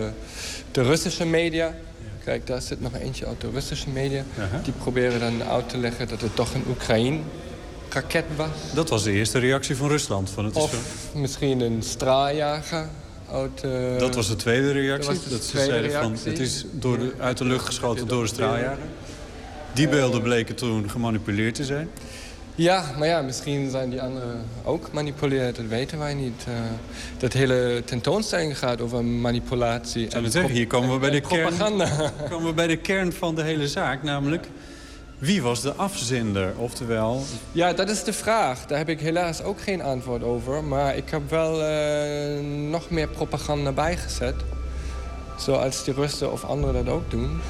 de 0.70 0.82
Russische 0.82 1.26
media. 1.26 1.74
Kijk, 2.24 2.46
daar 2.46 2.62
zit 2.62 2.80
nog 2.80 2.94
eentje 2.94 3.26
uit 3.26 3.40
de 3.40 3.50
Russische 3.50 3.88
media. 3.88 4.24
Uh 4.38 4.44
-huh. 4.50 4.64
Die 4.64 4.72
proberen 4.72 5.20
dan 5.20 5.42
uit 5.42 5.68
te 5.68 5.78
leggen 5.78 6.08
dat 6.08 6.20
het 6.20 6.36
toch 6.36 6.54
een 6.54 6.64
Oekraïne-raket 6.68 8.24
was. 8.36 8.48
Dat 8.74 8.88
was 8.88 9.02
de 9.02 9.12
eerste 9.12 9.38
reactie 9.38 9.76
van 9.76 9.88
Rusland. 9.88 10.30
Van 10.30 10.44
het 10.44 10.54
of 10.54 10.72
is 10.72 10.78
zo... 11.12 11.18
misschien 11.18 11.60
een 11.60 11.82
straaljager. 11.82 12.88
Uit, 13.32 13.62
uh, 13.64 13.98
dat 13.98 14.14
was 14.14 14.28
de 14.28 14.36
tweede 14.36 14.72
reactie. 14.72 15.12
Dat, 15.12 15.22
dat 15.22 15.40
de 15.40 15.46
tweede 15.46 15.70
zeiden 15.70 15.90
reactie. 15.90 16.16
van 16.18 16.30
het 16.30 16.38
is 16.38 16.64
door 16.70 16.98
de, 16.98 17.12
uit 17.18 17.38
de 17.38 17.44
lucht 17.44 17.66
geschoten 17.66 18.08
door 18.08 18.22
een 18.22 18.28
straaljager. 18.28 18.78
Die 19.72 19.88
beelden 19.88 20.22
bleken 20.22 20.54
toen 20.54 20.90
gemanipuleerd 20.90 21.54
te 21.54 21.64
zijn. 21.64 21.88
Ja, 22.54 22.84
maar 22.98 23.08
ja, 23.08 23.22
misschien 23.22 23.70
zijn 23.70 23.90
die 23.90 24.02
anderen 24.02 24.44
ook 24.64 24.84
gemanipuleerd. 24.84 25.56
Dat 25.56 25.66
weten 25.66 25.98
wij 25.98 26.14
niet. 26.14 26.44
Uh, 26.48 26.54
dat 27.18 27.32
hele 27.32 27.82
tentoonstelling 27.84 28.58
gaat 28.58 28.80
over 28.80 29.04
manipulatie. 29.04 30.08
En 30.08 30.30
zeggen, 30.30 30.52
hier 30.52 30.66
komen 30.66 30.92
we, 30.92 30.98
bij 30.98 31.10
de 31.10 31.20
propaganda. 31.20 31.84
Kern, 31.84 32.12
komen 32.30 32.46
we 32.46 32.54
bij 32.54 32.66
de 32.66 32.76
kern 32.76 33.12
van 33.12 33.34
de 33.34 33.42
hele 33.42 33.68
zaak. 33.68 34.02
Namelijk, 34.02 34.46
wie 35.22 35.42
was 35.42 35.60
de 35.60 35.74
afzender? 35.74 36.52
Oftewel... 36.56 37.22
Ja, 37.52 37.72
dat 37.72 37.88
is 37.88 38.04
de 38.04 38.12
vraag. 38.12 38.66
Daar 38.66 38.78
heb 38.78 38.88
ik 38.88 39.00
helaas 39.00 39.42
ook 39.42 39.60
geen 39.60 39.82
antwoord 39.82 40.22
over. 40.22 40.64
Maar 40.64 40.96
ik 40.96 41.10
heb 41.10 41.30
wel 41.30 41.60
uh, 41.60 42.68
nog 42.70 42.90
meer 42.90 43.08
propaganda 43.08 43.72
bijgezet. 43.72 44.34
Zoals 45.36 45.84
de 45.84 45.92
Russen 45.92 46.32
of 46.32 46.44
anderen 46.44 46.84
dat 46.84 46.94
ook 46.94 47.10
doen. 47.10 47.40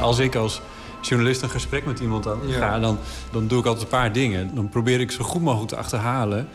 Als 0.00 0.18
ik 0.18 0.34
als 0.34 0.60
journalist 1.00 1.42
een 1.42 1.50
gesprek 1.50 1.84
met 1.84 2.00
iemand 2.00 2.26
aan 2.26 2.40
ja. 2.46 2.58
ga... 2.58 2.78
Dan, 2.78 2.98
dan 3.32 3.46
doe 3.46 3.58
ik 3.58 3.66
altijd 3.66 3.84
een 3.84 3.90
paar 3.90 4.12
dingen. 4.12 4.54
Dan 4.54 4.68
probeer 4.68 5.00
ik 5.00 5.10
zo 5.10 5.24
goed 5.24 5.42
mogelijk 5.42 5.68
te 5.68 5.76
achterhalen... 5.76 6.48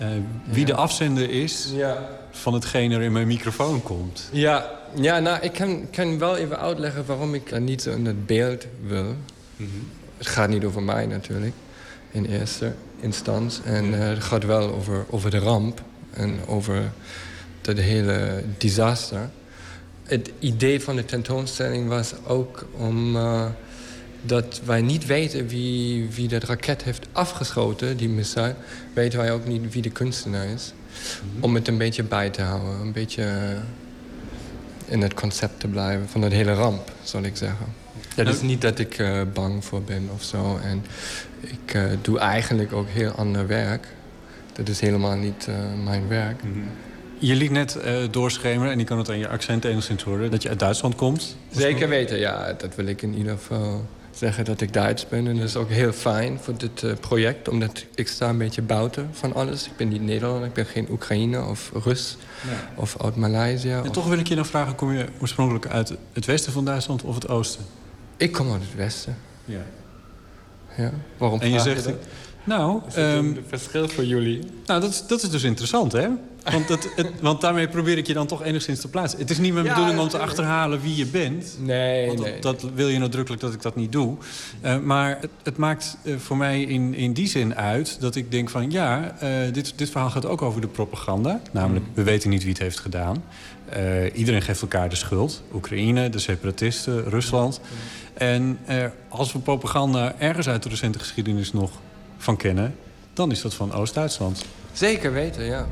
Uh, 0.00 0.06
wie 0.44 0.66
ja. 0.66 0.66
de 0.66 0.74
afzender 0.74 1.30
is 1.30 1.70
ja. 1.72 2.08
Van 2.38 2.54
hetgeen 2.54 2.92
er 2.92 3.02
in 3.02 3.12
mijn 3.12 3.26
microfoon 3.26 3.82
komt. 3.82 4.28
Ja, 4.32 4.70
ja 4.94 5.18
nou, 5.18 5.38
ik 5.40 5.52
kan, 5.52 5.90
kan 5.90 6.18
wel 6.18 6.36
even 6.36 6.58
uitleggen 6.58 7.06
waarom 7.06 7.34
ik 7.34 7.60
niet 7.60 7.82
zo 7.82 7.90
in 7.90 8.06
het 8.06 8.26
beeld 8.26 8.66
wil. 8.86 9.04
Mm 9.04 9.16
-hmm. 9.56 9.90
Het 10.16 10.26
gaat 10.26 10.48
niet 10.48 10.64
over 10.64 10.82
mij 10.82 11.06
natuurlijk, 11.06 11.54
in 12.10 12.24
eerste 12.24 12.72
instantie. 13.00 13.62
En 13.62 13.84
uh, 13.84 13.98
het 13.98 14.24
gaat 14.24 14.44
wel 14.44 14.74
over, 14.74 15.04
over 15.10 15.30
de 15.30 15.38
ramp 15.38 15.82
en 16.10 16.38
over 16.46 16.92
het 17.62 17.78
hele 17.78 18.42
disaster. 18.58 19.30
Het 20.02 20.30
idee 20.38 20.80
van 20.80 20.96
de 20.96 21.04
tentoonstelling 21.04 21.88
was 21.88 22.14
ook 22.26 22.66
om... 22.76 23.16
Uh, 23.16 23.44
dat 24.22 24.60
wij 24.64 24.82
niet 24.82 25.06
weten 25.06 25.48
wie, 25.48 26.08
wie 26.10 26.28
dat 26.28 26.42
raket 26.42 26.82
heeft 26.82 27.06
afgeschoten, 27.12 27.96
die 27.96 28.08
missile... 28.08 28.54
weten 28.94 29.18
wij 29.18 29.32
ook 29.32 29.46
niet 29.46 29.72
wie 29.72 29.82
de 29.82 29.90
kunstenaar 29.90 30.46
is. 30.46 30.72
Om 31.40 31.54
het 31.54 31.68
een 31.68 31.78
beetje 31.78 32.02
bij 32.02 32.30
te 32.30 32.42
houden. 32.42 32.80
Een 32.80 32.92
beetje 32.92 33.56
in 34.86 35.02
het 35.02 35.14
concept 35.14 35.60
te 35.60 35.68
blijven 35.68 36.08
van 36.08 36.22
het 36.22 36.32
hele 36.32 36.52
ramp, 36.52 36.92
zal 37.02 37.22
ik 37.22 37.36
zeggen. 37.36 37.66
Het 38.14 38.28
is 38.28 38.40
niet 38.40 38.60
dat 38.60 38.78
ik 38.78 38.98
uh, 38.98 39.22
bang 39.32 39.64
voor 39.64 39.82
ben 39.82 40.08
of 40.14 40.22
zo. 40.22 40.58
En 40.62 40.84
ik 41.40 41.74
uh, 41.74 41.82
doe 42.02 42.18
eigenlijk 42.18 42.72
ook 42.72 42.88
heel 42.88 43.10
ander 43.10 43.46
werk. 43.46 43.86
Dat 44.52 44.68
is 44.68 44.80
helemaal 44.80 45.16
niet 45.16 45.46
uh, 45.48 45.54
mijn 45.84 46.08
werk. 46.08 46.42
Mm 46.44 46.52
-hmm. 46.52 46.68
Je 47.18 47.34
liet 47.34 47.50
net 47.50 47.78
uh, 47.84 47.96
doorschemeren, 48.10 48.72
en 48.72 48.80
ik 48.80 48.86
kan 48.86 48.98
het 48.98 49.08
aan 49.08 49.18
je 49.18 49.28
accent 49.28 49.64
enigszins 49.64 50.02
horen... 50.02 50.30
dat 50.30 50.42
je 50.42 50.48
uit 50.48 50.58
Duitsland 50.58 50.94
komt. 50.94 51.36
Zeker 51.50 51.88
weten, 51.88 52.18
ja. 52.18 52.52
Dat 52.52 52.74
wil 52.74 52.86
ik 52.86 53.02
in 53.02 53.14
ieder 53.14 53.32
geval 53.32 53.86
zeggen 54.18 54.44
dat 54.44 54.60
ik 54.60 54.72
Duits 54.72 55.08
ben. 55.08 55.26
En 55.26 55.36
dat 55.36 55.44
is 55.44 55.56
ook 55.56 55.70
heel 55.70 55.92
fijn 55.92 56.38
voor 56.40 56.56
dit 56.56 56.82
uh, 56.82 56.92
project. 57.00 57.48
Omdat 57.48 57.84
ik 57.94 58.08
sta 58.08 58.28
een 58.28 58.38
beetje 58.38 58.62
buiten 58.62 59.08
van 59.12 59.34
alles. 59.34 59.66
Ik 59.66 59.76
ben 59.76 59.88
niet 59.88 60.02
Nederlander, 60.02 60.48
ik 60.48 60.52
ben 60.52 60.66
geen 60.66 60.86
Oekraïne 60.90 61.44
of 61.44 61.70
Rus. 61.84 62.16
Of 62.74 63.02
uit 63.02 63.16
Maleisië. 63.16 63.70
En 63.70 63.80
of... 63.80 63.90
toch 63.90 64.08
wil 64.08 64.18
ik 64.18 64.28
je 64.28 64.34
dan 64.34 64.46
vragen, 64.46 64.74
kom 64.74 64.92
je 64.92 65.06
oorspronkelijk 65.20 65.66
uit 65.66 65.94
het 66.12 66.24
westen 66.24 66.52
van 66.52 66.64
Duitsland 66.64 67.02
of 67.02 67.14
het 67.14 67.28
oosten? 67.28 67.64
Ik 68.16 68.32
kom 68.32 68.52
uit 68.52 68.62
het 68.62 68.74
westen. 68.74 69.16
Ja. 69.44 69.62
Ja, 70.76 70.92
waarom 71.16 71.40
en 71.40 71.50
je 71.50 71.60
zegt, 71.60 71.84
je 71.84 71.94
nou, 72.48 72.80
is 72.88 72.96
um, 72.96 73.02
een 73.02 73.38
verschil 73.48 73.88
voor 73.88 74.04
jullie? 74.04 74.40
Nou, 74.66 74.80
dat, 74.80 75.04
dat 75.08 75.22
is 75.22 75.30
dus 75.30 75.42
interessant, 75.42 75.92
hè? 75.92 76.08
Want, 76.52 76.68
dat, 76.68 76.88
het, 76.96 77.10
want 77.20 77.40
daarmee 77.40 77.68
probeer 77.68 77.98
ik 77.98 78.06
je 78.06 78.12
dan 78.12 78.26
toch 78.26 78.42
enigszins 78.42 78.80
te 78.80 78.88
plaatsen. 78.88 79.18
Het 79.18 79.30
is 79.30 79.38
niet 79.38 79.52
mijn 79.52 79.64
ja, 79.64 79.74
bedoeling 79.74 80.00
om 80.00 80.08
te 80.08 80.18
achterhalen 80.18 80.80
wie 80.80 80.96
je 80.96 81.06
bent. 81.06 81.56
Nee, 81.60 82.06
want 82.06 82.20
nee. 82.20 82.40
Dat, 82.40 82.60
dat 82.60 82.70
wil 82.74 82.88
je 82.88 82.98
nadrukkelijk 82.98 83.42
dat 83.42 83.52
ik 83.52 83.62
dat 83.62 83.76
niet 83.76 83.92
doe. 83.92 84.16
Uh, 84.64 84.78
maar 84.78 85.18
het, 85.20 85.30
het 85.42 85.56
maakt 85.56 85.96
uh, 86.02 86.16
voor 86.16 86.36
mij 86.36 86.62
in, 86.62 86.94
in 86.94 87.12
die 87.12 87.28
zin 87.28 87.54
uit 87.54 88.00
dat 88.00 88.14
ik 88.14 88.30
denk 88.30 88.50
van... 88.50 88.70
ja, 88.70 89.14
uh, 89.22 89.30
dit, 89.52 89.72
dit 89.76 89.90
verhaal 89.90 90.10
gaat 90.10 90.26
ook 90.26 90.42
over 90.42 90.60
de 90.60 90.66
propaganda. 90.66 91.40
Namelijk, 91.52 91.86
mm. 91.86 91.92
we 91.94 92.02
weten 92.02 92.30
niet 92.30 92.42
wie 92.42 92.52
het 92.52 92.62
heeft 92.62 92.78
gedaan. 92.78 93.24
iedereen 94.14 94.42
geeft 94.42 94.62
elkaar 94.62 94.88
de 94.88 94.96
schuld. 94.96 95.42
Oekraïne, 95.54 96.08
de 96.08 96.18
separatisten, 96.18 97.08
Rusland. 97.08 97.60
En 98.14 98.58
als 99.08 99.32
we 99.32 99.38
propaganda 99.38 100.14
ergens 100.18 100.48
uit 100.48 100.62
de 100.62 100.68
recente 100.68 100.98
geschiedenis 100.98 101.52
nog 101.52 101.70
van 102.18 102.36
kennen 102.36 102.74
dan 103.18 103.30
is 103.30 103.40
dat 103.40 103.54
van 103.54 103.72
Oost-Duitsland. 103.72 104.44
Zeker 104.72 105.12
weten, 105.12 105.44
ja. 105.44 105.66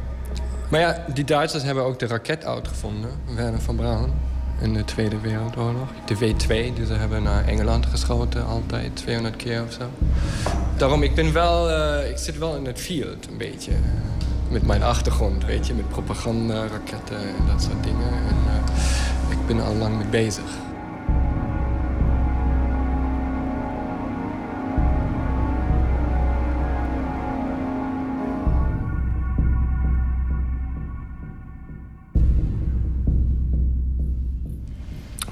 Maar 0.71 0.81
ja, 0.81 1.05
die 1.15 1.25
Duitsers 1.25 1.63
hebben 1.63 1.85
ook 1.85 1.99
de 1.99 2.07
raket 2.07 2.45
uitgevonden, 2.45 3.11
Werner 3.35 3.61
van 3.61 3.77
Braun, 3.77 4.13
in 4.61 4.73
de 4.73 4.85
Tweede 4.85 5.21
Wereldoorlog. 5.21 5.89
De 6.07 6.15
W2, 6.15 6.75
die 6.75 6.87
ze 6.87 6.93
hebben 6.93 7.23
naar 7.23 7.45
Engeland 7.45 7.87
geschoten, 7.87 8.47
altijd 8.47 8.97
200 8.97 9.37
keer 9.37 9.63
of 9.63 9.73
zo. 9.73 9.85
Daarom, 10.77 11.03
ik 11.03 11.15
ben 11.15 11.33
wel, 11.33 11.71
eh, 11.71 12.11
ik 12.11 12.19
zit 12.19 12.39
wel 12.39 12.57
in 12.57 12.65
het 12.65 12.81
field 12.81 13.27
een 13.31 13.39
beetje. 13.39 13.73
Met 14.49 14.67
mijn 14.67 14.83
achtergrond, 14.83 15.45
weet 15.45 15.67
je, 15.67 15.75
met 15.75 15.89
propaganda, 15.89 16.67
raketten 16.67 17.19
en 17.19 17.47
dat 17.47 17.63
soort 17.63 17.83
dingen. 17.85 18.09
En 18.09 18.37
uh, 18.47 19.31
ik 19.31 19.47
ben 19.47 19.61
al 19.61 19.75
lang 19.75 19.97
mee 19.97 20.07
bezig. 20.07 20.45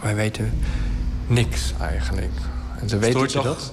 Wij 0.04 0.14
weten 0.14 0.52
niks 1.26 1.72
eigenlijk. 1.80 2.32
En 2.80 2.88
ze 2.88 2.98
weten 2.98 3.10
Stoort 3.14 3.32
je 3.32 3.38
toch, 3.38 3.46
dat? 3.46 3.72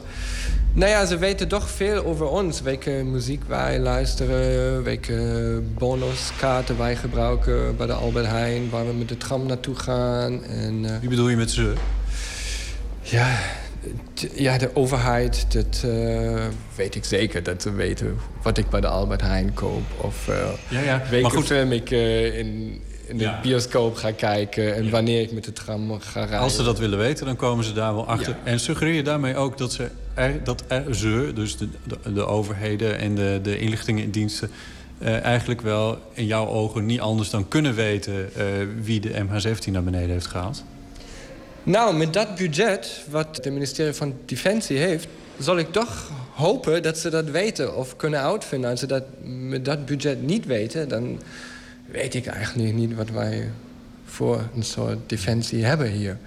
Nou 0.73 0.89
ja, 0.91 1.05
ze 1.05 1.17
weten 1.17 1.47
toch 1.47 1.69
veel 1.69 2.05
over 2.05 2.27
ons. 2.27 2.61
Welke 2.61 2.89
muziek 2.91 3.43
wij 3.47 3.79
luisteren, 3.79 4.83
welke 4.83 5.61
bonuskaarten 5.77 6.77
wij 6.77 6.95
gebruiken 6.95 7.77
bij 7.77 7.87
de 7.87 7.93
Albert 7.93 8.25
Heijn, 8.25 8.69
waar 8.69 8.87
we 8.87 8.93
met 8.93 9.09
de 9.09 9.17
tram 9.17 9.45
naartoe 9.45 9.75
gaan. 9.75 10.43
En, 10.43 10.85
eh, 10.85 10.99
Wie 10.99 11.09
bedoel 11.09 11.29
je 11.29 11.35
met 11.35 11.51
ze? 11.51 11.73
ja, 13.01 13.39
ja, 14.33 14.57
de 14.57 14.75
overheid, 14.75 15.45
dat 15.53 15.83
eh, 15.85 16.45
weet 16.75 16.95
ik 16.95 17.05
zeker. 17.05 17.43
Dat 17.43 17.61
ze 17.61 17.71
weten 17.73 18.17
wat 18.41 18.57
ik 18.57 18.69
bij 18.69 18.81
de 18.81 18.87
Albert 18.87 19.21
Heijn 19.21 19.53
koop. 19.53 19.83
Of 19.97 20.27
eh 20.27 20.35
Ja, 20.67 20.79
ja. 20.79 20.99
welke 21.09 21.21
Maar 21.21 21.31
goed. 21.31 21.45
film 21.45 21.71
ik 21.71 21.89
in, 21.89 22.81
in 23.11 23.17
de 23.17 23.23
Ja. 23.23 23.39
bioscoop 23.41 23.95
ga 23.95 24.11
kijken. 24.11 24.75
En 24.75 24.89
wanneer 24.89 25.21
ik 25.21 25.31
met 25.31 25.43
de 25.43 25.53
tram 25.53 25.99
ga 25.99 26.19
rijden. 26.19 26.39
Als 26.39 26.55
ze 26.55 26.63
dat 26.63 26.79
willen 26.79 26.97
weten, 26.97 27.25
dan 27.25 27.35
komen 27.35 27.63
ze 27.65 27.73
daar 27.73 27.93
wel 27.93 28.07
achter. 28.07 28.35
En 28.43 28.59
suggereer 28.59 28.93
je 28.93 29.03
daarmee 29.03 29.35
ook 29.35 29.57
dat 29.57 29.71
ze, 29.73 29.89
er, 30.13 30.43
dat 30.43 30.63
er, 30.67 30.95
ze 30.95 31.31
dus 31.35 31.57
de, 31.57 31.67
de, 31.83 32.13
de 32.13 32.25
overheden 32.25 32.97
en 32.99 33.15
de, 33.15 33.39
de 33.43 33.59
inlichtingendiensten... 33.59 34.49
eh, 34.97 35.23
eigenlijk 35.23 35.61
wel 35.61 35.97
in 36.13 36.25
jouw 36.25 36.47
ogen 36.47 36.85
niet 36.85 36.99
anders 36.99 37.29
dan 37.29 37.47
kunnen 37.47 37.73
weten... 37.75 38.35
eh, 38.35 38.45
wie 38.81 38.99
de 38.99 39.09
MH17 39.09 39.71
naar 39.71 39.83
beneden 39.83 40.09
heeft 40.09 40.27
gehaald? 40.27 40.63
Nou, 41.63 41.95
met 41.95 42.13
dat 42.13 42.35
budget 42.35 43.01
wat 43.09 43.27
het 43.31 43.53
ministerie 43.53 43.93
van 43.93 44.13
Defensie 44.25 44.77
heeft... 44.77 45.07
zal 45.39 45.57
ik 45.57 45.71
toch 45.71 46.09
hopen 46.33 46.83
dat 46.83 46.97
ze 46.97 47.09
dat 47.09 47.29
weten 47.29 47.75
of 47.77 47.95
kunnen 47.95 48.21
uitvinden. 48.21 48.69
Als 48.69 48.79
ze 48.79 48.85
dat 48.85 49.03
met 49.23 49.65
dat 49.65 49.85
budget 49.85 50.21
niet 50.21 50.45
weten... 50.45 50.87
dan 50.89 51.19
weet 51.91 52.13
ik 52.13 52.25
eigenlijk 52.25 52.73
niet 52.73 52.95
wat 52.95 53.09
wij 53.09 53.49
voor 54.05 54.49
een 54.55 54.63
soort 54.63 55.09
defensie 55.09 55.65
hebben 55.65 55.91
hier. 55.91 56.17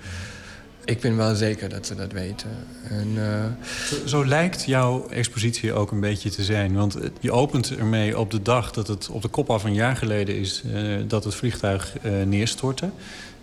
Ik 0.85 1.01
ben 1.01 1.17
wel 1.17 1.35
zeker 1.35 1.69
dat 1.69 1.87
ze 1.87 1.95
dat 1.95 2.13
weten. 2.13 2.51
En, 2.89 3.09
eh, 3.17 3.45
Zo, 3.87 4.07
zo 4.07 4.27
lijkt 4.27 4.65
jouw 4.65 5.09
expositie 5.09 5.73
ook 5.73 5.91
een 5.91 6.01
beetje 6.01 6.31
te 6.31 6.45
zijn. 6.45 6.75
Want 6.75 6.99
je 7.21 7.33
opent 7.33 7.77
ermee 7.77 8.19
op 8.19 8.31
de 8.31 8.43
dag 8.43 8.73
dat 8.73 8.87
het 8.87 9.09
op 9.09 9.23
de 9.23 9.29
kop 9.29 9.51
af 9.51 9.65
een 9.65 9.75
jaar 9.75 9.97
geleden 9.97 10.37
is... 10.37 10.63
eh, 10.73 10.83
dat 11.09 11.25
het 11.25 11.35
vliegtuig 11.35 11.99
eh, 11.99 12.13
neerstortte. 12.23 12.91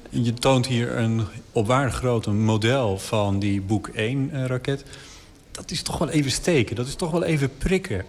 Je 0.09 0.33
toont 0.33 0.67
hier 0.67 0.97
een 0.97 1.21
op 1.51 1.67
waarde 1.67 1.91
groot 1.91 2.25
een 2.25 2.43
model 2.43 2.97
van 2.97 3.39
die 3.39 3.61
Boek 3.61 3.89
1-raket. 3.89 4.83
dat 5.51 5.71
is 5.71 5.81
toch 5.81 5.97
wel 5.97 6.09
even 6.09 6.31
steken, 6.31 6.75
dat 6.75 6.87
is 6.87 6.95
toch 6.95 7.11
wel 7.11 7.23
even 7.23 7.57
prikken. 7.57 8.05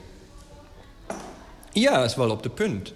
Ja, 1.73 1.99
dat 1.99 2.11
is 2.11 2.17
wel 2.17 2.31
op 2.31 2.43
de 2.43 2.51
punt. 2.51 2.93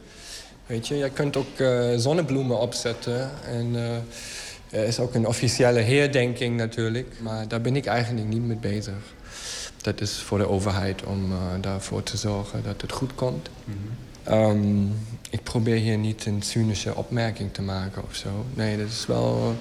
Weet 0.66 0.88
je, 0.88 0.94
je 0.96 1.10
kunt 1.10 1.36
ook 1.36 1.58
eh, 1.58 1.88
zonnebloemen 1.96 2.58
opzetten. 2.58 3.30
En 3.46 3.70
eh, 3.76 4.80
er 4.80 4.86
is 4.86 4.98
ook 4.98 5.14
een 5.14 5.26
officiële 5.26 5.80
herdenking 5.80 6.56
natuurlijk. 6.56 7.12
Maar 7.20 7.48
daar 7.48 7.60
ben 7.60 7.76
ik 7.76 7.86
eigenlijk 7.86 8.26
niet 8.28 8.42
mee 8.42 8.56
bezig. 8.56 8.94
Dat 9.82 10.00
is 10.00 10.12
voor 10.12 10.38
de 10.38 10.48
overheid 10.48 11.04
om 11.04 11.32
eh, 11.32 11.38
daarvoor 11.60 12.02
te 12.02 12.16
zorgen 12.16 12.62
dat 12.64 12.80
het 12.80 12.92
goed 12.92 13.14
komt. 13.14 13.48
Ehm, 14.22 14.84
ik 15.30 15.42
probeer 15.42 15.76
hier 15.76 15.98
niet 15.98 16.26
een 16.26 16.42
cynische 16.42 16.94
opmerking 16.94 17.52
te 17.52 17.62
maken 17.62 18.02
of 18.08 18.14
zo. 18.14 18.28
Nee, 18.54 18.76
dat 18.78 18.88
is 18.88 19.06
wel... 19.06 19.54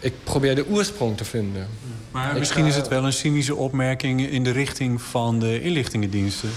ik 0.00 0.12
probeer 0.24 0.54
de 0.54 0.68
oorsprong 0.68 1.16
te 1.16 1.24
vinden. 1.24 1.66
Maar 2.10 2.32
Ik 2.32 2.38
misschien 2.38 2.62
ga- 2.62 2.68
is 2.68 2.76
het 2.76 2.88
wel 2.88 3.04
een 3.04 3.12
cynische 3.12 3.54
opmerking 3.54 4.20
in 4.30 4.44
de 4.44 4.50
richting 4.50 5.02
van 5.02 5.38
de 5.38 5.62
inlichtingendiensten. 5.62 6.48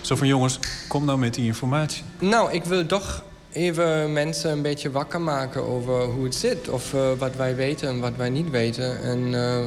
Zo 0.00 0.16
van 0.16 0.26
jongens, 0.26 0.58
kom 0.88 1.04
nou 1.04 1.18
met 1.18 1.34
die 1.34 1.44
informatie. 1.44 2.02
Nou, 2.18 2.52
ik 2.52 2.64
wil 2.64 2.86
toch 2.86 3.24
even 3.58 4.12
mensen 4.12 4.50
een 4.50 4.62
beetje 4.62 4.90
wakker 4.90 5.20
maken 5.20 5.62
over 5.62 6.04
hoe 6.04 6.24
het 6.24 6.34
zit. 6.34 6.68
Of 6.68 6.94
eh, 6.94 7.12
wat 7.18 7.36
wij 7.36 7.56
weten 7.56 7.88
en 7.88 8.00
wat 8.00 8.16
wij 8.16 8.28
niet 8.30 8.50
weten. 8.50 9.02
En 9.02 9.34
eh, 9.34 9.64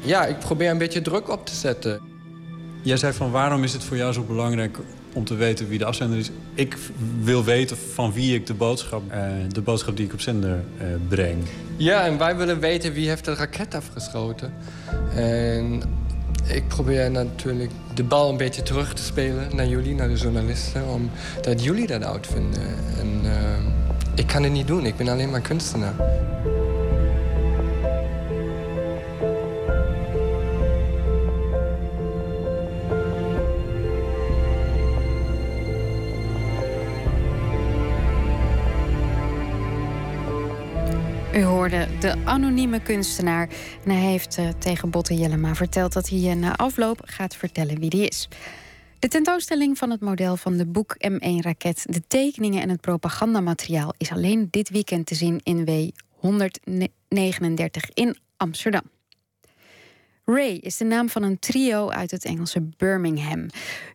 ja, 0.00 0.26
ik 0.26 0.38
probeer 0.38 0.70
een 0.70 0.78
beetje 0.78 1.02
druk 1.02 1.28
op 1.28 1.46
te 1.46 1.54
zetten. 1.54 2.00
Jij 2.82 2.96
zei 2.96 3.12
van 3.12 3.30
waarom 3.30 3.64
is 3.64 3.72
het 3.72 3.84
voor 3.84 3.96
jou 3.96 4.12
zo 4.12 4.22
belangrijk 4.22 4.78
om 5.12 5.24
te 5.24 5.34
weten 5.34 5.68
wie 5.68 5.78
de 5.78 5.84
afzender 5.84 6.18
is? 6.18 6.30
Ik 6.54 6.76
wil 7.20 7.44
weten 7.44 7.76
van 7.94 8.12
wie 8.12 8.34
ik 8.34 8.46
de 8.46 8.54
boodschap, 8.54 9.02
eh, 9.10 9.22
de 9.48 9.60
boodschap 9.60 9.96
die 9.96 10.06
ik 10.06 10.12
op 10.12 10.20
zender 10.20 10.64
breng. 11.08 11.42
Ja, 11.76 12.06
en 12.06 12.18
wij 12.18 12.36
willen 12.36 12.60
weten 12.60 12.92
wie 12.92 13.08
heeft 13.08 13.24
de 13.24 13.34
raket 13.34 13.74
afgeschoten. 13.74 14.54
En 15.14 15.82
ik 16.46 16.68
probeer 16.68 17.10
natuurlijk 17.10 17.70
de 17.94 18.04
bal 18.04 18.30
een 18.30 18.36
beetje 18.36 18.62
terug 18.62 18.94
te 18.94 19.02
spelen 19.02 19.56
naar 19.56 19.66
jullie, 19.66 19.94
naar 19.94 20.08
de 20.08 20.14
journalisten. 20.14 20.82
Omdat 20.88 21.64
jullie 21.64 21.86
dat 21.86 22.04
uitvinden. 22.04 22.62
En 22.98 23.20
eh, 23.24 23.40
ik 24.14 24.26
kan 24.26 24.42
het 24.42 24.52
niet 24.52 24.66
doen, 24.66 24.86
ik 24.86 24.96
ben 24.96 25.08
alleen 25.08 25.30
maar 25.30 25.40
kunstenaar. 25.40 25.94
U 41.34 41.42
hoorde 41.42 41.88
de 42.00 42.14
anonieme 42.24 42.80
kunstenaar. 42.80 43.48
En 43.84 43.90
hij 43.90 44.00
heeft 44.00 44.38
eh, 44.38 44.48
tegen 44.48 44.90
Botte 44.90 45.14
Jellema 45.14 45.54
verteld 45.54 45.92
dat 45.92 46.08
hij 46.08 46.30
eh, 46.30 46.36
na 46.36 46.56
afloop 46.56 47.00
gaat 47.04 47.36
vertellen 47.36 47.78
wie 47.78 47.90
die 47.90 48.08
is. 48.08 48.28
De 48.98 49.08
tentoonstelling 49.08 49.78
van 49.78 49.90
het 49.90 50.00
model 50.00 50.36
van 50.36 50.56
de 50.56 50.66
Boek 50.66 50.96
M1-raket, 51.08 51.84
de 51.88 52.02
tekeningen 52.06 52.62
en 52.62 52.68
het 52.68 52.80
propagandamateriaal 52.80 53.94
is 53.98 54.10
alleen 54.10 54.48
dit 54.50 54.68
weekend 54.68 55.06
te 55.06 55.14
zien 55.14 55.40
in 55.42 55.64
W 55.64 55.88
139 56.08 57.90
in 57.94 58.16
Amsterdam. 58.36 58.84
Ray 60.24 60.54
is 60.54 60.76
de 60.76 60.84
naam 60.84 61.08
van 61.08 61.22
een 61.22 61.38
trio 61.38 61.88
uit 61.88 62.10
het 62.10 62.24
Engelse 62.24 62.60
Birmingham. 62.76 63.46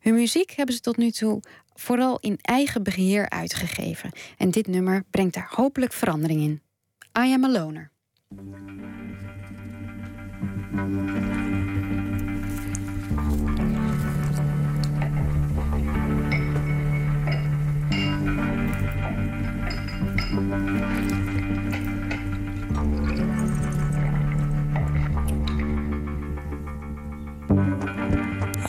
Hun 0.02 0.14
muziek 0.14 0.52
hebben 0.52 0.76
ze 0.76 0.82
tot 0.82 0.98
nu 0.98 1.12
toe 1.12 1.42
vooral 1.74 2.18
in 2.20 2.38
eigen 2.42 2.84
beheer 2.84 3.30
uitgegeven. 3.30 4.12
En 4.38 4.52
dit 4.52 4.68
nummer 4.68 5.04
brengt 5.10 5.34
daar 5.34 5.52
hopelijk 5.56 5.94
verandering 5.94 6.42
in. 6.42 6.62
I 7.20 7.26
am 7.26 7.44
a 7.46 7.50
loner. 7.50 7.90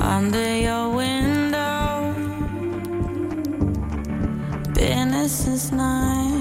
under 0.01 0.57
your 0.57 0.89
window. 0.95 2.15
Been 4.73 5.29
since 5.29 5.71
night. 5.71 6.38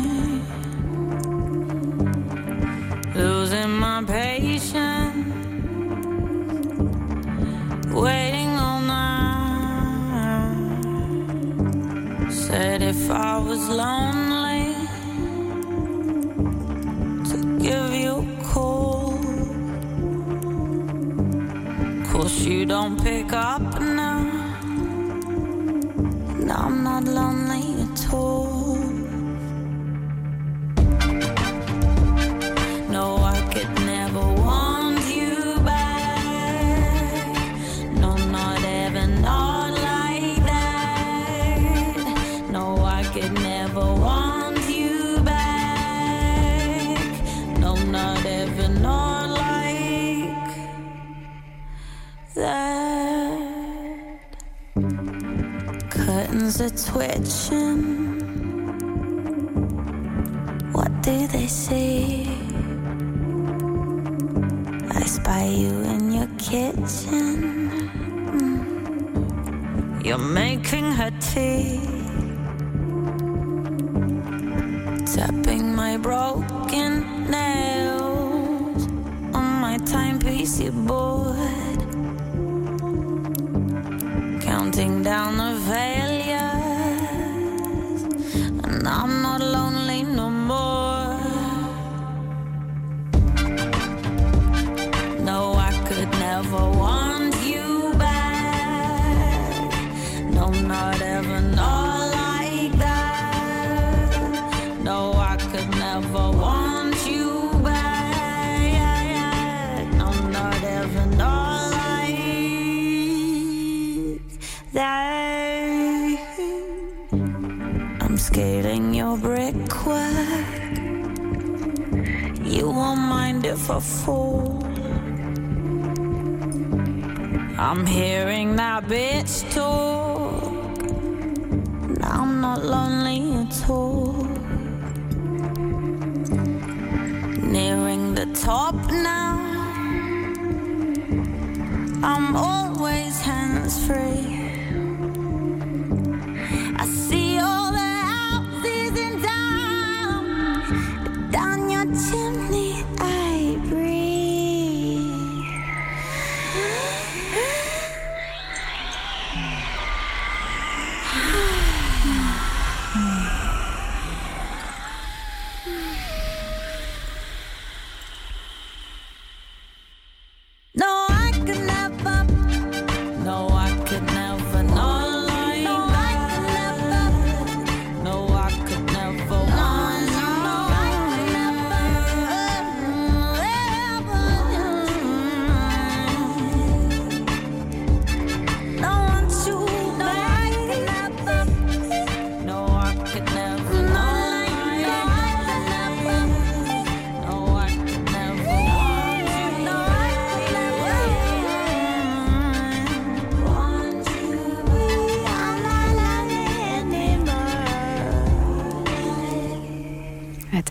Losing 3.17 3.71
my 3.71 4.03
patience. 4.05 4.75
Waiting 7.91 8.49
all 8.65 8.79
night. 8.79 9.17
Said 12.31 12.83
if 12.83 13.09
I 13.09 13.39
was 13.39 13.67
lonely, 13.69 14.75
to 17.29 17.37
give 17.59 17.91
you 18.03 18.13
a 18.19 18.43
call. 18.43 19.17
Course 22.11 22.39
you 22.41 22.65
don't 22.67 23.01
pick 23.01 23.33
up 23.33 23.81
now. 23.81 24.19
And 26.39 26.51
I'm 26.51 26.83
not 26.83 27.03
lonely 27.05 27.81
at 27.81 28.13
all. 28.13 28.56
Twitching. 56.85 58.19
What 60.73 60.91
do 61.01 61.27
they 61.27 61.47
see? 61.47 61.96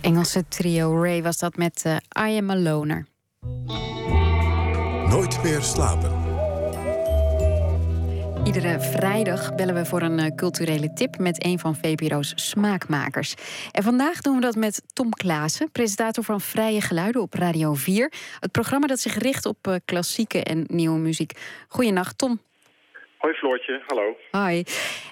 Engelse 0.07 0.49
trio 0.49 1.03
Ray 1.03 1.23
was 1.23 1.39
dat 1.39 1.57
met 1.57 1.83
eh, 1.85 1.97
I 2.29 2.39
Am 2.39 2.51
a 2.51 2.57
Loner. 2.57 3.07
Nooit 5.09 5.43
meer 5.43 5.63
slapen. 5.63 6.13
Iedere 8.45 8.81
vrijdag 8.81 9.55
bellen 9.55 9.75
we 9.75 9.85
voor 9.85 10.03
een 10.03 10.19
eh, 10.19 10.35
culturele 10.35 10.93
tip 10.93 11.19
met 11.19 11.45
een 11.45 11.59
van 11.59 11.77
VPRO's 11.77 12.33
smaakmakers. 12.35 13.35
En 13.73 13.83
vandaag 13.83 14.21
doen 14.21 14.35
we 14.35 14.41
dat 14.41 14.55
met 14.57 14.83
Tom 14.93 15.11
Klaassen, 15.11 15.71
presentator 15.71 16.25
van 16.25 16.41
Vrije 16.41 16.81
Geluiden 16.81 17.23
op 17.23 17.35
Radio 17.35 17.75
4. 17.75 18.13
Het 18.41 18.53
programma 18.53 18.87
dat 18.87 19.01
zich 19.01 19.15
richt 19.15 19.47
op 19.47 19.67
eh, 19.67 19.75
klassieke 19.85 20.43
en 20.43 20.65
nieuwe 20.67 20.99
muziek. 20.99 21.33
Goedenacht, 21.69 22.19
Tom. 22.19 22.41
Hoi 23.27 23.39
Floortje, 23.39 23.81
hallo. 23.87 24.17
Hi. 24.33 24.63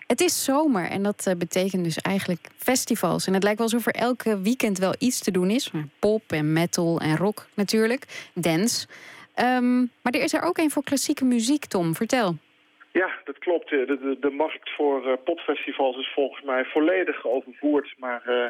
Het 0.07 0.21
is 0.21 0.45
zomer 0.45 0.91
en 0.91 1.03
dat 1.03 1.27
eh, 1.27 1.37
betekent 1.39 1.85
dus 1.85 1.99
eigenlijk 1.99 2.41
festivals. 2.57 3.27
En 3.27 3.35
het 3.35 3.43
lijkt 3.43 3.59
wel 3.59 3.69
alsof 3.73 3.87
er 3.87 4.01
elke 4.01 4.41
weekend 4.41 4.79
wel 4.79 4.95
iets 4.99 5.21
te 5.21 5.31
doen 5.31 5.51
is. 5.51 5.71
Pop 5.99 6.23
en 6.29 6.53
metal 6.53 7.01
en 7.01 7.17
rock 7.17 7.47
natuurlijk. 7.55 8.31
Dance. 8.35 8.87
Ehm, 9.35 9.79
maar 9.79 10.13
er 10.13 10.23
is 10.23 10.33
er 10.33 10.43
ook 10.43 10.59
een 10.59 10.71
voor 10.71 10.85
klassieke 10.85 11.25
muziek, 11.25 11.65
Tom. 11.65 11.95
Vertel. 11.95 12.37
Ja, 12.93 13.11
dat 13.25 13.39
klopt. 13.39 13.71
De, 13.71 13.87
de, 13.87 14.17
de 14.21 14.31
markt 14.31 14.71
voor 14.77 15.07
eh, 15.07 15.13
popfestivals 15.25 15.97
is 15.97 16.13
volgens 16.15 16.45
mij 16.45 16.65
volledig 16.65 17.27
overvoerd. 17.27 17.95
Maar 17.99 18.23
eh, 18.27 18.47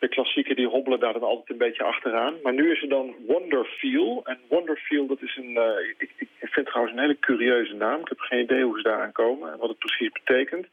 de 0.00 0.08
klassieken 0.08 0.56
die 0.56 0.66
hobbelen 0.66 1.00
daar 1.00 1.12
dan 1.12 1.22
altijd 1.22 1.50
een 1.50 1.66
beetje 1.66 1.82
achteraan. 1.82 2.34
Maar 2.42 2.52
nu 2.52 2.72
is 2.72 2.82
er 2.82 2.88
dan 2.88 3.14
Wonderfeel. 3.26 4.22
En 4.24 4.38
Wonderfeel, 4.48 5.06
dat 5.06 5.22
is 5.22 5.36
een... 5.36 5.56
eh, 5.56 5.94
ik, 5.98 6.28
vind 6.40 6.66
trouwens 6.66 6.96
een 6.96 7.02
hele 7.02 7.18
curieuze 7.18 7.74
naam. 7.74 8.00
Ik 8.00 8.08
heb 8.08 8.18
geen 8.18 8.42
idee 8.42 8.62
hoe 8.62 8.76
ze 8.76 8.82
daaraan 8.82 9.12
komen 9.12 9.52
en 9.52 9.58
wat 9.58 9.68
het 9.68 9.78
precies 9.78 10.12
betekent. 10.12 10.66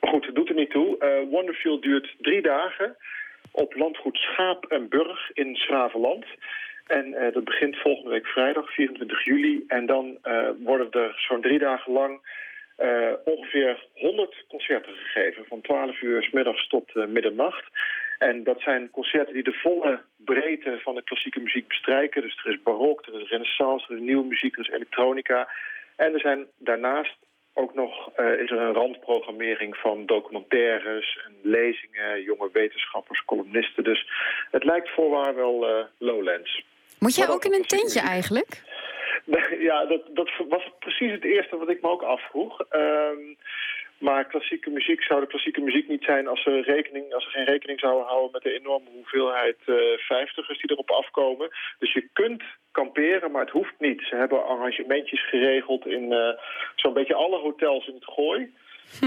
Maar 0.00 0.10
goed, 0.10 0.26
het 0.26 0.34
doet 0.34 0.48
er 0.48 0.54
niet 0.54 0.70
toe. 0.70 0.98
Eh 0.98 1.30
Wonderfeel 1.30 1.80
duurt 1.80 2.14
drie 2.18 2.42
dagen 2.42 2.96
op 3.50 3.74
landgoed 3.74 4.16
Schaap 4.16 4.64
en 4.64 4.88
Burg 4.88 5.30
in 5.32 5.56
Schravenland. 5.56 6.24
En 6.86 7.14
eh, 7.14 7.32
dat 7.32 7.44
begint 7.44 7.76
volgende 7.76 8.10
week 8.10 8.26
vrijdag, 8.26 8.74
24 8.74 9.24
juli. 9.24 9.64
En 9.68 9.86
dan 9.86 10.18
worden 10.58 10.90
er 10.90 11.24
zo'n 11.28 11.40
drie 11.40 11.58
dagen 11.58 11.92
lang 11.92 12.42
ongeveer 13.24 13.86
100 13.94 14.44
concerten 14.48 14.92
gegeven. 14.92 15.44
Van 15.48 15.60
12 15.60 16.00
uur 16.00 16.22
s 16.22 16.30
middags 16.30 16.68
tot 16.68 16.94
middernacht. 16.94 17.64
En 18.28 18.44
dat 18.44 18.60
zijn 18.60 18.90
concerten 18.90 19.34
die 19.34 19.42
de 19.42 19.60
volle 19.62 20.02
breedte 20.16 20.80
van 20.82 20.94
de 20.94 21.02
klassieke 21.02 21.40
muziek 21.40 21.68
bestrijken. 21.68 22.22
Dus 22.22 22.40
er 22.44 22.52
is 22.52 22.62
barok, 22.62 23.06
er 23.06 23.20
is 23.20 23.28
renaissance, 23.28 23.86
er 23.88 23.94
is 23.94 24.02
nieuwe 24.02 24.24
muziek, 24.24 24.54
er 24.54 24.60
is 24.60 24.74
elektronica. 24.74 25.48
En 25.96 26.14
er 26.14 26.20
zijn 26.20 26.46
daarnaast 26.58 27.16
ook 27.52 27.74
nog 27.74 28.10
eh, 28.14 28.40
is 28.40 28.50
er 28.50 28.58
een 28.58 28.72
randprogrammering 28.72 29.76
van 29.76 30.06
documentaires 30.06 31.18
en 31.26 31.50
lezingen, 31.50 32.22
jonge 32.22 32.48
wetenschappers, 32.52 33.24
columnisten. 33.24 33.84
Dus 33.84 34.10
het 34.50 34.64
lijkt 34.64 34.90
voorwaar 34.90 35.34
wel 35.34 35.68
eh, 35.68 35.84
Lowlands. 35.98 36.64
Moet 36.98 37.14
jij 37.14 37.28
ook 37.28 37.44
in 37.44 37.54
een 37.54 37.66
tentje 37.66 38.00
eigenlijk? 38.00 38.62
Ja, 39.58 39.84
dat, 39.84 40.00
dat 40.14 40.30
was 40.48 40.70
precies 40.78 41.10
het 41.10 41.24
eerste 41.24 41.56
wat 41.56 41.68
ik 41.68 41.82
me 41.82 41.88
ook 41.88 42.02
afvroeg. 42.02 42.60
Ehm, 42.60 43.34
maar 44.04 44.24
klassieke 44.26 44.70
muziek 44.70 45.02
zou 45.02 45.20
de 45.20 45.26
klassieke 45.26 45.60
muziek 45.60 45.88
niet 45.88 46.04
zijn 46.04 46.26
als 46.26 46.42
ze, 46.42 46.60
rekening, 46.60 47.14
als 47.14 47.24
ze 47.24 47.30
geen 47.30 47.44
rekening 47.44 47.80
zouden 47.80 48.06
houden 48.06 48.30
met 48.32 48.42
de 48.42 48.58
enorme 48.58 48.90
hoeveelheid 48.90 49.56
eh 49.66 49.76
vijftigers 49.96 50.60
die 50.60 50.70
erop 50.70 50.90
afkomen. 50.90 51.48
Dus 51.78 51.92
je 51.92 52.08
kunt 52.12 52.42
kamperen, 52.72 53.30
maar 53.30 53.40
het 53.40 53.56
hoeft 53.58 53.74
niet. 53.78 54.02
Ze 54.02 54.14
hebben 54.16 54.46
arrangementjes 54.46 55.28
geregeld 55.28 55.86
in 55.86 56.12
eh, 56.12 56.38
zo'n 56.74 56.92
beetje 56.92 57.14
alle 57.14 57.38
hotels 57.38 57.86
in 57.86 57.94
het 57.94 58.04
gooi. 58.04 58.54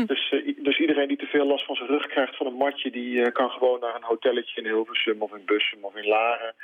Dus, 0.06 0.30
eh, 0.32 0.64
dus 0.64 0.80
iedereen 0.80 1.08
die 1.08 1.18
te 1.18 1.26
veel 1.26 1.46
last 1.46 1.66
van 1.66 1.76
zijn 1.76 1.90
rug 1.90 2.08
krijgt 2.08 2.36
van 2.36 2.46
een 2.46 2.54
matje... 2.54 2.92
die 2.92 3.22
eh, 3.22 3.32
kan 3.34 3.50
gewoon 3.50 3.80
naar 3.80 3.96
een 3.96 4.04
hotelletje 4.04 4.62
in 4.62 4.68
Hilversum 4.68 5.22
of 5.22 5.34
in 5.34 5.46
Bussum 5.46 5.84
of 5.84 5.96
in 5.96 6.08
Laren. 6.08 6.56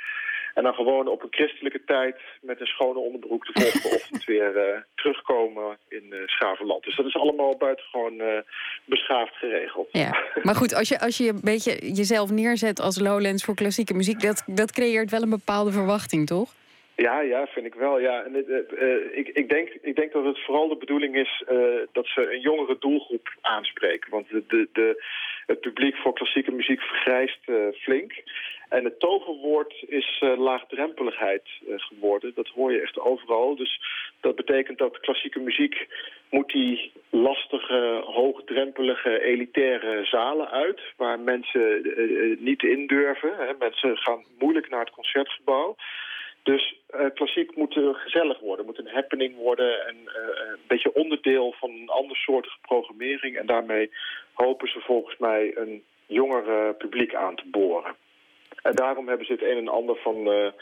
En 0.54 0.62
dan 0.62 0.74
gewoon 0.74 1.08
op 1.08 1.22
een 1.22 1.28
christelijke 1.30 1.84
tijd 1.84 2.16
met 2.40 2.60
een 2.60 2.66
schone 2.66 2.98
onderbroek 2.98 3.46
de 3.46 3.60
volgende 3.60 3.88
ochtend 3.96 4.24
weer 4.24 4.56
eh, 4.56 4.80
terugkomen 4.94 5.78
in 5.88 6.04
uh, 6.10 6.18
Schavenland. 6.26 6.84
Dus 6.84 6.96
dat 6.96 7.06
is 7.06 7.16
allemaal 7.16 7.56
buitengewoon 7.56 8.14
uh, 8.14 8.38
beschaafd 8.84 9.34
geregeld. 9.34 9.88
Ja. 9.92 10.16
Maar 10.42 10.54
goed, 10.54 10.74
als 10.74 10.88
je, 10.88 11.00
als 11.00 11.16
je 11.16 11.28
een 11.28 11.40
beetje 11.42 11.92
jezelf 11.94 12.30
neerzet 12.30 12.80
als 12.80 12.98
Lowlands 13.00 13.44
voor 13.44 13.54
klassieke 13.54 13.94
muziek, 13.94 14.20
dat, 14.20 14.42
dat 14.46 14.72
creëert 14.72 15.10
wel 15.10 15.22
een 15.22 15.30
bepaalde 15.30 15.72
verwachting, 15.72 16.26
toch? 16.26 16.52
Ja, 16.96 17.20
ja, 17.20 17.46
vind 17.46 17.66
ik 17.66 17.74
wel. 17.74 18.00
Ja. 18.00 18.22
En, 18.22 18.44
uh, 18.48 19.18
ik, 19.18 19.28
ik, 19.28 19.48
denk, 19.48 19.68
ik 19.82 19.96
denk 19.96 20.12
dat 20.12 20.24
het 20.24 20.44
vooral 20.44 20.68
de 20.68 20.76
bedoeling 20.76 21.16
is 21.16 21.42
uh, 21.50 21.58
dat 21.92 22.06
ze 22.06 22.32
een 22.32 22.40
jongere 22.40 22.76
doelgroep 22.78 23.34
aanspreken. 23.40 24.10
Want 24.10 24.28
de, 24.28 24.44
de, 24.48 24.68
de, 24.72 25.04
het 25.46 25.60
publiek 25.60 25.96
voor 25.96 26.12
klassieke 26.12 26.50
muziek 26.50 26.80
vergrijst 26.80 27.38
uh, 27.46 27.56
flink. 27.72 28.12
En 28.68 28.84
het 28.84 29.00
toverwoord 29.00 29.84
is 29.86 30.22
laagdrempeligheid 30.36 31.42
geworden. 31.76 32.32
Dat 32.34 32.48
hoor 32.48 32.72
je 32.72 32.80
echt 32.80 32.98
overal. 32.98 33.56
Dus 33.56 33.80
dat 34.20 34.36
betekent 34.36 34.78
dat 34.78 35.00
klassieke 35.00 35.40
muziek 35.40 35.86
moet 36.30 36.52
die 36.52 36.92
lastige, 37.10 38.02
hoogdrempelige, 38.04 39.22
elitaire 39.22 40.04
zalen 40.04 40.50
uit... 40.50 40.80
waar 40.96 41.20
mensen 41.20 41.82
niet 42.38 42.62
in 42.62 42.86
durven. 42.86 43.34
Hè. 43.36 43.52
Mensen 43.58 43.96
gaan 43.96 44.24
moeilijk 44.38 44.68
naar 44.70 44.84
het 44.84 44.94
concertgebouw... 44.94 45.76
Dus 46.44 46.74
uh, 46.94 47.06
klassiek 47.14 47.56
moet 47.56 47.76
uh, 47.76 47.94
gezellig 47.94 48.40
worden, 48.40 48.66
moet 48.66 48.78
een 48.78 48.94
happening 48.98 49.36
worden... 49.36 49.86
en 49.86 49.96
uh, 49.96 50.50
een 50.50 50.66
beetje 50.66 50.94
onderdeel 50.94 51.54
van 51.58 51.70
een 51.70 51.88
ander 51.88 52.16
soort 52.16 52.58
programmering. 52.60 53.36
En 53.36 53.46
daarmee 53.46 53.90
hopen 54.32 54.68
ze 54.68 54.80
volgens 54.80 55.16
mij 55.18 55.56
een 55.56 55.82
jonger 56.06 56.74
publiek 56.74 57.14
aan 57.14 57.36
te 57.36 57.44
boren. 57.46 57.94
En 58.62 58.74
daarom 58.74 59.08
hebben 59.08 59.26
ze 59.26 59.32
het 59.32 59.42
een 59.42 59.56
en 59.56 59.68
ander 59.68 59.96
van, 59.96 60.52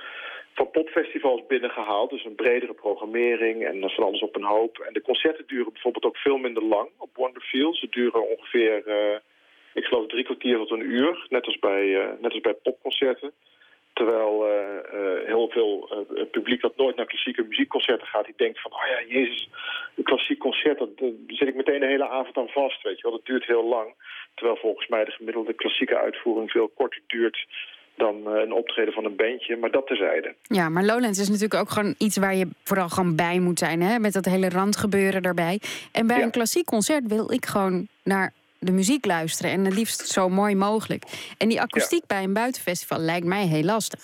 van 0.55 0.71
popfestivals 0.71 1.47
binnengehaald. 1.47 2.11
Dus 2.11 2.25
een 2.25 2.35
bredere 2.35 2.75
programmering 2.75 3.67
en 3.67 3.91
van 3.91 4.05
alles 4.05 4.23
op 4.23 4.37
een 4.37 4.45
hoop. 4.45 4.79
En 4.79 4.93
de 4.93 5.03
concerten 5.03 5.47
duren 5.47 5.73
bijvoorbeeld 5.73 6.05
ook 6.05 6.17
veel 6.17 6.37
minder 6.37 6.63
lang 6.63 6.89
op 6.99 7.17
Wonderfield. 7.17 7.77
Ze 7.77 7.87
duren 7.91 8.29
ongeveer, 8.29 8.77
ik 9.75 9.85
geloof, 9.85 10.07
drie 10.07 10.25
kwartier 10.25 10.57
tot 10.57 10.71
een 10.71 10.91
uur. 10.91 11.27
Net 11.29 11.47
als 11.47 11.59
bij, 11.59 12.17
net 12.21 12.33
als 12.33 12.41
bij 12.41 12.55
popconcerten. 12.55 13.33
Terwijl 13.93 14.49
uh, 14.49 14.55
uh, 14.95 15.27
heel 15.27 15.49
veel 15.49 16.05
uh, 16.11 16.25
publiek 16.31 16.61
dat 16.61 16.77
nooit 16.77 16.97
naar 16.97 17.07
klassieke 17.07 17.43
muziekconcerten 17.43 18.07
gaat... 18.07 18.25
die 18.25 18.35
denkt 18.37 18.61
van, 18.61 18.73
oh 18.73 18.87
ja, 18.87 19.15
jezus, 19.17 19.49
een 19.97 20.05
klassiek 20.05 20.39
concert, 20.39 20.79
dat, 20.79 20.99
daar 20.99 21.11
zit 21.27 21.49
ik 21.49 21.55
meteen 21.55 21.81
de 21.81 21.87
hele 21.87 22.09
avond 22.09 22.37
aan 22.37 22.49
vast, 22.49 22.83
weet 22.83 22.97
je 22.97 23.03
wel. 23.03 23.13
Dat 23.13 23.27
duurt 23.27 23.47
heel 23.47 23.69
lang. 23.69 23.95
Terwijl 24.35 24.57
volgens 24.57 24.89
mij 24.89 25.05
de 25.05 25.11
gemiddelde 25.11 25.53
klassieke 25.53 25.99
uitvoering 25.99 26.51
veel 26.51 26.69
korter 26.69 27.01
duurt 27.07 27.47
dan 27.95 28.27
een 28.27 28.53
optreden 28.53 28.93
van 28.93 29.05
een 29.05 29.17
bandje, 29.17 29.57
maar 29.57 29.71
dat 29.71 29.87
terzijde. 29.87 30.35
Ja, 30.43 30.69
maar 30.69 30.85
Lowlands 30.85 31.19
is 31.19 31.29
natuurlijk 31.29 31.61
ook 31.61 31.71
gewoon 31.71 31.95
iets 31.99 32.17
waar 32.17 32.35
je 32.35 32.49
vooral 32.65 32.89
gewoon 32.89 33.17
bij 33.17 33.39
moet 33.39 33.59
zijn, 33.59 33.83
hè? 33.83 33.99
met 33.99 34.13
dat 34.13 34.25
hele 34.25 34.49
randgebeuren 34.49 35.23
daarbij. 35.23 35.61
En 35.93 36.07
bij 36.07 36.19
ja. 36.19 36.23
een 36.23 36.31
klassiek 36.31 36.65
concert 36.65 37.07
wil 37.07 37.33
ik 37.33 37.47
gewoon 37.47 37.89
naar 38.03 38.33
de 38.63 38.73
muziek 38.73 39.05
luisteren. 39.07 39.51
En 39.53 39.65
het 39.65 39.75
liefst 39.75 40.01
zo 40.07 40.29
mooi 40.29 40.55
mogelijk. 40.55 41.03
En 41.39 41.49
die 41.49 41.61
akoestiek 41.61 42.05
ja. 42.07 42.15
bij 42.15 42.25
een 42.25 42.33
buitenfestival 42.33 42.99
lijkt 42.99 43.27
mij 43.27 43.45
heel 43.47 43.63
lastig. 43.63 44.01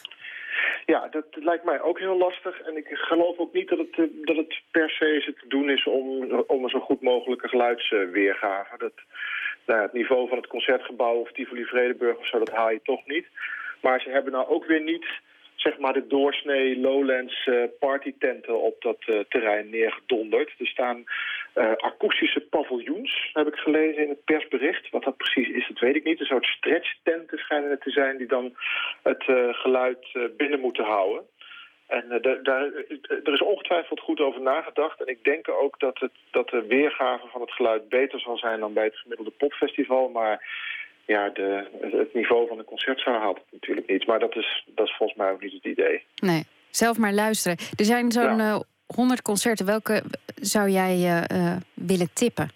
Ja, 0.86 1.08
dat 1.10 1.24
lijkt 1.30 1.64
mij 1.64 1.80
ook 1.80 1.98
heel 1.98 2.16
lastig. 2.16 2.60
En 2.60 2.76
ik 2.76 2.86
geloof 2.90 3.38
ook 3.38 3.52
niet 3.52 3.68
dat 3.68 3.78
het, 3.78 3.96
dat 4.24 4.36
het 4.36 4.60
per 4.70 4.90
se 4.90 5.34
te 5.40 5.48
doen 5.48 5.70
is 5.70 5.84
om, 5.84 6.32
om 6.46 6.64
een 6.64 6.70
zo 6.70 6.80
goed 6.80 7.02
mogelijke 7.02 7.48
geluidsweergave. 7.48 8.78
Dat, 8.78 8.92
nou, 9.66 9.82
het 9.82 9.92
niveau 9.92 10.28
van 10.28 10.36
het 10.36 10.46
concertgebouw 10.46 11.14
of 11.14 11.32
Tivoli 11.32 11.64
Vredenburg 11.64 12.16
of 12.16 12.26
zo, 12.26 12.38
dat 12.38 12.50
haal 12.50 12.70
je 12.70 12.80
toch 12.82 13.06
niet. 13.06 13.26
Maar 13.80 14.00
ze 14.00 14.10
hebben 14.10 14.32
nou 14.32 14.48
ook 14.48 14.64
weer 14.64 14.82
niet 14.82 15.06
zeg 15.60 15.78
maar 15.78 15.92
de 15.92 16.06
doorsnee 16.06 16.78
Lowlands 16.78 17.46
uh, 17.46 17.62
partytenten 17.78 18.60
op 18.60 18.82
dat 18.82 18.98
uh, 19.06 19.20
terrein 19.28 19.70
neergedonderd. 19.70 20.52
Er 20.58 20.66
staan 20.66 21.04
uh, 21.54 21.72
akoestische 21.76 22.40
paviljoens, 22.40 23.30
heb 23.32 23.46
ik 23.46 23.54
gelezen 23.54 24.02
in 24.02 24.08
het 24.08 24.24
persbericht. 24.24 24.90
Wat 24.90 25.04
dat 25.04 25.16
precies 25.16 25.48
is, 25.48 25.68
dat 25.68 25.78
weet 25.78 25.96
ik 25.96 26.04
niet. 26.04 26.20
Een 26.20 26.26
soort 26.26 26.46
stretchtenten 26.46 27.38
schijnen 27.38 27.70
het 27.70 27.82
te 27.82 27.90
zijn 27.90 28.16
die 28.16 28.26
dan 28.26 28.56
het 29.02 29.24
geluid 29.50 30.18
binnen 30.36 30.60
moeten 30.60 30.84
houden. 30.84 31.22
En 31.86 32.18
daar, 32.22 32.70
er 33.08 33.32
is 33.32 33.42
ongetwijfeld 33.42 34.00
goed 34.00 34.20
over 34.20 34.40
nagedacht. 34.40 35.00
En 35.00 35.06
ik 35.06 35.24
denk 35.24 35.48
ook 35.48 35.78
dat, 35.80 35.98
het, 35.98 36.12
dat 36.30 36.48
de 36.48 36.66
weergave 36.66 37.26
van 37.26 37.40
het 37.40 37.52
geluid 37.52 37.88
beter 37.88 38.20
zal 38.20 38.36
zijn 38.38 38.60
dan 38.60 38.72
bij 38.72 38.84
het 38.84 38.96
gemiddelde 38.96 39.30
popfestival. 39.30 40.08
Maar 40.08 40.46
ja, 41.14 41.28
de, 41.28 41.66
het 41.80 42.14
niveau 42.14 42.48
van 42.48 42.56
de 42.56 42.64
concertzaal 42.64 43.20
haalt 43.20 43.36
het 43.36 43.52
natuurlijk 43.52 43.88
niet. 43.88 44.06
Maar 44.06 44.18
dat 44.18 44.36
is, 44.36 44.64
dat 44.66 44.86
is 44.86 44.96
volgens 44.96 45.18
mij 45.18 45.30
ook 45.30 45.42
niet 45.42 45.52
het 45.52 45.64
idee. 45.64 46.04
Nee, 46.14 46.42
zelf 46.70 46.98
maar 46.98 47.12
luisteren. 47.12 47.56
Er 47.76 47.84
zijn 47.84 48.12
zo'n 48.12 48.36
ja. 48.36 48.62
100 48.86 49.22
concerten. 49.22 49.66
Welke 49.66 50.02
zou 50.34 50.68
jij 50.68 50.96
uh, 50.96 51.56
willen 51.74 52.12
tippen? 52.12 52.50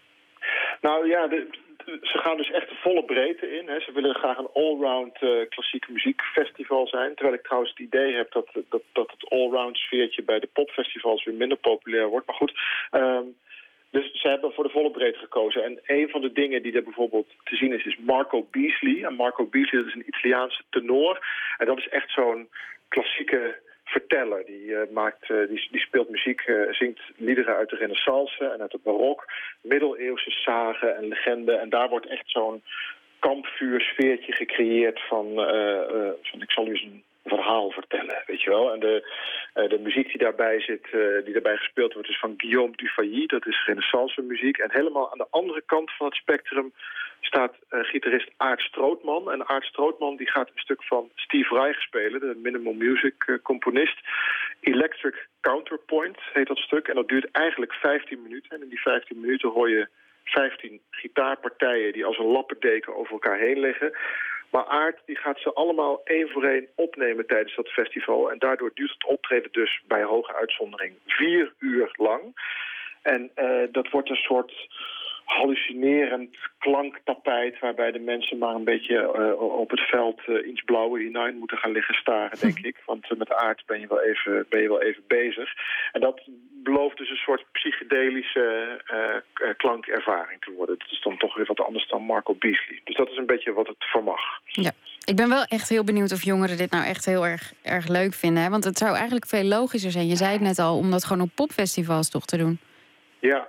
Nou 0.80 1.08
ja, 1.08 1.26
de, 1.26 1.46
de, 1.84 1.98
ze 2.02 2.18
gaan 2.18 2.36
dus 2.36 2.50
echt 2.50 2.68
de 2.68 2.74
volle 2.74 3.04
breedte 3.04 3.58
in. 3.58 3.68
Hè. 3.68 3.80
Ze 3.80 3.92
willen 3.92 4.14
graag 4.14 4.38
een 4.38 4.52
allround 4.54 5.22
uh, 5.22 5.48
klassieke 5.48 5.92
muziekfestival 5.92 6.86
zijn. 6.86 7.14
Terwijl 7.14 7.36
ik 7.36 7.44
trouwens 7.44 7.70
het 7.70 7.86
idee 7.86 8.14
heb 8.14 8.32
dat, 8.32 8.48
dat, 8.68 8.82
dat 8.92 9.10
het 9.10 9.30
allround 9.30 9.76
sfeertje 9.76 10.22
bij 10.22 10.40
de 10.40 10.48
popfestivals 10.52 11.24
weer 11.24 11.34
minder 11.34 11.58
populair 11.58 12.08
wordt. 12.08 12.26
Maar 12.26 12.36
goed... 12.36 12.52
Um, 12.90 13.36
dus 13.92 14.20
ze 14.20 14.28
hebben 14.28 14.52
voor 14.52 14.64
de 14.64 14.70
volle 14.70 14.90
breedte 14.90 15.18
gekozen. 15.18 15.64
En 15.64 15.80
een 15.86 16.08
van 16.08 16.20
de 16.20 16.32
dingen 16.32 16.62
die 16.62 16.72
er 16.72 16.82
bijvoorbeeld 16.82 17.28
te 17.44 17.56
zien 17.56 17.72
is, 17.72 17.84
is 17.84 17.96
Marco 17.98 18.46
Beasley. 18.50 19.04
En 19.04 19.14
Marco 19.14 19.46
Beasley 19.46 19.80
dat 19.80 19.88
is 19.88 19.94
een 19.94 20.08
Italiaanse 20.14 20.62
tenor. 20.70 21.26
En 21.58 21.66
dat 21.66 21.78
is 21.78 21.88
echt 21.88 22.10
zo'n 22.10 22.48
klassieke 22.88 23.58
verteller. 23.84 24.44
Die, 24.44 24.64
uh, 24.64 24.80
maakt, 24.90 25.28
uh, 25.28 25.48
die, 25.48 25.68
die, 25.70 25.80
speelt 25.80 26.10
muziek, 26.10 26.46
uh, 26.46 26.72
zingt 26.72 27.00
liederen 27.16 27.56
uit 27.56 27.68
de 27.68 27.76
renaissance 27.76 28.44
en 28.44 28.60
uit 28.60 28.72
het 28.72 28.82
barok. 28.82 29.24
Middeleeuwse 29.60 30.30
zagen 30.30 30.96
en 30.96 31.08
legenden. 31.08 31.60
En 31.60 31.68
daar 31.68 31.88
wordt 31.88 32.06
echt 32.06 32.30
zo'n 32.30 32.62
kampvuursfeertje 33.18 34.32
gecreëerd 34.32 35.00
van, 35.00 35.34
van... 36.22 36.42
Ik 36.42 36.50
zal 36.50 36.66
u 36.66 36.70
eens 36.70 36.82
een 36.82 37.02
verhaal 37.24 37.70
vertellen, 37.70 38.22
weet 38.26 38.42
je 38.42 38.50
wel. 38.50 38.72
En 38.72 38.80
de, 38.80 39.12
uh, 39.54 39.68
de 39.68 39.78
muziek 39.78 40.08
die 40.08 40.18
daarbij 40.18 40.60
zit, 40.60 40.86
uh, 40.92 41.24
die 41.24 41.32
daarbij 41.32 41.56
gespeeld 41.56 41.92
wordt, 41.92 42.08
is 42.08 42.18
van 42.18 42.34
Guillaume 42.36 42.76
Dufay. 42.76 43.26
Dat 43.26 43.46
is 43.46 43.64
renaissance 43.64 44.22
muziek. 44.22 44.58
En 44.58 44.70
helemaal 44.72 45.12
aan 45.12 45.18
de 45.18 45.26
andere 45.30 45.62
kant 45.66 45.90
van 45.96 46.06
het 46.06 46.16
spectrum 46.16 46.72
staat 47.20 47.54
uh, 47.70 47.84
gitarist 47.84 48.30
Aart 48.36 48.60
Strootman. 48.60 49.32
En 49.32 49.48
Aart 49.48 49.64
Strootman 49.64 50.16
die 50.16 50.30
gaat 50.30 50.48
een 50.48 50.60
stuk 50.60 50.82
van 50.82 51.10
Steve 51.14 51.54
Reich 51.54 51.80
spelen, 51.80 52.20
de 52.20 52.38
minimal 52.42 52.72
music 52.72 53.38
componist. 53.42 53.98
Electric 54.60 55.28
Counterpoint 55.40 56.18
heet 56.32 56.46
dat 56.46 56.58
stuk. 56.58 56.88
En 56.88 56.94
dat 56.94 57.08
duurt 57.08 57.30
eigenlijk 57.30 57.72
15 57.72 58.22
minuten. 58.22 58.50
En 58.50 58.62
in 58.62 58.68
die 58.68 58.80
15 58.80 59.20
minuten 59.20 59.48
hoor 59.48 59.70
je 59.70 59.88
15 60.24 60.80
gitaarpartijen 60.90 61.92
die 61.92 62.04
als 62.04 62.18
een 62.18 62.26
lappendeken 62.26 62.96
over 62.96 63.12
elkaar 63.12 63.38
heen 63.38 63.60
liggen. 63.60 63.92
Maar 64.52 64.64
Aard 64.64 65.00
die 65.06 65.16
gaat 65.16 65.38
ze 65.38 65.52
allemaal 65.52 66.00
één 66.04 66.28
voor 66.28 66.44
één 66.44 66.68
opnemen 66.74 67.26
tijdens 67.26 67.56
dat 67.56 67.68
festival. 67.68 68.30
En 68.30 68.38
daardoor 68.38 68.70
duurt 68.74 68.92
het 68.92 69.04
optreden 69.04 69.52
dus 69.52 69.82
bij 69.86 70.02
hoge 70.02 70.34
uitzondering 70.34 70.94
vier 71.06 71.52
uur 71.58 71.90
lang. 71.92 72.22
En 73.02 73.30
uh, 73.36 73.62
dat 73.70 73.90
wordt 73.90 74.10
een 74.10 74.16
soort 74.16 74.52
hallucinerend 75.38 76.36
klanktapijt... 76.58 77.58
waarbij 77.58 77.92
de 77.92 77.98
mensen 77.98 78.38
maar 78.38 78.54
een 78.54 78.64
beetje 78.64 78.98
uh, 79.16 79.40
op 79.40 79.70
het 79.70 79.80
veld 79.80 80.20
uh, 80.26 80.48
iets 80.48 80.62
blauwe 80.62 81.00
hinein 81.00 81.36
moeten 81.36 81.58
gaan 81.58 81.72
liggen 81.72 81.94
staren, 81.94 82.38
denk 82.40 82.58
ik. 82.58 82.76
Want 82.86 83.10
uh, 83.10 83.18
met 83.18 83.28
de 83.28 83.36
aard 83.36 83.62
ben 83.66 83.80
je, 83.80 83.86
wel 83.86 84.02
even, 84.02 84.46
ben 84.48 84.62
je 84.62 84.68
wel 84.68 84.82
even 84.82 85.02
bezig. 85.06 85.52
En 85.92 86.00
dat 86.00 86.20
belooft 86.62 86.98
dus 86.98 87.10
een 87.10 87.16
soort 87.16 87.44
psychedelische 87.52 88.80
klankervaring 89.56 90.40
te 90.40 90.52
worden. 90.56 90.78
Dat 90.78 90.90
is 90.90 91.02
dan 91.02 91.18
toch 91.18 91.36
weer 91.36 91.46
wat 91.46 91.60
anders 91.60 91.88
dan 91.88 92.02
Marco 92.02 92.34
Beasley. 92.34 92.80
Dus 92.84 92.96
dat 92.96 93.10
is 93.10 93.16
een 93.16 93.26
beetje 93.26 93.52
wat 93.52 93.66
het 93.66 93.84
vermag. 93.84 94.20
Ja. 94.44 94.70
Ik 95.04 95.16
ben 95.16 95.28
wel 95.28 95.44
echt 95.44 95.68
heel 95.68 95.84
benieuwd 95.84 96.12
of 96.12 96.24
jongeren 96.24 96.56
dit 96.56 96.70
nou 96.70 96.84
echt 96.84 97.04
heel 97.04 97.26
erg, 97.26 97.52
erg 97.62 97.88
leuk 97.88 98.14
vinden. 98.14 98.42
Hè? 98.42 98.48
Want 98.48 98.64
het 98.64 98.78
zou 98.78 98.94
eigenlijk 98.94 99.26
veel 99.26 99.44
logischer 99.44 99.90
zijn. 99.90 100.06
Je 100.06 100.16
zei 100.16 100.32
het 100.32 100.40
net 100.40 100.58
al, 100.58 100.76
om 100.76 100.90
dat 100.90 101.04
gewoon 101.04 101.22
op 101.22 101.30
popfestivals 101.34 102.10
toch 102.10 102.24
te 102.24 102.36
doen. 102.36 102.58
Ja, 103.18 103.48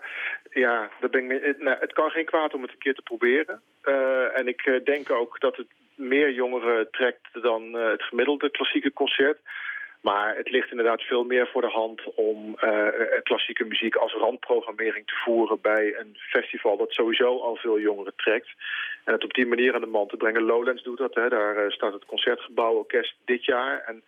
ja, 0.53 0.89
dat 0.99 1.11
ben 1.11 1.31
ik, 1.31 1.43
het, 1.43 1.61
nou, 1.61 1.77
het 1.79 1.93
kan 1.93 2.09
geen 2.09 2.25
kwaad 2.25 2.53
om 2.53 2.61
het 2.61 2.71
een 2.71 2.77
keer 2.77 2.93
te 2.93 3.01
proberen. 3.01 3.61
Uh, 3.83 4.37
en 4.37 4.47
ik 4.47 4.65
uh, 4.65 4.83
denk 4.83 5.11
ook 5.11 5.39
dat 5.39 5.55
het 5.55 5.67
meer 5.95 6.31
jongeren 6.31 6.91
trekt 6.91 7.27
dan 7.41 7.73
het 7.73 8.03
gemiddelde 8.03 8.49
klassieke 8.49 8.93
concert. 8.93 9.39
Maar 10.01 10.35
het 10.35 10.49
ligt 10.49 10.69
inderdaad 10.69 11.01
veel 11.01 11.23
meer 11.23 11.47
voor 11.47 11.61
de 11.61 11.67
hand 11.67 12.01
om 12.15 12.57
klassieke 13.23 13.65
muziek 13.65 13.95
als 13.95 14.13
randprogrammering 14.13 15.07
te 15.07 15.15
voeren 15.23 15.61
bij 15.61 15.95
een 15.99 16.17
festival 16.17 16.77
dat 16.77 16.91
sowieso 16.91 17.39
al 17.39 17.55
veel 17.55 17.79
jongeren 17.79 18.13
trekt. 18.15 18.49
En 19.03 19.13
het 19.13 19.23
op 19.23 19.33
die 19.33 19.45
manier 19.45 19.73
aan 19.73 19.81
de 19.81 19.87
man 19.87 20.07
te 20.07 20.17
brengen. 20.17 20.41
Lowlands 20.41 20.83
doet 20.83 20.97
dat, 20.97 21.15
hè. 21.15 21.29
daar 21.29 21.71
staat 21.71 21.93
het 21.93 22.05
Concertgebouworkest 22.05 23.15
dit 23.25 23.45
jaar. 23.45 23.83
En 23.85 24.03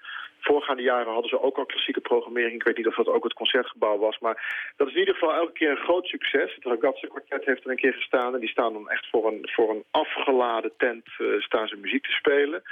voorgaande 0.46 0.82
jaren 0.82 1.14
hadden 1.14 1.30
ze 1.30 1.42
ook 1.42 1.58
al 1.58 1.66
klassieke 1.66 2.02
programmering. 2.02 2.54
Ik 2.54 2.64
weet 2.64 2.78
niet 2.78 2.88
of 2.88 2.96
dat 2.96 3.08
ook 3.08 3.24
het 3.24 3.34
concertgebouw 3.34 3.98
was. 3.98 4.20
Maar 4.20 4.38
dat 4.76 4.88
is 4.88 4.94
in 4.94 5.00
ieder 5.00 5.14
geval 5.14 5.34
elke 5.34 5.52
keer 5.52 5.70
een 5.70 5.88
groot 5.88 6.06
succes. 6.06 6.56
Het 6.56 6.64
Ragazzi 6.64 7.08
Quartet 7.08 7.46
heeft 7.46 7.64
er 7.64 7.70
een 7.70 7.84
keer 7.86 7.94
gestaan. 7.94 8.34
En 8.34 8.40
die 8.40 8.50
staan 8.50 8.74
dan 8.74 8.90
echt 8.90 9.08
voor 9.10 9.28
een, 9.28 9.50
voor 9.52 9.70
een 9.70 9.84
afgeladen 9.92 10.72
tent 10.78 11.08
uh, 11.18 11.42
staan 11.42 11.68
ze 11.68 11.76
muziek 11.76 12.04
te 12.04 12.12
spelen. 12.12 12.64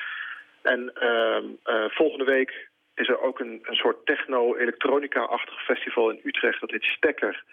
En 0.61 0.93
uh, 1.01 1.38
uh, 1.65 1.86
volgende 1.89 2.26
week 2.26 2.69
is 2.95 3.07
er 3.07 3.21
ook 3.21 3.39
een, 3.39 3.59
een 3.63 3.76
soort 3.76 4.05
techno-elektronica-achtig 4.05 5.63
festival 5.63 6.09
in 6.09 6.19
Utrecht. 6.24 6.59
Dat 6.59 6.71
heet 6.71 6.84
Stekker. 6.84 7.43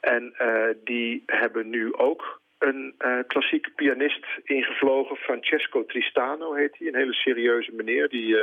En 0.00 0.34
eh, 0.36 0.74
die 0.84 1.22
hebben 1.26 1.70
nu 1.70 1.94
ook 1.94 2.40
een 2.58 2.94
uh, 2.98 3.18
klassiek 3.26 3.74
pianist 3.74 4.26
ingevlogen. 4.44 5.16
Francesco 5.16 5.84
Tristano 5.84 6.52
heet 6.52 6.78
hij. 6.78 6.88
Een 6.88 6.94
hele 6.94 7.12
serieuze 7.12 7.72
meneer 7.72 8.08
die 8.08 8.36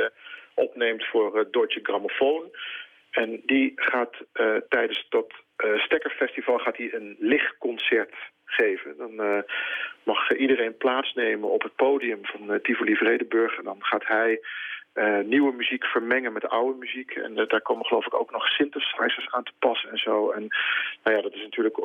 opneemt 0.54 1.04
voor 1.04 1.38
uh, 1.38 1.44
Deutsche 1.50 1.80
Grammophon. 1.82 2.52
En 3.10 3.42
die 3.46 3.72
gaat 3.76 4.14
tijdens 4.68 5.06
dat 5.08 5.32
Stekkerfestival 5.76 6.58
gaat 6.58 6.76
hij 6.76 6.94
een 6.94 7.16
lichtconcert 7.18 8.14
geven. 8.44 8.96
Dan 8.96 9.44
mag 10.02 10.32
iedereen 10.32 10.76
plaatsnemen 10.76 11.50
op 11.50 11.62
het 11.62 11.74
podium 11.76 12.18
van 12.22 12.60
Tivoli 12.62 12.94
Vredenburg. 12.96 13.58
En 13.58 13.64
dan 13.64 13.76
gaat 13.80 14.06
hij 14.06 14.40
uh, 14.94 15.18
nieuwe 15.24 15.52
muziek 15.52 15.84
vermengen 15.84 16.32
met 16.32 16.48
oude 16.48 16.78
muziek. 16.78 17.10
En 17.10 17.34
daar 17.34 17.60
komen 17.62 17.86
geloof 17.86 18.06
ik 18.06 18.14
ook 18.14 18.30
nog 18.30 18.46
synthesizers 18.46 19.30
aan 19.30 19.44
te 19.44 19.52
passen 19.58 19.90
en 19.90 19.98
zo. 19.98 20.30
En 20.30 20.48
nou 21.04 21.16
ja, 21.16 21.22
dat 21.22 21.34
is 21.34 21.42
natuurlijk 21.42 21.78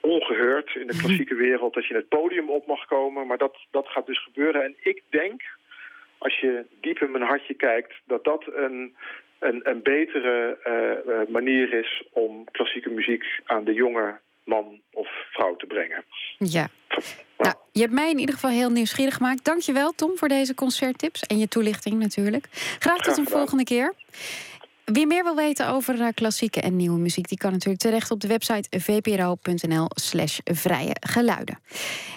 ongeheurd 0.00 0.74
in 0.74 0.86
de 0.86 0.98
klassieke 0.98 1.34
wereld 1.34 1.74
dat 1.74 1.86
je 1.86 1.94
het 1.94 2.08
podium 2.08 2.50
op 2.50 2.66
mag 2.66 2.86
komen. 2.86 3.26
Maar 3.26 3.38
dat, 3.38 3.56
dat 3.70 3.88
gaat 3.88 4.06
dus 4.06 4.22
gebeuren. 4.22 4.64
En 4.64 4.74
ik 4.80 5.02
denk, 5.10 5.42
als 6.18 6.38
je 6.40 6.64
diep 6.80 6.98
in 6.98 7.10
mijn 7.10 7.24
hartje 7.24 7.54
kijkt, 7.54 7.92
dat 8.06 8.24
dat 8.24 8.44
een, 8.54 8.96
een, 9.38 9.60
een 9.62 9.82
betere 9.82 10.58
manier 11.28 11.72
is 11.72 12.04
om 12.12 12.44
klassieke 12.50 12.90
muziek 12.90 13.24
aan 13.44 13.64
de 13.64 13.72
jonge 13.72 14.18
man 14.44 14.80
of 14.92 15.08
vrouw 15.32 15.56
te 15.56 15.66
brengen. 15.66 16.04
Ja. 16.38 16.68
Nou, 17.38 17.54
je 17.72 17.80
hebt 17.80 17.92
mij 17.92 18.10
in 18.10 18.18
ieder 18.18 18.34
geval 18.34 18.50
heel 18.50 18.70
nieuwsgierig 18.70 19.14
gemaakt. 19.14 19.44
Dankjewel, 19.44 19.92
Tom, 19.92 20.16
voor 20.16 20.28
deze 20.28 20.54
concerttips 20.54 21.22
en 21.22 21.38
je 21.38 21.48
toelichting 21.48 21.98
natuurlijk. 21.98 22.46
Graag 22.78 23.00
tot 23.00 23.16
een 23.16 23.28
volgende 23.28 23.64
keer. 23.64 23.94
Wie 24.92 25.06
meer 25.06 25.24
wil 25.24 25.34
weten 25.34 25.68
over 25.68 26.14
klassieke 26.14 26.60
en 26.60 26.76
nieuwe 26.76 26.98
muziek, 26.98 27.28
die 27.28 27.38
kan 27.38 27.52
natuurlijk 27.52 27.82
terecht 27.82 28.10
op 28.10 28.20
de 28.20 28.28
website 28.28 28.80
vpro.nl/slash 28.80 30.38
vrije 30.44 30.96
geluiden. 31.00 31.58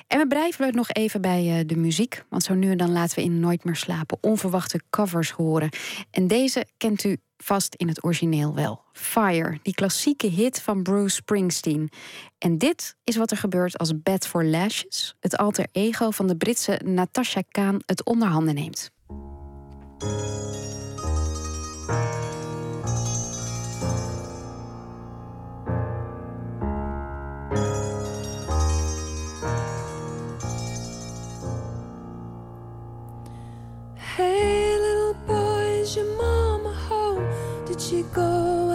En 0.08 0.20
we 0.20 0.28
blijven 0.28 0.76
nog 0.76 0.90
even 0.90 1.22
bij 1.22 1.64
de 1.66 1.76
muziek, 1.76 2.24
want 2.30 2.44
zo 2.44 2.54
nu 2.54 2.72
en 2.72 2.78
dan 2.78 2.92
laten 2.92 3.16
we 3.16 3.24
in 3.24 3.40
Nooit 3.40 3.64
meer 3.64 3.76
slapen 3.76 4.18
onverwachte 4.22 4.82
covers 4.90 5.32
horen. 5.32 5.70
En 6.12 6.28
deze 6.28 6.66
kent 6.78 7.04
u 7.04 7.18
vast 7.38 7.76
in 7.76 7.88
het 7.88 8.04
origineel 8.04 8.56
wel. 8.56 8.82
Fire, 8.94 9.60
die 9.62 9.74
klassieke 9.74 10.28
hit 10.28 10.62
van 10.62 10.84
Bruce 10.84 11.16
Springsteen. 11.16 11.90
En 12.38 12.58
dit 12.58 12.96
is 13.04 13.16
wat 13.16 13.32
er 13.32 13.38
gebeurt 13.38 13.78
als 13.78 14.02
Bad 14.02 14.28
for 14.28 14.46
Lashes, 14.46 15.16
het 15.20 15.38
alter 15.38 15.68
ego 15.72 16.12
van 16.12 16.28
de 16.28 16.38
Britse 16.38 16.82
Natasha 16.86 17.42
Khan, 17.52 17.82
het 17.86 18.06
onderhanden 18.06 18.56
neemt. 18.56 18.92
Hey 34.20 34.78
little 34.78 35.14
boy, 35.26 35.80
is 35.80 35.96
your 35.96 36.04
mama 36.18 36.74
home? 36.74 37.24
Did 37.66 37.80
she 37.80 38.04
go 38.14 38.69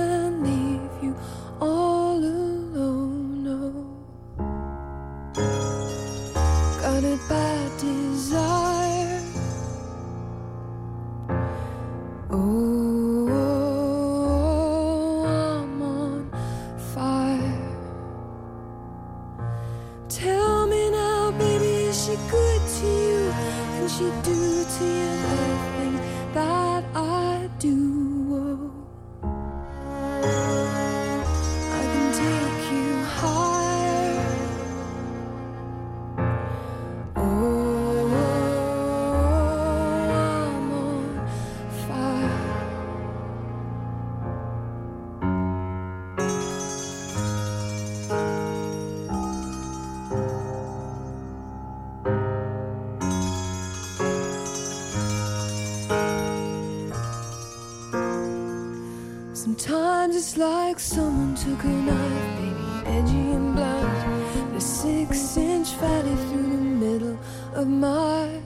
like 60.36 60.80
someone 60.80 61.34
took 61.34 61.62
a 61.64 61.68
knife, 61.68 62.38
baby, 62.38 62.96
edgy 62.96 63.32
and 63.32 63.54
blunt, 63.54 64.56
a 64.56 64.60
six 64.60 65.36
inch 65.36 65.68
valley 65.74 66.16
through 66.28 66.50
the 66.50 66.64
middle 66.84 67.18
of 67.54 67.68
my 67.68 68.40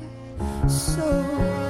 soul. 0.67 1.69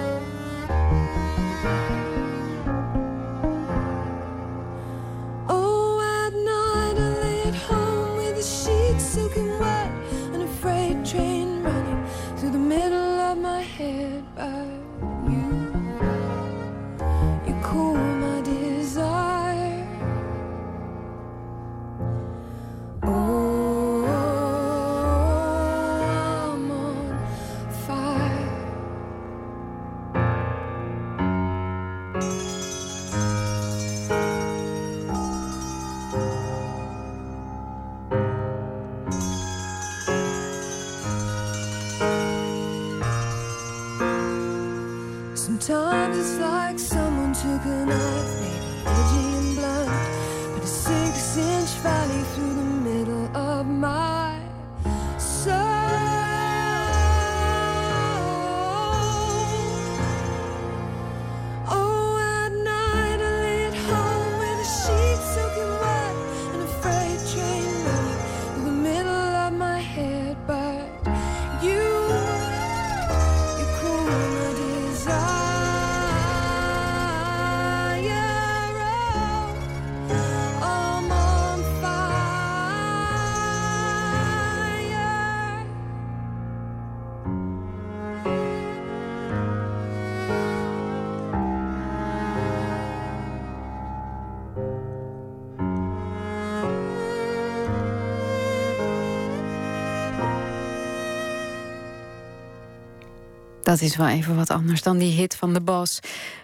Dat 103.69 103.81
is 103.81 103.97
wel 103.97 104.09
even 104.09 104.37
wat 104.37 104.51
anders 104.51 104.83
dan 104.83 104.99
die 104.99 105.13
hit 105.13 105.37
van 105.37 105.53
de 105.53 105.61
Boss. 105.61 106.01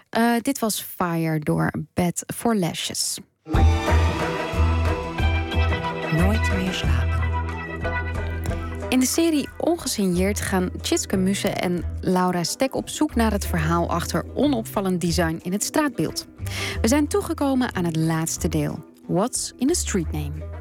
Eh, 0.09 0.33
dit 0.41 0.59
was 0.59 0.81
Fire 0.81 1.39
door 1.39 1.71
Bed 1.93 2.23
for 2.35 2.55
Lashes. 2.55 3.17
Nooit 6.11 6.55
meer 6.55 6.73
slapen. 6.73 7.23
In 8.89 8.99
de 8.99 9.05
serie 9.05 9.49
Ongesigneerd 9.57 10.41
gaan 10.41 10.69
Tjitske 10.81 11.17
Muse 11.17 11.49
en 11.49 11.83
Laura 12.01 12.43
Stek 12.43 12.75
op 12.75 12.89
zoek 12.89 13.15
naar 13.15 13.31
het 13.31 13.45
verhaal 13.45 13.89
achter 13.89 14.25
onopvallend 14.33 15.01
design 15.01 15.39
in 15.41 15.51
het 15.51 15.63
straatbeeld. 15.63 16.27
We 16.81 16.87
zijn 16.87 17.07
toegekomen 17.07 17.75
aan 17.75 17.85
het 17.85 17.95
laatste 17.95 18.47
deel. 18.47 18.85
What's 19.07 19.53
in 19.57 19.69
a 19.69 19.73
street 19.73 20.11
name? 20.11 20.54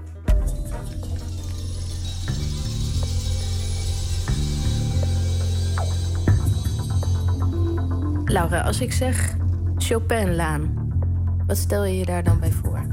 Laura, 8.25 8.61
als 8.61 8.81
ik 8.81 8.93
zeg 8.93 9.37
Chopinlaan, 9.77 10.91
wat 11.47 11.57
stel 11.57 11.85
je 11.85 11.99
je 11.99 12.05
daar 12.05 12.23
dan 12.23 12.41
bij 12.41 12.51
voor? 12.53 12.87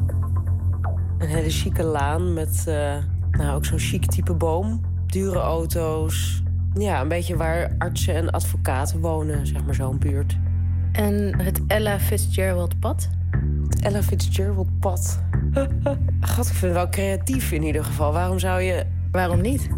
Een 1.18 1.28
hele 1.28 1.50
chique 1.50 1.84
laan 1.84 2.34
met 2.34 2.66
uh, 2.68 2.96
nou, 3.32 3.56
ook 3.56 3.66
zo'n 3.66 3.80
chic 3.80 4.06
type 4.06 4.34
boom. 4.34 4.82
Dure 5.06 5.40
auto's. 5.40 6.44
Ja, 6.74 7.02
een 7.02 7.08
beetje 7.08 7.38
waar 7.38 7.76
artsen 7.78 8.16
en 8.16 8.32
advocaten 8.32 9.00
wonen, 9.00 9.48
zeg 9.48 9.66
maar 9.66 9.76
zo'n 9.76 10.00
buurt. 10.00 10.38
En 10.92 11.40
het 11.42 11.62
Ella 11.68 12.00
Fitzgerald 12.00 12.80
pad? 12.80 13.10
Het 13.70 13.82
Ella 13.82 14.04
Fitzgerald 14.04 14.80
pad. 14.80 15.20
God, 16.32 16.46
ik 16.46 16.54
vind 16.54 16.62
het 16.62 16.74
wel 16.74 16.90
creatief 16.90 17.52
in 17.52 17.64
ieder 17.64 17.84
geval. 17.84 18.14
Waarom 18.14 18.40
zou 18.40 18.62
je... 18.62 18.86
Waarom 19.12 19.42
niet? 19.42 19.70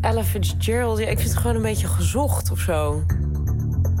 Ella 0.00 0.24
Fitzgerald, 0.24 0.98
ja, 0.98 1.06
ik 1.06 1.18
vind 1.18 1.30
het 1.30 1.38
gewoon 1.38 1.56
een 1.56 1.62
beetje 1.62 1.86
gezocht 1.86 2.50
of 2.50 2.58
zo. 2.58 3.04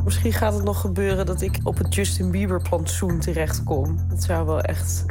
Misschien 0.08 0.32
gaat 0.32 0.54
het 0.54 0.64
nog 0.64 0.80
gebeuren 0.80 1.26
dat 1.26 1.40
ik 1.40 1.58
op 1.62 1.78
het 1.78 1.94
Justin 1.94 2.30
Bieber 2.30 2.62
plantsoen 2.62 3.18
terechtkom. 3.18 3.96
Dat 4.08 4.22
zou 4.22 4.46
wel 4.46 4.60
echt. 4.60 5.04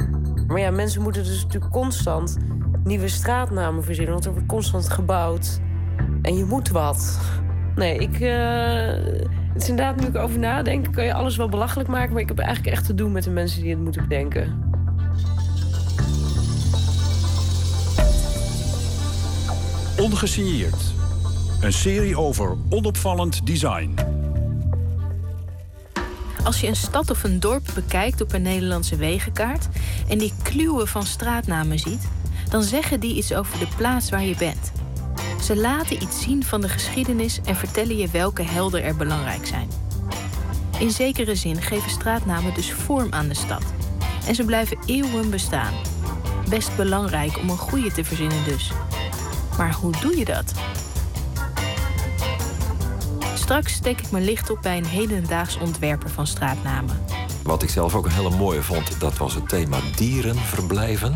Maar 0.46 0.60
ja, 0.60 0.70
mensen 0.70 1.02
moeten 1.02 1.24
dus 1.24 1.42
natuurlijk 1.42 1.72
constant 1.72 2.36
nieuwe 2.84 3.08
straatnamen 3.08 3.84
verzinnen, 3.84 4.12
want 4.12 4.24
er 4.24 4.32
wordt 4.32 4.46
constant 4.46 4.90
gebouwd. 4.90 5.60
En 6.22 6.36
je 6.36 6.44
moet 6.44 6.68
wat. 6.68 7.18
Nee, 7.74 7.98
ik. 7.98 8.20
Uh... 8.20 8.30
Het 9.52 9.62
is 9.62 9.68
inderdaad, 9.68 10.00
nu 10.00 10.06
ik 10.06 10.16
over 10.16 10.38
nadenk, 10.38 10.92
kan 10.92 11.04
je 11.04 11.14
alles 11.14 11.36
wel 11.36 11.48
belachelijk 11.48 11.88
maken. 11.88 12.12
Maar 12.12 12.22
ik 12.22 12.28
heb 12.28 12.38
eigenlijk 12.38 12.76
echt 12.76 12.86
te 12.86 12.94
doen 12.94 13.12
met 13.12 13.24
de 13.24 13.30
mensen 13.30 13.62
die 13.62 13.70
het 13.70 13.80
moeten 13.80 14.02
bedenken. 14.02 14.62
Ongesigneerd. 19.98 20.94
Een 21.60 21.72
serie 21.72 22.18
over 22.18 22.56
onopvallend 22.68 23.46
design. 23.46 24.07
Als 26.48 26.60
je 26.60 26.66
een 26.66 26.76
stad 26.76 27.10
of 27.10 27.24
een 27.24 27.40
dorp 27.40 27.66
bekijkt 27.74 28.20
op 28.20 28.32
een 28.32 28.42
Nederlandse 28.42 28.96
wegenkaart 28.96 29.68
en 30.08 30.18
die 30.18 30.32
kluwen 30.42 30.88
van 30.88 31.06
straatnamen 31.06 31.78
ziet, 31.78 32.08
dan 32.50 32.62
zeggen 32.62 33.00
die 33.00 33.14
iets 33.14 33.34
over 33.34 33.58
de 33.58 33.66
plaats 33.76 34.10
waar 34.10 34.22
je 34.22 34.36
bent. 34.38 34.72
Ze 35.42 35.56
laten 35.56 36.02
iets 36.02 36.22
zien 36.22 36.44
van 36.44 36.60
de 36.60 36.68
geschiedenis 36.68 37.40
en 37.44 37.56
vertellen 37.56 37.96
je 37.96 38.08
welke 38.08 38.42
helden 38.42 38.82
er 38.82 38.96
belangrijk 38.96 39.46
zijn. 39.46 39.68
In 40.78 40.90
zekere 40.90 41.34
zin 41.34 41.62
geven 41.62 41.90
straatnamen 41.90 42.54
dus 42.54 42.72
vorm 42.72 43.12
aan 43.12 43.28
de 43.28 43.34
stad. 43.34 43.64
En 44.26 44.34
ze 44.34 44.44
blijven 44.44 44.78
eeuwen 44.86 45.30
bestaan. 45.30 45.74
Best 46.48 46.76
belangrijk 46.76 47.38
om 47.38 47.50
een 47.50 47.58
goede 47.58 47.92
te 47.92 48.04
verzinnen 48.04 48.44
dus. 48.44 48.72
Maar 49.56 49.74
hoe 49.74 49.92
doe 50.00 50.16
je 50.16 50.24
dat? 50.24 50.52
Straks 53.48 53.72
steek 53.72 54.00
ik 54.00 54.10
mijn 54.10 54.24
licht 54.24 54.50
op 54.50 54.62
bij 54.62 54.76
een 54.76 54.86
hedendaags 54.86 55.58
ontwerper 55.58 56.10
van 56.10 56.26
straatnamen. 56.26 57.04
Wat 57.42 57.62
ik 57.62 57.68
zelf 57.68 57.94
ook 57.94 58.04
een 58.04 58.12
hele 58.12 58.36
mooie 58.36 58.62
vond, 58.62 59.00
dat 59.00 59.16
was 59.16 59.34
het 59.34 59.48
thema 59.48 59.78
dierenverblijven. 59.96 61.12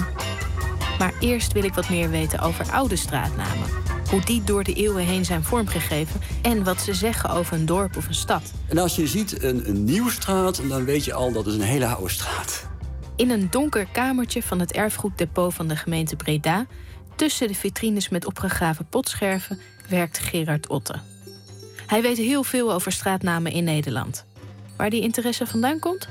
Maar 0.99 1.15
eerst 1.21 1.53
wil 1.53 1.65
ik 1.65 1.75
wat 1.75 1.89
meer 1.89 2.11
weten 2.11 2.41
over 2.41 2.71
oude 2.71 2.97
straatnamen. 2.97 3.69
Hoe 4.11 4.21
die 4.21 4.45
door 4.45 4.65
de 4.65 4.73
eeuwen 4.73 5.05
heen 5.05 5.25
zijn 5.25 5.45
vormgegeven 5.45 6.21
en 6.43 6.65
wat 6.65 6.81
ze 6.81 6.95
zeggen 6.95 7.31
over 7.31 7.57
een 7.57 7.67
dorp 7.67 7.97
of 7.97 8.09
een 8.09 8.15
stad. 8.15 8.53
En 8.69 8.79
als 8.79 8.97
je 8.97 9.07
ziet 9.07 9.43
een, 9.43 9.69
een 9.69 9.85
nieuwe 9.85 10.11
straat, 10.11 10.69
dan 10.69 10.85
weet 10.85 11.05
je 11.05 11.15
al 11.15 11.33
dat 11.33 11.47
is 11.47 11.55
een 11.55 11.61
hele 11.61 11.87
oude 11.87 12.13
straat. 12.13 12.67
In 13.17 13.31
een 13.31 13.51
donker 13.51 13.87
kamertje 13.93 14.43
van 14.43 14.61
het 14.61 14.73
erfgoeddepot 14.73 15.55
van 15.55 15.69
de 15.69 15.77
gemeente 15.77 16.17
Breda, 16.17 16.67
tussen 17.17 17.49
de 17.49 17.55
vitrines 17.55 18.09
met 18.09 18.27
opgegraven 18.27 18.87
potscherven, 18.89 19.61
werkt 19.89 20.19
Gerard 20.19 20.69
Otte. 20.69 21.12
Hij 21.93 22.03
weet 22.03 22.17
heel 22.17 22.43
veel 22.43 22.73
over 22.73 22.93
straatnamen 22.93 23.53
in 23.53 23.65
Nederland. 23.65 24.25
Waar 24.77 24.91
die 24.91 25.01
interesse 25.01 25.47
vandaan 25.47 25.79
komt? 25.79 26.09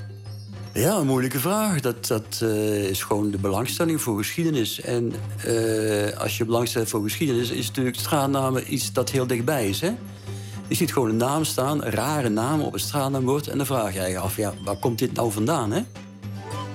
Ja, 0.74 0.96
een 0.96 1.08
moeilijke 1.08 1.40
vraag. 1.40 1.80
Dat, 1.80 2.08
dat 2.08 2.40
uh, 2.44 2.90
is 2.90 3.04
gewoon 3.04 3.32
de 3.32 3.38
belangstelling 3.38 4.02
voor 4.02 4.18
geschiedenis. 4.18 4.82
En 4.82 5.14
uh, 5.48 6.18
als 6.18 6.38
je 6.38 6.46
belangstelling 6.46 6.90
voor 6.90 7.04
geschiedenis... 7.04 7.50
is 7.50 7.68
natuurlijk 7.68 7.98
straatnamen 7.98 8.74
iets 8.74 8.94
dat 8.94 9.10
heel 9.10 9.28
dichtbij 9.28 9.70
is. 9.70 9.82
Hè? 9.82 9.92
Je 10.68 10.76
ziet 10.76 10.94
gewoon 10.94 11.10
een 11.10 11.18
naam 11.18 11.44
staan, 11.44 11.84
een 11.84 11.92
rare 11.92 12.30
naam 12.30 12.62
op 12.62 12.74
een 12.74 12.80
straatnaambord... 12.80 13.48
en 13.48 13.58
dan 13.58 13.66
vraag 13.66 13.94
je 13.94 14.02
je 14.02 14.20
af, 14.20 14.36
ja, 14.36 14.54
waar 14.64 14.78
komt 14.78 15.00
dit 15.00 15.14
nou 15.14 15.32
vandaan, 15.32 15.72
hè? 15.72 15.82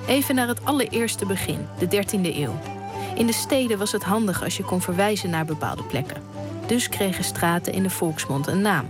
Even 0.07 0.35
naar 0.35 0.49
het 0.49 0.65
allereerste 0.65 1.27
begin, 1.27 1.67
de 1.79 1.87
13e 1.87 2.37
eeuw. 2.37 2.61
In 3.15 3.27
de 3.27 3.33
steden 3.33 3.79
was 3.79 3.93
het 3.93 4.03
handig 4.03 4.45
als 4.45 4.57
je 4.57 4.65
kon 4.65 4.81
verwijzen 4.81 5.31
naar 5.31 5.45
bepaalde 5.45 5.83
plekken. 5.83 6.36
Dus 6.67 6.89
kregen 6.89 7.25
straten 7.25 7.73
in 7.73 7.83
de 7.83 7.91
volksmond 7.91 8.47
een 8.47 8.61
naam. 8.61 8.87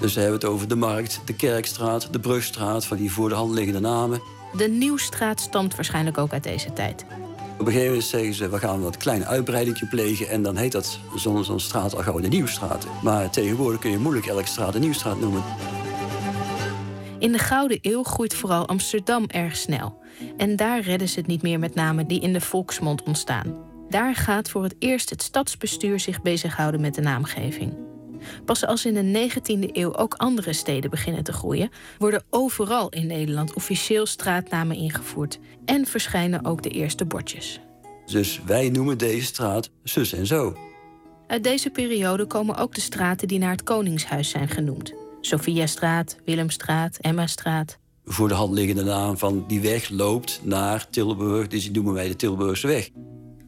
Dus 0.00 0.14
we 0.14 0.20
hebben 0.20 0.38
het 0.38 0.48
over 0.48 0.68
de 0.68 0.76
Markt, 0.76 1.20
de 1.24 1.34
Kerkstraat, 1.34 2.08
de 2.12 2.20
Brugstraat... 2.20 2.86
van 2.86 2.96
die 2.96 3.12
voor 3.12 3.28
de 3.28 3.34
hand 3.34 3.54
liggende 3.54 3.80
namen. 3.80 4.20
De 4.56 4.68
Nieuwstraat 4.68 5.40
stamt 5.40 5.74
waarschijnlijk 5.74 6.18
ook 6.18 6.32
uit 6.32 6.42
deze 6.42 6.72
tijd. 6.72 7.04
Op 7.58 7.66
een 7.66 7.66
gegeven 7.66 7.86
moment 7.86 8.04
zeggen 8.04 8.34
ze, 8.34 8.48
we 8.48 8.58
gaan 8.58 8.82
wat 8.82 8.96
klein 8.96 9.26
uitbreiding 9.26 9.88
plegen... 9.88 10.28
en 10.28 10.42
dan 10.42 10.56
heet 10.56 10.72
dat 10.72 10.98
zo'n 11.16 11.44
zo 11.44 11.58
straat 11.58 11.96
al 11.96 12.02
gauw 12.02 12.20
de 12.20 12.28
Nieuwstraat. 12.28 12.86
Maar 13.02 13.30
tegenwoordig 13.30 13.80
kun 13.80 13.90
je 13.90 13.98
moeilijk 13.98 14.26
elke 14.26 14.46
straat 14.46 14.74
een 14.74 14.80
Nieuwstraat 14.80 15.20
noemen. 15.20 15.42
In 17.18 17.32
de 17.32 17.38
Gouden 17.38 17.78
Eeuw 17.82 18.02
groeit 18.02 18.34
vooral 18.34 18.68
Amsterdam 18.68 19.24
erg 19.26 19.56
snel. 19.56 19.98
En 20.36 20.56
daar 20.56 20.80
redden 20.80 21.08
ze 21.08 21.18
het 21.18 21.28
niet 21.28 21.42
meer 21.42 21.58
met 21.58 21.74
namen 21.74 22.06
die 22.06 22.20
in 22.20 22.32
de 22.32 22.40
volksmond 22.40 23.02
ontstaan. 23.02 23.65
Daar 23.88 24.14
gaat 24.14 24.50
voor 24.50 24.62
het 24.62 24.74
eerst 24.78 25.10
het 25.10 25.22
stadsbestuur 25.22 26.00
zich 26.00 26.22
bezighouden 26.22 26.80
met 26.80 26.94
de 26.94 27.00
naamgeving. 27.00 27.74
Pas 28.44 28.66
als 28.66 28.84
in 28.84 28.94
de 28.94 29.30
19e 29.30 29.72
eeuw 29.72 29.96
ook 29.96 30.14
andere 30.14 30.52
steden 30.52 30.90
beginnen 30.90 31.24
te 31.24 31.32
groeien, 31.32 31.70
worden 31.98 32.24
overal 32.30 32.88
in 32.88 33.06
Nederland 33.06 33.54
officieel 33.54 34.06
straatnamen 34.06 34.76
ingevoerd 34.76 35.38
en 35.64 35.86
verschijnen 35.86 36.44
ook 36.44 36.62
de 36.62 36.70
eerste 36.70 37.04
bordjes. 37.04 37.60
Dus 38.06 38.40
wij 38.46 38.68
noemen 38.68 38.98
deze 38.98 39.26
straat 39.26 39.70
zus 39.82 40.12
en 40.12 40.26
zo. 40.26 40.56
Uit 41.26 41.44
deze 41.44 41.70
periode 41.70 42.26
komen 42.26 42.56
ook 42.56 42.74
de 42.74 42.80
straten 42.80 43.28
die 43.28 43.38
naar 43.38 43.50
het 43.50 43.62
Koningshuis 43.62 44.30
zijn 44.30 44.48
genoemd: 44.48 44.94
Sophiastraat, 45.20 46.16
Willemstraat, 46.24 46.96
Emmastraat. 46.96 47.78
Voor 48.04 48.28
de 48.28 48.34
hand 48.34 48.54
liggende 48.54 48.84
naam 48.84 49.18
van 49.18 49.44
die 49.46 49.60
weg 49.60 49.88
loopt 49.88 50.40
naar 50.42 50.90
Tilburg, 50.90 51.48
dus 51.48 51.62
die 51.62 51.72
noemen 51.72 51.94
wij 51.94 52.08
de 52.08 52.16
Tilburgse 52.16 52.66
weg. 52.66 52.90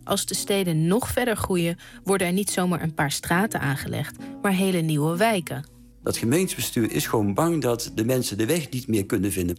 Als 0.09 0.27
de 0.27 0.35
steden 0.35 0.87
nog 0.87 1.09
verder 1.09 1.37
groeien, 1.37 1.79
worden 2.05 2.27
er 2.27 2.33
niet 2.33 2.51
zomaar 2.51 2.83
een 2.83 2.95
paar 2.95 3.11
straten 3.11 3.61
aangelegd, 3.61 4.17
maar 4.43 4.53
hele 4.53 4.81
nieuwe 4.81 5.17
wijken. 5.17 5.67
Dat 6.03 6.17
gemeentebestuur 6.17 6.93
is 6.93 7.07
gewoon 7.07 7.35
bang 7.35 7.63
dat 7.63 7.93
de 7.95 8.05
mensen 8.05 8.39
de 8.39 8.47
weg 8.47 8.71
niet 8.71 8.87
meer 8.87 9.07
kunnen 9.07 9.33
vinden. 9.33 9.57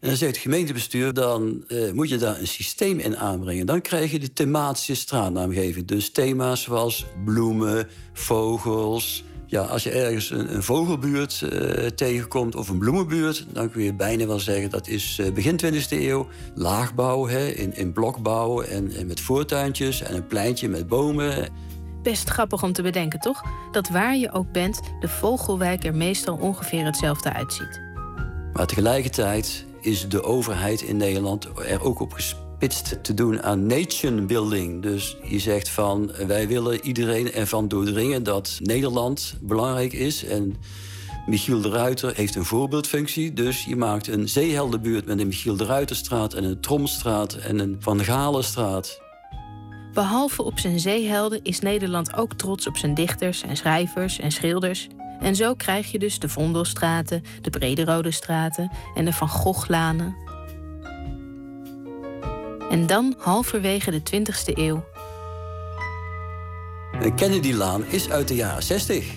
En 0.00 0.08
dan 0.08 0.16
zegt 0.16 0.32
het 0.32 0.40
gemeentebestuur, 0.40 1.12
dan 1.12 1.64
uh, 1.68 1.92
moet 1.92 2.08
je 2.08 2.16
daar 2.16 2.40
een 2.40 2.46
systeem 2.46 2.98
in 2.98 3.16
aanbrengen. 3.16 3.66
Dan 3.66 3.80
krijg 3.80 4.10
je 4.10 4.18
de 4.18 4.32
thematische 4.32 4.94
straatnaamgeving. 4.94 5.86
Dus 5.86 6.10
thema's 6.10 6.62
zoals 6.62 7.06
bloemen, 7.24 7.88
vogels, 8.12 9.24
ja, 9.46 9.62
als 9.62 9.82
je 9.82 9.90
ergens 9.90 10.30
een, 10.30 10.54
een 10.54 10.62
vogelbuurt 10.62 11.40
uh, 11.44 11.86
tegenkomt 11.86 12.54
of 12.54 12.68
een 12.68 12.78
bloemenbuurt, 12.78 13.46
dan 13.52 13.70
kun 13.70 13.82
je 13.82 13.94
bijna 13.94 14.26
wel 14.26 14.40
zeggen 14.40 14.70
dat 14.70 14.88
is 14.88 15.18
uh, 15.20 15.32
begin 15.32 15.60
20e 15.64 15.88
eeuw. 15.88 16.26
Laagbouw 16.54 17.26
hè, 17.26 17.46
in, 17.46 17.76
in 17.76 17.92
blokbouw 17.92 18.62
en, 18.62 18.92
en 18.92 19.06
met 19.06 19.20
voortuintjes 19.20 20.02
en 20.02 20.14
een 20.14 20.26
pleintje 20.26 20.68
met 20.68 20.88
bomen. 20.88 21.48
Best 22.02 22.28
grappig 22.28 22.62
om 22.62 22.72
te 22.72 22.82
bedenken, 22.82 23.20
toch? 23.20 23.42
Dat 23.72 23.88
waar 23.88 24.16
je 24.16 24.32
ook 24.32 24.52
bent, 24.52 24.80
de 25.00 25.08
vogelwijk 25.08 25.84
er 25.84 25.94
meestal 25.94 26.36
ongeveer 26.36 26.84
hetzelfde 26.84 27.32
uitziet. 27.32 27.80
Maar 28.52 28.66
tegelijkertijd 28.66 29.64
is 29.80 30.08
de 30.08 30.22
overheid 30.22 30.80
in 30.80 30.96
Nederland 30.96 31.48
er 31.68 31.82
ook 31.82 32.00
op 32.00 32.12
gespeeld 32.12 32.45
pitst 32.58 32.98
te 33.02 33.14
doen 33.14 33.42
aan 33.42 33.66
nation 33.66 34.26
building. 34.26 34.82
Dus 34.82 35.16
je 35.22 35.38
zegt 35.38 35.68
van 35.68 36.12
wij 36.26 36.48
willen 36.48 36.84
iedereen 36.84 37.32
ervan 37.32 37.68
doordringen 37.68 38.22
dat 38.22 38.58
Nederland 38.62 39.34
belangrijk 39.40 39.92
is. 39.92 40.24
En 40.24 40.56
Michiel 41.26 41.60
de 41.60 41.68
Ruiter 41.68 42.12
heeft 42.14 42.34
een 42.34 42.44
voorbeeldfunctie. 42.44 43.32
Dus 43.32 43.64
je 43.64 43.76
maakt 43.76 44.08
een 44.08 44.28
zeeheldenbuurt 44.28 45.06
met 45.06 45.20
een 45.20 45.26
Michiel 45.26 45.56
de 45.56 45.64
Ruiterstraat 45.64 46.34
en 46.34 46.44
een 46.44 46.60
Tromstraat 46.60 47.34
en 47.34 47.58
een 47.58 47.76
Van 47.80 48.04
Galenstraat. 48.04 49.00
Behalve 49.92 50.42
op 50.42 50.58
zijn 50.58 50.80
zeehelden 50.80 51.42
is 51.42 51.60
Nederland 51.60 52.16
ook 52.16 52.34
trots 52.34 52.66
op 52.66 52.76
zijn 52.76 52.94
dichters 52.94 53.42
en 53.42 53.56
schrijvers 53.56 54.18
en 54.18 54.32
schilders. 54.32 54.86
En 55.20 55.36
zo 55.36 55.54
krijg 55.54 55.92
je 55.92 55.98
dus 55.98 56.18
de 56.18 56.28
Vondelstraten, 56.28 57.22
de 57.42 57.50
Brederode 57.50 58.10
straten 58.10 58.70
en 58.94 59.04
de 59.04 59.12
Van 59.12 59.28
Goghlanen. 59.28 60.25
En 62.70 62.86
dan, 62.86 63.14
halverwege 63.18 63.90
de 63.90 64.00
20e 64.00 64.58
eeuw, 64.58 64.84
Kennedy-laan 67.16 67.84
is 67.84 68.10
uit 68.10 68.28
de 68.28 68.34
jaren 68.34 68.62
60. 68.62 69.10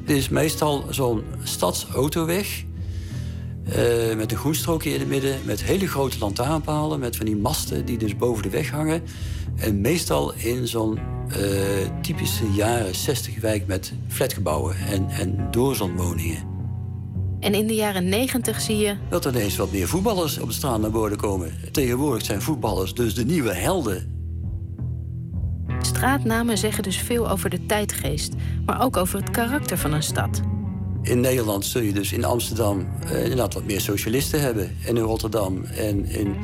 Het 0.00 0.16
is 0.16 0.28
meestal 0.28 0.84
zo'n 0.90 1.24
stadsautoweg. 1.42 2.66
eh, 3.64 4.16
met 4.16 4.32
een 4.32 4.38
groenstrookje 4.38 4.90
in 4.90 4.98
het 4.98 5.08
midden. 5.08 5.38
Met 5.44 5.62
hele 5.62 5.86
grote 5.86 6.18
lantaarnpalen. 6.18 7.00
Met 7.00 7.16
van 7.16 7.26
die 7.26 7.36
masten 7.36 7.84
die 7.84 7.98
dus 7.98 8.16
boven 8.16 8.42
de 8.42 8.50
weg 8.50 8.70
hangen. 8.70 9.02
En 9.56 9.80
meestal 9.80 10.34
in 10.34 10.68
zo'n 10.68 10.98
eh, 11.28 11.40
typische 12.02 12.52
jaren 12.52 12.94
60 12.94 13.40
wijk 13.40 13.66
met 13.66 13.92
flatgebouwen 14.08 14.76
en, 14.76 15.08
en 15.08 15.48
doorzonwoningen. 15.50 16.57
En 17.40 17.54
in 17.54 17.66
de 17.66 17.74
jaren 17.74 18.08
90 18.08 18.60
zie 18.60 18.76
je 18.76 18.96
Dat 19.08 19.24
er 19.24 19.34
ineens 19.34 19.56
wat 19.56 19.72
meer 19.72 19.88
voetballers 19.88 20.38
op 20.38 20.48
de 20.48 20.54
straat 20.54 20.80
naar 20.80 20.90
boven 20.90 21.16
komen. 21.16 21.52
Tegenwoordig 21.72 22.24
zijn 22.24 22.42
voetballers 22.42 22.94
dus 22.94 23.14
de 23.14 23.24
nieuwe 23.24 23.54
helden. 23.54 24.16
straatnamen 25.80 26.58
zeggen 26.58 26.82
dus 26.82 26.98
veel 26.98 27.30
over 27.30 27.50
de 27.50 27.66
tijdgeest, 27.66 28.32
maar 28.66 28.82
ook 28.82 28.96
over 28.96 29.18
het 29.18 29.30
karakter 29.30 29.78
van 29.78 29.92
een 29.92 30.02
stad. 30.02 30.40
In 31.02 31.20
Nederland 31.20 31.64
zul 31.64 31.82
je 31.82 31.92
dus 31.92 32.12
in 32.12 32.24
Amsterdam 32.24 32.86
eh, 33.06 33.22
inderdaad 33.22 33.54
wat 33.54 33.64
meer 33.64 33.80
socialisten 33.80 34.40
hebben. 34.40 34.76
En 34.84 34.96
in 34.96 35.02
Rotterdam 35.02 35.64
en 35.64 36.04
in 36.04 36.36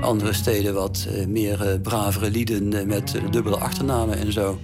andere 0.00 0.32
steden 0.32 0.74
wat 0.74 1.06
eh, 1.12 1.26
meer 1.26 1.62
eh, 1.68 1.80
bravere 1.80 2.30
lieden 2.30 2.72
eh, 2.72 2.86
met 2.86 3.14
eh, 3.14 3.22
dubbele 3.30 3.56
achternamen 3.56 4.18
en 4.18 4.32
zo. 4.32 4.58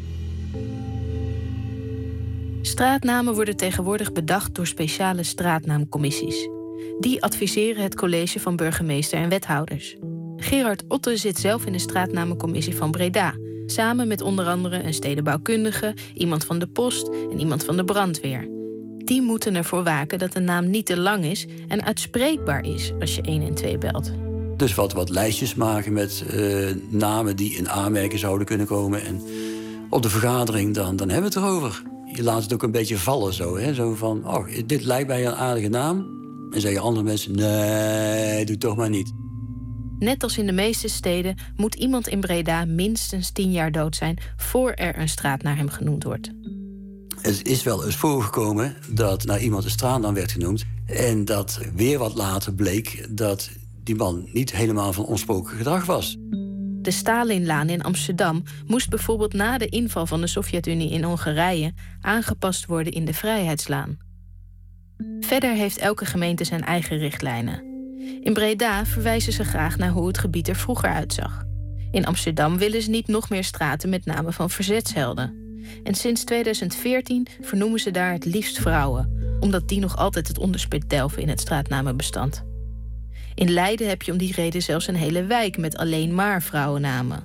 Straatnamen 2.66 3.34
worden 3.34 3.56
tegenwoordig 3.56 4.12
bedacht 4.12 4.54
door 4.54 4.66
speciale 4.66 5.22
straatnaamcommissies. 5.22 6.48
Die 7.00 7.22
adviseren 7.22 7.82
het 7.82 7.94
college 7.94 8.40
van 8.40 8.56
burgemeester 8.56 9.18
en 9.18 9.28
wethouders. 9.28 9.96
Gerard 10.36 10.84
Otte 10.88 11.16
zit 11.16 11.38
zelf 11.38 11.66
in 11.66 11.72
de 11.72 11.78
straatnamencommissie 11.78 12.76
van 12.76 12.90
Breda, 12.90 13.34
samen 13.66 14.08
met 14.08 14.20
onder 14.20 14.46
andere 14.46 14.82
een 14.82 14.94
stedenbouwkundige, 14.94 15.94
iemand 16.14 16.44
van 16.44 16.58
de 16.58 16.66
post 16.66 17.08
en 17.08 17.38
iemand 17.38 17.64
van 17.64 17.76
de 17.76 17.84
brandweer. 17.84 18.48
Die 18.98 19.22
moeten 19.22 19.54
ervoor 19.54 19.84
waken 19.84 20.18
dat 20.18 20.32
de 20.32 20.40
naam 20.40 20.70
niet 20.70 20.86
te 20.86 20.98
lang 20.98 21.24
is 21.24 21.46
en 21.68 21.84
uitspreekbaar 21.84 22.64
is 22.64 22.92
als 23.00 23.14
je 23.14 23.22
112 23.24 23.78
belt. 23.78 24.12
Dus 24.56 24.74
wat, 24.74 24.92
wat 24.92 25.08
lijstjes 25.08 25.54
maken 25.54 25.92
met 25.92 26.24
eh, 26.30 26.70
namen 26.88 27.36
die 27.36 27.56
in 27.56 27.68
aanmerking 27.68 28.20
zouden 28.20 28.46
kunnen 28.46 28.66
komen. 28.66 29.02
En 29.02 29.22
op 29.90 30.02
de 30.02 30.10
vergadering 30.10 30.74
dan, 30.74 30.96
dan 30.96 31.08
hebben 31.08 31.32
we 31.32 31.38
het 31.38 31.48
erover. 31.48 31.82
Je 32.16 32.22
laat 32.22 32.42
het 32.42 32.52
ook 32.52 32.62
een 32.62 32.70
beetje 32.70 32.98
vallen 32.98 33.34
zo. 33.34 33.56
Hè? 33.56 33.74
Zo 33.74 33.94
van, 33.94 34.28
oh, 34.28 34.46
dit 34.66 34.84
lijkt 34.84 35.08
mij 35.08 35.26
een 35.26 35.34
aardige 35.34 35.68
naam. 35.68 36.06
En 36.50 36.60
zeggen 36.60 36.82
andere 36.82 37.04
mensen, 37.04 37.34
nee, 37.34 38.44
doe 38.44 38.58
toch 38.58 38.76
maar 38.76 38.90
niet. 38.90 39.12
Net 39.98 40.22
als 40.22 40.38
in 40.38 40.46
de 40.46 40.52
meeste 40.52 40.88
steden 40.88 41.36
moet 41.56 41.74
iemand 41.74 42.08
in 42.08 42.20
Breda 42.20 42.64
minstens 42.64 43.30
10 43.30 43.52
jaar 43.52 43.72
dood 43.72 43.96
zijn 43.96 44.18
voor 44.36 44.70
er 44.70 44.98
een 44.98 45.08
straat 45.08 45.42
naar 45.42 45.56
hem 45.56 45.68
genoemd 45.68 46.04
wordt. 46.04 46.30
Het 47.20 47.48
is 47.48 47.62
wel 47.62 47.84
eens 47.84 47.96
voorgekomen 47.96 48.76
dat 48.88 49.24
naar 49.24 49.40
iemand 49.40 49.64
een 49.64 49.70
straatnaam 49.70 50.14
werd 50.14 50.32
genoemd. 50.32 50.64
En 50.86 51.24
dat 51.24 51.60
weer 51.74 51.98
wat 51.98 52.14
later 52.14 52.54
bleek 52.54 53.06
dat 53.10 53.50
die 53.82 53.94
man 53.94 54.28
niet 54.32 54.52
helemaal 54.52 54.92
van 54.92 55.04
ontsproken 55.04 55.56
gedrag 55.56 55.86
was. 55.86 56.18
De 56.84 56.90
Stalinlaan 56.90 57.68
in 57.68 57.82
Amsterdam 57.82 58.42
moest 58.66 58.88
bijvoorbeeld 58.88 59.32
na 59.32 59.58
de 59.58 59.68
inval 59.68 60.06
van 60.06 60.20
de 60.20 60.26
Sovjet-Unie 60.26 60.90
in 60.90 61.02
Hongarije 61.02 61.72
aangepast 62.00 62.66
worden 62.66 62.92
in 62.92 63.04
de 63.04 63.14
Vrijheidslaan. 63.14 63.98
Verder 65.20 65.54
heeft 65.54 65.78
elke 65.78 66.04
gemeente 66.04 66.44
zijn 66.44 66.64
eigen 66.64 66.98
richtlijnen. 66.98 67.62
In 68.22 68.32
Breda 68.32 68.86
verwijzen 68.86 69.32
ze 69.32 69.44
graag 69.44 69.76
naar 69.76 69.90
hoe 69.90 70.06
het 70.06 70.18
gebied 70.18 70.48
er 70.48 70.56
vroeger 70.56 70.88
uitzag. 70.88 71.44
In 71.90 72.06
Amsterdam 72.06 72.58
willen 72.58 72.82
ze 72.82 72.90
niet 72.90 73.08
nog 73.08 73.30
meer 73.30 73.44
straten 73.44 73.88
met 73.88 74.04
namen 74.04 74.32
van 74.32 74.50
verzetshelden. 74.50 75.34
En 75.82 75.94
sinds 75.94 76.24
2014 76.24 77.26
vernoemen 77.40 77.80
ze 77.80 77.90
daar 77.90 78.12
het 78.12 78.24
liefst 78.24 78.58
vrouwen, 78.58 79.36
omdat 79.40 79.68
die 79.68 79.80
nog 79.80 79.96
altijd 79.96 80.28
het 80.28 80.38
onderspit 80.38 80.90
delven 80.90 81.22
in 81.22 81.28
het 81.28 81.40
straatnamenbestand. 81.40 82.44
In 83.34 83.50
Leiden 83.50 83.88
heb 83.88 84.02
je 84.02 84.12
om 84.12 84.18
die 84.18 84.32
reden 84.32 84.62
zelfs 84.62 84.86
een 84.86 84.96
hele 84.96 85.24
wijk 85.24 85.58
met 85.58 85.76
alleen 85.76 86.14
maar 86.14 86.42
vrouwennamen. 86.42 87.24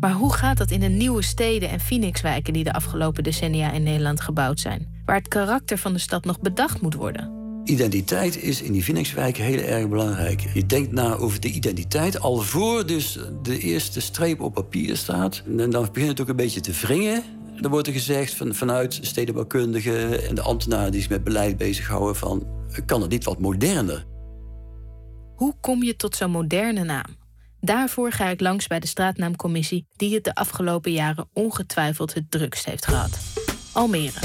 Maar 0.00 0.12
hoe 0.12 0.32
gaat 0.32 0.58
dat 0.58 0.70
in 0.70 0.80
de 0.80 0.88
nieuwe 0.88 1.22
steden 1.22 1.68
en 1.68 1.80
Phoenixwijken 1.80 2.52
die 2.52 2.64
de 2.64 2.72
afgelopen 2.72 3.22
decennia 3.22 3.72
in 3.72 3.82
Nederland 3.82 4.20
gebouwd 4.20 4.60
zijn, 4.60 5.02
waar 5.04 5.16
het 5.16 5.28
karakter 5.28 5.78
van 5.78 5.92
de 5.92 5.98
stad 5.98 6.24
nog 6.24 6.40
bedacht 6.40 6.80
moet 6.80 6.94
worden? 6.94 7.38
Identiteit 7.64 8.42
is 8.42 8.62
in 8.62 8.72
die 8.72 8.82
Phoenixwijk 8.82 9.36
heel 9.36 9.58
erg 9.58 9.88
belangrijk. 9.88 10.44
Je 10.54 10.66
denkt 10.66 10.92
na 10.92 11.14
over 11.14 11.40
de 11.40 11.48
identiteit 11.48 12.20
al 12.20 12.36
voor 12.36 12.86
dus 12.86 13.18
de 13.42 13.58
eerste 13.58 14.00
streep 14.00 14.40
op 14.40 14.54
papier 14.54 14.96
staat. 14.96 15.42
En 15.58 15.70
dan 15.70 15.88
begint 15.92 16.10
het 16.10 16.20
ook 16.20 16.28
een 16.28 16.36
beetje 16.36 16.60
te 16.60 16.72
wringen. 16.72 17.22
Dan 17.60 17.70
wordt 17.70 17.86
er 17.86 17.92
gezegd 17.92 18.34
van, 18.34 18.54
vanuit 18.54 18.98
stedenbouwkundigen 19.02 20.28
en 20.28 20.34
de 20.34 20.42
ambtenaren 20.42 20.92
die 20.92 21.00
zich 21.00 21.10
met 21.10 21.24
beleid 21.24 21.56
bezighouden 21.56 22.16
van... 22.16 22.46
kan 22.86 23.00
het 23.00 23.10
niet 23.10 23.24
wat 23.24 23.40
moderner? 23.40 24.06
Hoe 25.40 25.54
kom 25.60 25.82
je 25.82 25.96
tot 25.96 26.16
zo'n 26.16 26.30
moderne 26.30 26.84
naam? 26.84 27.16
Daarvoor 27.60 28.12
ga 28.12 28.28
ik 28.28 28.40
langs 28.40 28.66
bij 28.66 28.80
de 28.80 28.86
straatnaamcommissie 28.86 29.86
die 29.96 30.14
het 30.14 30.24
de 30.24 30.34
afgelopen 30.34 30.92
jaren 30.92 31.28
ongetwijfeld 31.32 32.14
het 32.14 32.30
drukst 32.30 32.64
heeft 32.64 32.86
gehad. 32.86 33.18
Almere. 33.72 34.18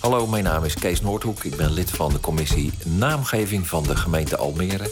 Hallo, 0.00 0.26
mijn 0.26 0.44
naam 0.44 0.64
is 0.64 0.74
Kees 0.74 1.00
Noordhoek. 1.00 1.44
Ik 1.44 1.56
ben 1.56 1.72
lid 1.72 1.90
van 1.90 2.12
de 2.12 2.20
commissie 2.20 2.72
Naamgeving 2.84 3.66
van 3.66 3.82
de 3.82 3.96
gemeente 3.96 4.36
Almere. 4.36 4.90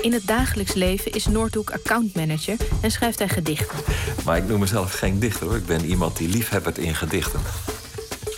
In 0.00 0.12
het 0.12 0.26
dagelijks 0.26 0.74
leven 0.74 1.12
is 1.12 1.26
Noordhoek 1.26 1.70
accountmanager 1.70 2.56
en 2.82 2.90
schrijft 2.90 3.18
hij 3.18 3.28
gedichten. 3.28 3.78
Maar 4.24 4.36
ik 4.36 4.48
noem 4.48 4.60
mezelf 4.60 4.92
geen 4.92 5.18
dichter 5.18 5.46
hoor. 5.46 5.56
Ik 5.56 5.66
ben 5.66 5.84
iemand 5.84 6.16
die 6.16 6.28
liefhebbert 6.28 6.78
in 6.78 6.94
gedichten. 6.94 7.40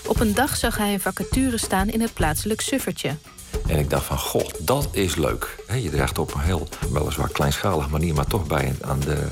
Op 0.06 0.20
een 0.20 0.34
dag 0.34 0.56
zag 0.56 0.76
hij 0.76 0.92
een 0.92 1.00
vacature 1.00 1.58
staan 1.58 1.88
in 1.88 2.00
het 2.00 2.14
plaatselijk 2.14 2.60
suffertje. 2.60 3.16
En 3.68 3.78
ik 3.78 3.90
dacht 3.90 4.04
van, 4.04 4.18
goh, 4.18 4.48
dat 4.58 4.88
is 4.90 5.16
leuk. 5.16 5.64
Je 5.80 5.90
draagt 5.90 6.18
op 6.18 6.34
een 6.34 6.40
heel, 6.40 6.68
weliswaar 6.92 7.30
kleinschalige 7.30 7.90
manier... 7.90 8.14
maar 8.14 8.26
toch 8.26 8.46
bij 8.46 8.74
aan 8.80 9.00
de, 9.00 9.28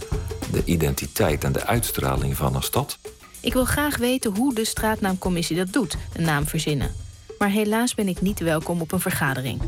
de 0.53 0.65
identiteit 0.65 1.45
en 1.45 1.53
de 1.53 1.67
uitstraling 1.67 2.37
van 2.37 2.55
een 2.55 2.63
stad. 2.63 2.99
Ik 3.41 3.53
wil 3.53 3.65
graag 3.65 3.97
weten 3.97 4.37
hoe 4.37 4.55
de 4.55 4.65
straatnaamcommissie 4.65 5.57
dat 5.57 5.73
doet, 5.73 5.97
een 6.13 6.25
naam 6.25 6.47
verzinnen. 6.47 6.95
Maar 7.39 7.51
helaas 7.51 7.95
ben 7.95 8.09
ik 8.09 8.21
niet 8.21 8.41
welkom 8.41 8.81
op 8.81 8.93
een 8.93 9.01
vergadering. 9.01 9.63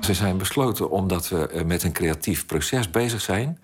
Ze 0.00 0.14
zijn 0.14 0.38
besloten 0.38 0.90
omdat 0.90 1.28
we 1.28 1.48
eh, 1.48 1.64
met 1.64 1.82
een 1.82 1.92
creatief 1.92 2.46
proces 2.46 2.90
bezig 2.90 3.20
zijn... 3.20 3.60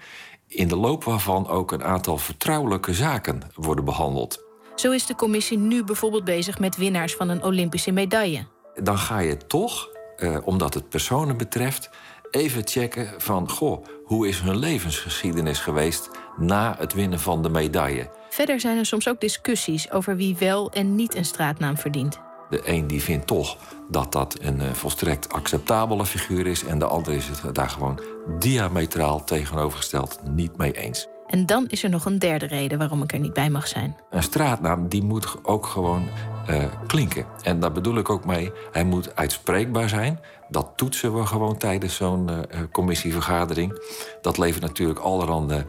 in 0.46 0.68
de 0.68 0.76
loop 0.76 1.04
waarvan 1.04 1.48
ook 1.48 1.72
een 1.72 1.84
aantal 1.84 2.18
vertrouwelijke 2.18 2.94
zaken 2.94 3.42
worden 3.54 3.84
behandeld. 3.84 4.42
Zo 4.74 4.90
is 4.90 5.06
de 5.06 5.14
commissie 5.14 5.58
nu 5.58 5.84
bijvoorbeeld 5.84 6.24
bezig 6.24 6.58
met 6.58 6.76
winnaars 6.76 7.14
van 7.14 7.28
een 7.28 7.42
Olympische 7.42 7.90
medaille. 7.90 8.46
Dan 8.74 8.98
ga 8.98 9.18
je 9.18 9.36
toch, 9.36 9.88
eh, 10.16 10.36
omdat 10.44 10.74
het 10.74 10.88
personen 10.88 11.36
betreft... 11.36 11.90
even 12.30 12.62
checken 12.64 13.14
van, 13.18 13.50
goh, 13.50 13.84
hoe 14.04 14.28
is 14.28 14.40
hun 14.40 14.56
levensgeschiedenis 14.56 15.58
geweest... 15.58 16.10
na 16.36 16.76
het 16.78 16.92
winnen 16.92 17.20
van 17.20 17.42
de 17.42 17.48
medaille. 17.48 18.10
Verder 18.30 18.60
zijn 18.60 18.78
er 18.78 18.86
soms 18.86 19.08
ook 19.08 19.20
discussies 19.20 19.90
over 19.90 20.16
wie 20.16 20.36
wel 20.36 20.70
en 20.72 20.94
niet 20.94 21.14
een 21.14 21.24
straatnaam 21.24 21.76
verdient. 21.78 22.18
De 22.50 22.60
een 22.64 22.86
die 22.86 23.02
vindt 23.02 23.26
toch 23.26 23.56
dat 23.88 24.12
dat 24.12 24.36
een 24.40 24.60
eh, 24.60 24.72
volstrekt 24.72 25.32
acceptabele 25.32 26.06
figuur 26.06 26.46
is... 26.46 26.64
en 26.64 26.78
de 26.78 26.84
ander 26.86 27.12
is 27.12 27.28
het 27.28 27.54
daar 27.54 27.70
gewoon 27.70 28.00
diametraal 28.38 29.24
tegenovergesteld 29.24 30.20
niet 30.24 30.56
mee 30.56 30.72
eens. 30.72 31.08
En 31.30 31.46
dan 31.46 31.66
is 31.68 31.82
er 31.82 31.90
nog 31.90 32.04
een 32.04 32.18
derde 32.18 32.46
reden 32.46 32.78
waarom 32.78 33.02
ik 33.02 33.12
er 33.12 33.18
niet 33.18 33.32
bij 33.32 33.50
mag 33.50 33.68
zijn. 33.68 33.96
Een 34.10 34.22
straatnaam 34.22 34.88
die 34.88 35.02
moet 35.02 35.34
ook 35.42 35.66
gewoon 35.66 36.08
eh, 36.46 36.64
klinken. 36.86 37.26
En 37.42 37.60
daar 37.60 37.72
bedoel 37.72 37.96
ik 37.96 38.10
ook 38.10 38.24
mee, 38.24 38.52
hij 38.72 38.84
moet 38.84 39.16
uitspreekbaar 39.16 39.88
zijn. 39.88 40.20
Dat 40.48 40.72
toetsen 40.76 41.14
we 41.14 41.26
gewoon 41.26 41.56
tijdens 41.56 41.94
zo'n 41.94 42.28
eh, 42.28 42.38
eh, 42.38 42.44
commissievergadering. 42.72 43.82
Dat 44.20 44.38
levert 44.38 44.62
natuurlijk 44.62 44.98
allerhande 44.98 45.66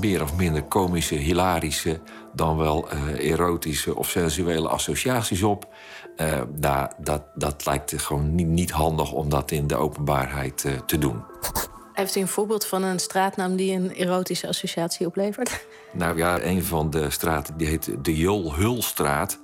meer 0.00 0.22
of 0.22 0.36
minder 0.36 0.62
komische, 0.62 1.14
hilarische... 1.14 2.00
dan 2.34 2.56
wel 2.56 2.88
erotische 3.18 3.96
of 3.96 4.08
sensuele 4.08 4.68
associaties 4.68 5.42
op. 5.42 5.68
Nou, 6.60 6.90
dat, 6.98 7.22
dat 7.34 7.66
lijkt 7.66 8.02
gewoon 8.02 8.34
niet, 8.34 8.46
niet 8.46 8.70
handig 8.70 9.12
om 9.12 9.28
dat 9.28 9.50
in 9.50 9.66
de 9.66 9.76
openbaarheid 9.76 10.66
te 10.86 10.98
doen. 10.98 11.22
Heeft 11.92 12.16
u 12.16 12.20
een 12.20 12.28
voorbeeld 12.28 12.66
van 12.66 12.82
een 12.82 12.98
straatnaam 12.98 13.56
die 13.56 13.72
een 13.72 13.94
erotische 13.94 14.48
associatie 14.48 15.06
oplevert? 15.06 15.66
Nou 15.92 16.16
ja, 16.16 16.42
een 16.42 16.64
van 16.64 16.90
de 16.90 17.10
straten 17.10 17.56
die 17.56 17.66
heet 17.66 18.04
de 18.04 18.16
Jol-Hulstraat. 18.16 19.38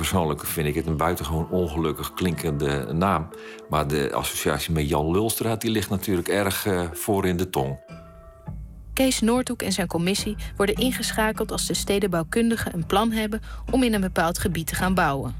Persoonlijk 0.00 0.46
vind 0.46 0.66
ik 0.66 0.74
het 0.74 0.86
een 0.86 0.96
buitengewoon 0.96 1.48
ongelukkig 1.50 2.14
klinkende 2.14 2.92
naam. 2.92 3.28
Maar 3.68 3.88
de 3.88 4.10
associatie 4.12 4.72
met 4.72 4.88
Jan 4.88 5.10
Lulstraat 5.10 5.60
die 5.60 5.70
ligt 5.70 5.90
natuurlijk 5.90 6.28
erg 6.28 6.66
eh, 6.66 6.82
voor 6.92 7.26
in 7.26 7.36
de 7.36 7.50
tong. 7.50 7.78
Kees 8.92 9.20
Noordhoek 9.20 9.62
en 9.62 9.72
zijn 9.72 9.86
commissie 9.86 10.36
worden 10.56 10.74
ingeschakeld 10.74 11.52
als 11.52 11.66
de 11.66 11.74
stedenbouwkundigen 11.74 12.74
een 12.74 12.86
plan 12.86 13.10
hebben 13.12 13.40
om 13.70 13.82
in 13.82 13.94
een 13.94 14.00
bepaald 14.00 14.38
gebied 14.38 14.66
te 14.66 14.74
gaan 14.74 14.94
bouwen. 14.94 15.34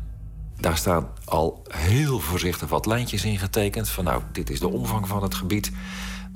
Daar 0.56 0.76
staan 0.76 1.08
al 1.24 1.62
heel 1.68 2.18
voorzichtig 2.18 2.68
wat 2.68 2.86
lijntjes 2.86 3.24
in 3.24 3.38
getekend. 3.38 3.88
Van 3.88 4.04
nou, 4.04 4.22
dit 4.32 4.50
is 4.50 4.60
de 4.60 4.68
omvang 4.68 5.08
van 5.08 5.22
het 5.22 5.34
gebied. 5.34 5.70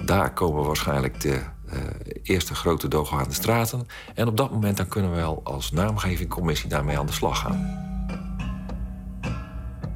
Daar 0.04 0.32
komen 0.32 0.64
waarschijnlijk 0.64 1.20
de, 1.20 1.40
eh, 1.68 1.78
eerste 2.22 2.54
grote 2.54 2.88
doorgaande 2.88 3.34
straten. 3.34 3.86
En 4.14 4.28
op 4.28 4.36
dat 4.36 4.50
moment 4.50 4.76
dan 4.76 4.88
kunnen 4.88 5.10
we 5.10 5.16
wel 5.16 5.40
als 5.42 5.70
naamgevingcommissie 5.70 6.68
daarmee 6.68 6.98
aan 6.98 7.06
de 7.06 7.12
slag 7.12 7.38
gaan. 7.38 7.92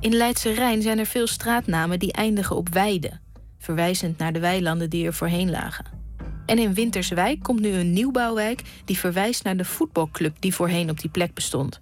In 0.00 0.14
Leidse 0.14 0.50
Rijn 0.50 0.82
zijn 0.82 0.98
er 0.98 1.06
veel 1.06 1.26
straatnamen 1.26 1.98
die 1.98 2.12
eindigen 2.12 2.56
op 2.56 2.68
weide, 2.68 3.10
verwijzend 3.58 4.18
naar 4.18 4.32
de 4.32 4.40
weilanden 4.40 4.90
die 4.90 5.06
er 5.06 5.14
voorheen 5.14 5.50
lagen. 5.50 5.84
En 6.46 6.58
in 6.58 6.74
Winterswijk 6.74 7.42
komt 7.42 7.60
nu 7.60 7.68
een 7.68 7.92
nieuwbouwwijk 7.92 8.62
die 8.84 8.98
verwijst 8.98 9.44
naar 9.44 9.56
de 9.56 9.64
voetbalclub 9.64 10.36
die 10.40 10.54
voorheen 10.54 10.90
op 10.90 11.00
die 11.00 11.10
plek 11.10 11.34
bestond. 11.34 11.80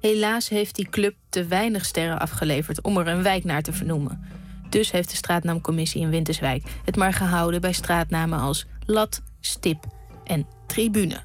Helaas 0.00 0.48
heeft 0.48 0.74
die 0.74 0.88
club 0.88 1.14
te 1.28 1.46
weinig 1.46 1.84
sterren 1.84 2.18
afgeleverd 2.18 2.82
om 2.82 2.96
er 2.96 3.08
een 3.08 3.22
wijk 3.22 3.44
naar 3.44 3.62
te 3.62 3.72
vernoemen. 3.72 4.24
Dus 4.70 4.90
heeft 4.90 5.10
de 5.10 5.16
straatnaamcommissie 5.16 6.00
in 6.00 6.10
Winterswijk 6.10 6.62
het 6.84 6.96
maar 6.96 7.12
gehouden 7.12 7.60
bij 7.60 7.72
straatnamen 7.72 8.38
als 8.38 8.66
Lat, 8.86 9.22
Stip 9.40 9.84
en 10.24 10.46
Tribune. 10.66 11.22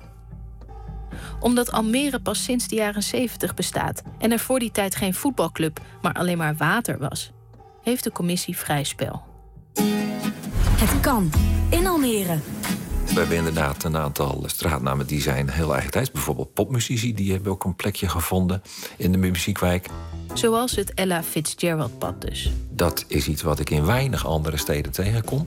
Omdat 1.39 1.71
Almere 1.71 2.19
pas 2.19 2.43
sinds 2.43 2.67
de 2.67 2.75
jaren 2.75 3.03
70 3.03 3.53
bestaat 3.53 4.01
en 4.17 4.31
er 4.31 4.39
voor 4.39 4.59
die 4.59 4.71
tijd 4.71 4.95
geen 4.95 5.13
voetbalclub, 5.13 5.79
maar 6.01 6.13
alleen 6.13 6.37
maar 6.37 6.55
water 6.55 6.97
was, 6.97 7.31
heeft 7.83 8.03
de 8.03 8.11
commissie 8.11 8.57
vrij 8.57 8.83
spel. 8.83 9.23
Het 10.77 10.99
kan. 10.99 11.31
In 11.69 11.87
Almere. 11.87 12.37
We 13.05 13.19
hebben 13.19 13.37
inderdaad 13.37 13.83
een 13.83 13.97
aantal 13.97 14.43
straatnamen 14.45 15.07
die 15.07 15.21
zijn 15.21 15.49
heel 15.49 15.73
eigentijds. 15.73 16.11
Bijvoorbeeld 16.11 16.53
popmuzici, 16.53 17.13
die 17.13 17.31
hebben 17.31 17.51
ook 17.51 17.63
een 17.63 17.75
plekje 17.75 18.09
gevonden 18.09 18.61
in 18.97 19.11
de 19.11 19.17
muziekwijk. 19.17 19.87
Zoals 20.33 20.75
het 20.75 20.93
Ella 20.93 21.23
Fitzgerald-pad 21.23 22.21
dus. 22.21 22.51
Dat 22.69 23.05
is 23.07 23.27
iets 23.27 23.41
wat 23.41 23.59
ik 23.59 23.69
in 23.69 23.85
weinig 23.85 24.25
andere 24.25 24.57
steden 24.57 24.91
tegenkom. 24.91 25.45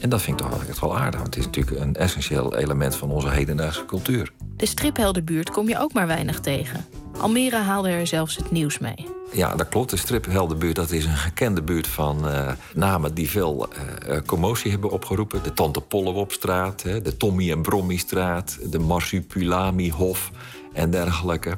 En 0.00 0.08
dat 0.08 0.22
vind 0.22 0.40
ik 0.40 0.46
toch 0.46 0.58
wel 0.58 0.68
echt 0.68 0.80
wel 0.80 0.98
aardig. 0.98 1.20
Want 1.20 1.34
het 1.34 1.44
is 1.44 1.50
natuurlijk 1.50 1.80
een 1.80 1.96
essentieel 1.96 2.56
element 2.56 2.96
van 2.96 3.10
onze 3.10 3.28
hedendaagse 3.28 3.84
cultuur. 3.84 4.32
De 4.56 4.66
stripheldenbuurt 4.66 5.50
kom 5.50 5.68
je 5.68 5.78
ook 5.78 5.92
maar 5.92 6.06
weinig 6.06 6.40
tegen. 6.40 6.84
Almere 7.18 7.56
haalde 7.56 7.88
er 7.88 8.06
zelfs 8.06 8.36
het 8.36 8.50
nieuws 8.50 8.78
mee. 8.78 9.06
Ja, 9.32 9.54
dat 9.56 9.68
klopt. 9.68 9.90
De 9.90 9.96
stripheldenbuurt 9.96 10.76
dat 10.76 10.90
is 10.90 11.04
een 11.04 11.16
gekende 11.16 11.62
buurt 11.62 11.86
van 11.86 12.28
eh, 12.28 12.52
namen 12.74 13.14
die 13.14 13.30
veel 13.30 13.68
eh, 13.68 14.18
commotie 14.26 14.70
hebben 14.70 14.90
opgeroepen. 14.90 15.42
De 15.42 15.52
Tante 15.52 15.80
Pollewopstraat, 15.80 16.82
de 16.82 17.16
Tommy 17.16 17.50
en 17.50 17.62
Brommystraat, 17.62 18.58
de 18.70 18.78
Marsupilami-hof 18.78 20.30
en 20.72 20.90
dergelijke. 20.90 21.56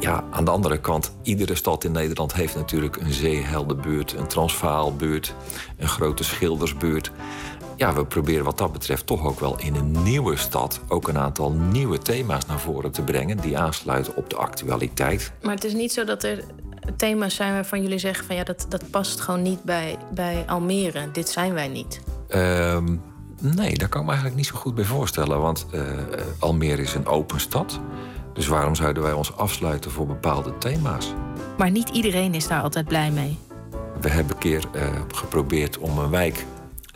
Ja, 0.00 0.24
aan 0.30 0.44
de 0.44 0.50
andere 0.50 0.78
kant, 0.80 1.12
iedere 1.22 1.54
stad 1.54 1.84
in 1.84 1.92
Nederland 1.92 2.34
heeft 2.34 2.54
natuurlijk 2.54 2.96
een 2.96 3.12
zeeheldenbuurt, 3.12 4.12
een 4.12 4.26
transvaalbuurt, 4.26 5.34
een 5.76 5.88
grote 5.88 6.24
schildersbuurt. 6.24 7.10
Ja, 7.76 7.94
we 7.94 8.06
proberen 8.06 8.44
wat 8.44 8.58
dat 8.58 8.72
betreft 8.72 9.06
toch 9.06 9.26
ook 9.26 9.40
wel 9.40 9.58
in 9.58 9.74
een 9.74 10.02
nieuwe 10.02 10.36
stad 10.36 10.80
ook 10.88 11.08
een 11.08 11.18
aantal 11.18 11.52
nieuwe 11.52 11.98
thema's 11.98 12.46
naar 12.46 12.60
voren 12.60 12.90
te 12.90 13.02
brengen 13.02 13.36
die 13.36 13.58
aansluiten 13.58 14.16
op 14.16 14.30
de 14.30 14.36
actualiteit. 14.36 15.32
Maar 15.42 15.54
het 15.54 15.64
is 15.64 15.74
niet 15.74 15.92
zo 15.92 16.04
dat 16.04 16.22
er 16.22 16.44
thema's 16.96 17.34
zijn 17.34 17.52
waarvan 17.52 17.82
jullie 17.82 17.98
zeggen 17.98 18.24
van 18.24 18.36
ja, 18.36 18.44
dat, 18.44 18.66
dat 18.68 18.90
past 18.90 19.20
gewoon 19.20 19.42
niet 19.42 19.62
bij, 19.62 19.96
bij 20.10 20.44
Almere. 20.46 21.10
Dit 21.12 21.28
zijn 21.28 21.54
wij 21.54 21.68
niet. 21.68 22.00
Ehm, 22.28 22.96
nee, 23.40 23.78
daar 23.78 23.88
kan 23.88 24.00
ik 24.00 24.06
me 24.06 24.12
eigenlijk 24.12 24.36
niet 24.36 24.46
zo 24.46 24.56
goed 24.56 24.74
bij 24.74 24.84
voorstellen. 24.84 25.40
Want 25.40 25.66
eh, 25.72 25.82
Almere 26.38 26.82
is 26.82 26.94
een 26.94 27.06
open 27.06 27.40
stad. 27.40 27.80
Dus 28.32 28.46
waarom 28.46 28.74
zouden 28.74 29.02
wij 29.02 29.12
ons 29.12 29.36
afsluiten 29.36 29.90
voor 29.90 30.06
bepaalde 30.06 30.58
thema's? 30.58 31.12
Maar 31.58 31.70
niet 31.70 31.88
iedereen 31.88 32.34
is 32.34 32.48
daar 32.48 32.62
altijd 32.62 32.88
blij 32.88 33.10
mee. 33.10 33.38
We 34.00 34.08
hebben 34.08 34.32
een 34.32 34.40
keer 34.40 34.64
eh, 34.72 34.82
geprobeerd 35.14 35.78
om 35.78 35.98
een 35.98 36.10
wijk 36.10 36.44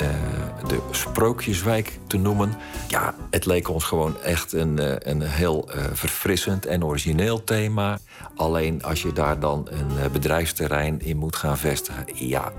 eh, 0.01 0.68
de 0.68 0.81
Sprookjeswijk 0.90 1.98
te 2.06 2.16
noemen. 2.16 2.55
Ja, 2.89 3.14
het 3.31 3.47
leek 3.47 3.68
ons 3.68 3.85
gewoon 3.85 4.22
echt 4.22 4.52
een, 4.52 4.78
eh, 4.78 5.12
een 5.12 5.22
heel 5.22 5.70
eh, 5.70 5.85
verfrissend 5.93 6.66
en 6.66 6.85
origineel 6.85 7.44
thema. 7.44 7.98
Alleen 8.36 8.82
als 8.82 9.02
je 9.02 9.12
daar 9.12 9.40
dan 9.40 9.68
een 9.70 10.12
bedrijfsterrein 10.12 11.01
in 11.01 11.16
moet 11.16 11.36
gaan 11.36 11.59
vestigen... 11.59 12.05
ja, 12.14 12.52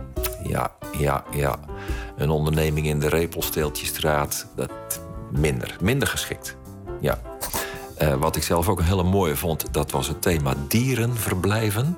ja, 0.43 0.71
ja, 0.97 1.23
ja. 1.31 1.59
Een 2.17 2.29
onderneming 2.29 2.87
in 2.87 2.99
de 2.99 3.09
Repelsteeltjestraat, 3.09 4.47
dat 4.55 4.71
minder. 5.31 5.75
Minder 5.81 6.07
geschikt, 6.07 6.55
ja. 7.01 7.19
Wat 8.19 8.35
ik 8.35 8.43
zelf 8.43 8.69
ook 8.69 8.79
een 8.79 8.85
hele 8.85 9.03
mooie 9.03 9.35
vond, 9.35 9.73
dat 9.73 9.91
was 9.91 10.07
het 10.07 10.21
thema 10.21 10.53
dierenverblijven. 10.67 11.97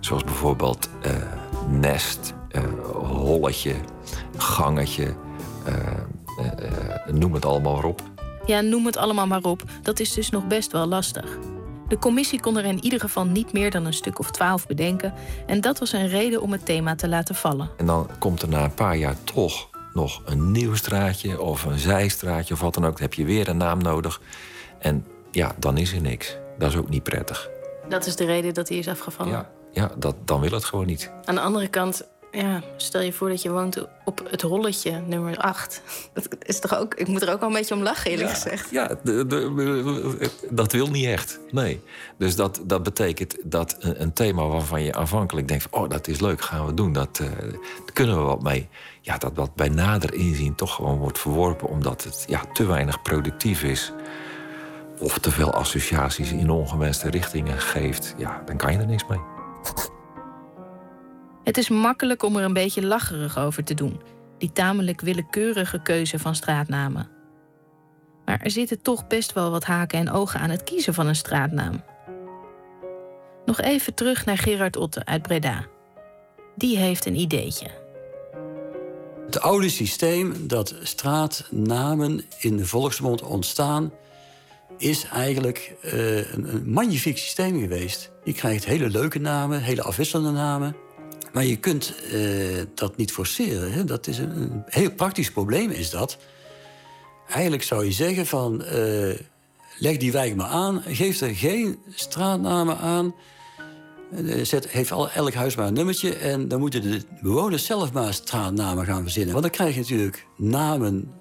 Zoals 0.00 0.24
bijvoorbeeld 0.24 0.88
nest, 1.68 2.34
holletje, 2.92 3.74
gangetje, 4.36 5.14
eh, 5.64 5.76
eh, 6.38 6.96
eh, 7.06 7.14
noem 7.14 7.34
het 7.34 7.44
allemaal 7.44 7.74
maar 7.74 7.84
op. 7.84 8.02
Ja, 8.46 8.60
noem 8.60 8.86
het 8.86 8.96
allemaal 8.96 9.26
maar 9.26 9.42
op. 9.42 9.62
Dat 9.82 10.00
is 10.00 10.12
dus 10.12 10.30
nog 10.30 10.46
best 10.46 10.72
wel 10.72 10.86
lastig. 10.86 11.38
De 11.88 11.98
commissie 11.98 12.40
kon 12.40 12.58
er 12.58 12.64
in 12.64 12.84
ieder 12.84 13.00
geval 13.00 13.24
niet 13.24 13.52
meer 13.52 13.70
dan 13.70 13.84
een 13.84 13.94
stuk 13.94 14.18
of 14.18 14.30
twaalf 14.30 14.66
bedenken. 14.66 15.14
En 15.46 15.60
dat 15.60 15.78
was 15.78 15.92
een 15.92 16.08
reden 16.08 16.42
om 16.42 16.52
het 16.52 16.66
thema 16.66 16.94
te 16.94 17.08
laten 17.08 17.34
vallen. 17.34 17.70
En 17.76 17.86
dan 17.86 18.08
komt 18.18 18.42
er 18.42 18.48
na 18.48 18.64
een 18.64 18.74
paar 18.74 18.96
jaar 18.96 19.16
toch 19.24 19.68
nog 19.92 20.22
een 20.24 20.52
nieuw 20.52 20.74
straatje 20.74 21.40
of 21.40 21.64
een 21.64 21.78
zijstraatje 21.78 22.54
of 22.54 22.60
wat 22.60 22.74
dan 22.74 22.84
ook. 22.84 22.92
Dan 22.92 23.02
heb 23.02 23.14
je 23.14 23.24
weer 23.24 23.48
een 23.48 23.56
naam 23.56 23.82
nodig. 23.82 24.20
En 24.78 25.06
ja, 25.30 25.54
dan 25.58 25.76
is 25.76 25.92
er 25.92 26.00
niks. 26.00 26.36
Dat 26.58 26.70
is 26.70 26.76
ook 26.76 26.88
niet 26.88 27.02
prettig. 27.02 27.50
Dat 27.88 28.06
is 28.06 28.16
de 28.16 28.24
reden 28.24 28.54
dat 28.54 28.68
hij 28.68 28.78
is 28.78 28.88
afgevallen. 28.88 29.32
Ja, 29.32 29.50
ja 29.72 29.90
dat, 29.96 30.16
dan 30.24 30.40
wil 30.40 30.50
het 30.50 30.64
gewoon 30.64 30.86
niet. 30.86 31.10
Aan 31.24 31.34
de 31.34 31.40
andere 31.40 31.68
kant, 31.68 32.08
ja, 32.34 32.62
stel 32.76 33.00
je 33.00 33.12
voor 33.12 33.28
dat 33.28 33.42
je 33.42 33.50
woont 33.50 33.86
op 34.04 34.20
het 34.30 34.42
rolletje 34.42 35.00
nummer 35.06 35.36
8. 35.36 35.82
Dat 36.14 36.28
is 36.42 36.60
toch 36.60 36.78
ook, 36.78 36.94
ik 36.94 37.08
moet 37.08 37.22
er 37.22 37.32
ook 37.32 37.40
wel 37.40 37.48
een 37.48 37.54
beetje 37.54 37.74
om 37.74 37.82
lachen, 37.82 38.10
eerlijk 38.10 38.30
gezegd. 38.30 38.70
Ja, 38.70 38.90
de- 39.02 39.26
de- 39.26 40.30
dat 40.50 40.72
wil 40.72 40.86
niet 40.90 41.06
echt. 41.06 41.38
Nee. 41.50 41.80
Dus 42.18 42.36
dat, 42.36 42.60
dat 42.64 42.82
betekent 42.82 43.36
dat 43.44 43.76
een, 43.78 44.02
een 44.02 44.12
thema 44.12 44.46
waarvan 44.46 44.82
je 44.82 44.94
aanvankelijk 44.94 45.48
denkt: 45.48 45.66
van, 45.70 45.80
oh, 45.82 45.88
dat 45.90 46.08
is 46.08 46.20
leuk, 46.20 46.40
gaan 46.40 46.66
we 46.66 46.74
doen. 46.74 46.92
Dat, 46.92 47.18
eh, 47.18 47.26
daar 47.48 47.92
kunnen 47.92 48.16
we 48.16 48.22
wat 48.22 48.42
mee. 48.42 48.68
Ja, 49.00 49.18
dat 49.18 49.36
dat 49.36 49.54
bij 49.54 49.68
nader 49.68 50.14
inzien 50.14 50.54
toch 50.54 50.74
gewoon 50.74 50.98
wordt 50.98 51.18
verworpen 51.18 51.68
omdat 51.68 52.04
het 52.04 52.24
ja, 52.28 52.40
te 52.52 52.66
weinig 52.66 53.02
productief 53.02 53.62
is. 53.62 53.92
Of 54.98 55.18
te 55.18 55.30
veel 55.30 55.52
associaties 55.52 56.32
in 56.32 56.50
ongewenste 56.50 57.10
richtingen 57.10 57.60
geeft. 57.60 58.14
Ja, 58.18 58.42
dan 58.46 58.56
kan 58.56 58.72
je 58.72 58.78
er 58.78 58.86
niks 58.86 59.06
mee. 59.08 59.20
Het 61.44 61.58
is 61.58 61.68
makkelijk 61.68 62.22
om 62.22 62.36
er 62.36 62.44
een 62.44 62.52
beetje 62.52 62.86
lacherig 62.86 63.38
over 63.38 63.64
te 63.64 63.74
doen. 63.74 64.00
Die 64.38 64.52
tamelijk 64.52 65.00
willekeurige 65.00 65.82
keuze 65.82 66.18
van 66.18 66.34
straatnamen. 66.34 67.08
Maar 68.24 68.40
er 68.40 68.50
zitten 68.50 68.82
toch 68.82 69.06
best 69.06 69.32
wel 69.32 69.50
wat 69.50 69.64
haken 69.64 69.98
en 69.98 70.10
ogen 70.10 70.40
aan 70.40 70.50
het 70.50 70.64
kiezen 70.64 70.94
van 70.94 71.06
een 71.06 71.16
straatnaam. 71.16 71.82
Nog 73.44 73.60
even 73.60 73.94
terug 73.94 74.24
naar 74.24 74.38
Gerard 74.38 74.76
Otte 74.76 75.04
uit 75.04 75.22
Breda. 75.22 75.66
Die 76.56 76.76
heeft 76.76 77.06
een 77.06 77.16
ideetje. 77.16 77.66
Het 79.24 79.40
oude 79.40 79.68
systeem 79.68 80.48
dat 80.48 80.74
straatnamen 80.82 82.24
in 82.38 82.56
de 82.56 82.66
volksmond 82.66 83.22
ontstaan... 83.22 83.92
is 84.78 85.04
eigenlijk 85.04 85.74
eh, 85.82 86.32
een, 86.32 86.54
een 86.54 86.70
magnifiek 86.70 87.18
systeem 87.18 87.60
geweest. 87.60 88.10
Je 88.24 88.32
krijgt 88.32 88.64
hele 88.64 88.90
leuke 88.90 89.18
namen, 89.18 89.62
hele 89.62 89.82
afwisselende 89.82 90.30
namen. 90.30 90.83
Maar 91.34 91.44
je 91.44 91.56
kunt 91.56 91.94
eh, 92.12 92.62
dat 92.74 92.96
niet 92.96 93.12
forceren. 93.12 93.72
Hè? 93.72 93.84
Dat 93.84 94.06
is 94.06 94.18
een, 94.18 94.62
heel 94.66 94.90
praktisch 94.90 95.30
probleem, 95.30 95.70
is 95.70 95.90
dat. 95.90 96.18
Eigenlijk 97.28 97.62
zou 97.62 97.84
je 97.84 97.92
zeggen 97.92 98.26
van... 98.26 98.62
eh, 98.62 99.18
leg 99.78 99.96
die 99.96 100.12
wijk 100.12 100.36
maar 100.36 100.46
aan, 100.46 100.82
geef 100.86 101.20
er 101.20 101.34
geen 101.34 101.78
straatnamen 101.90 102.78
aan... 102.78 103.14
Eh, 104.26 104.60
heeft 104.68 104.92
al, 104.92 105.10
elk 105.10 105.34
huis 105.34 105.54
maar 105.54 105.66
een 105.66 105.74
nummertje. 105.74 106.14
En 106.14 106.48
dan 106.48 106.60
moeten 106.60 106.82
de 106.82 107.02
bewoners 107.22 107.64
zelf 107.64 107.92
maar 107.92 108.14
straatnamen 108.14 108.84
gaan 108.84 109.02
verzinnen. 109.02 109.32
Want 109.32 109.44
dan 109.44 109.54
krijg 109.54 109.74
je 109.74 109.80
natuurlijk 109.80 110.26
namen 110.36 111.12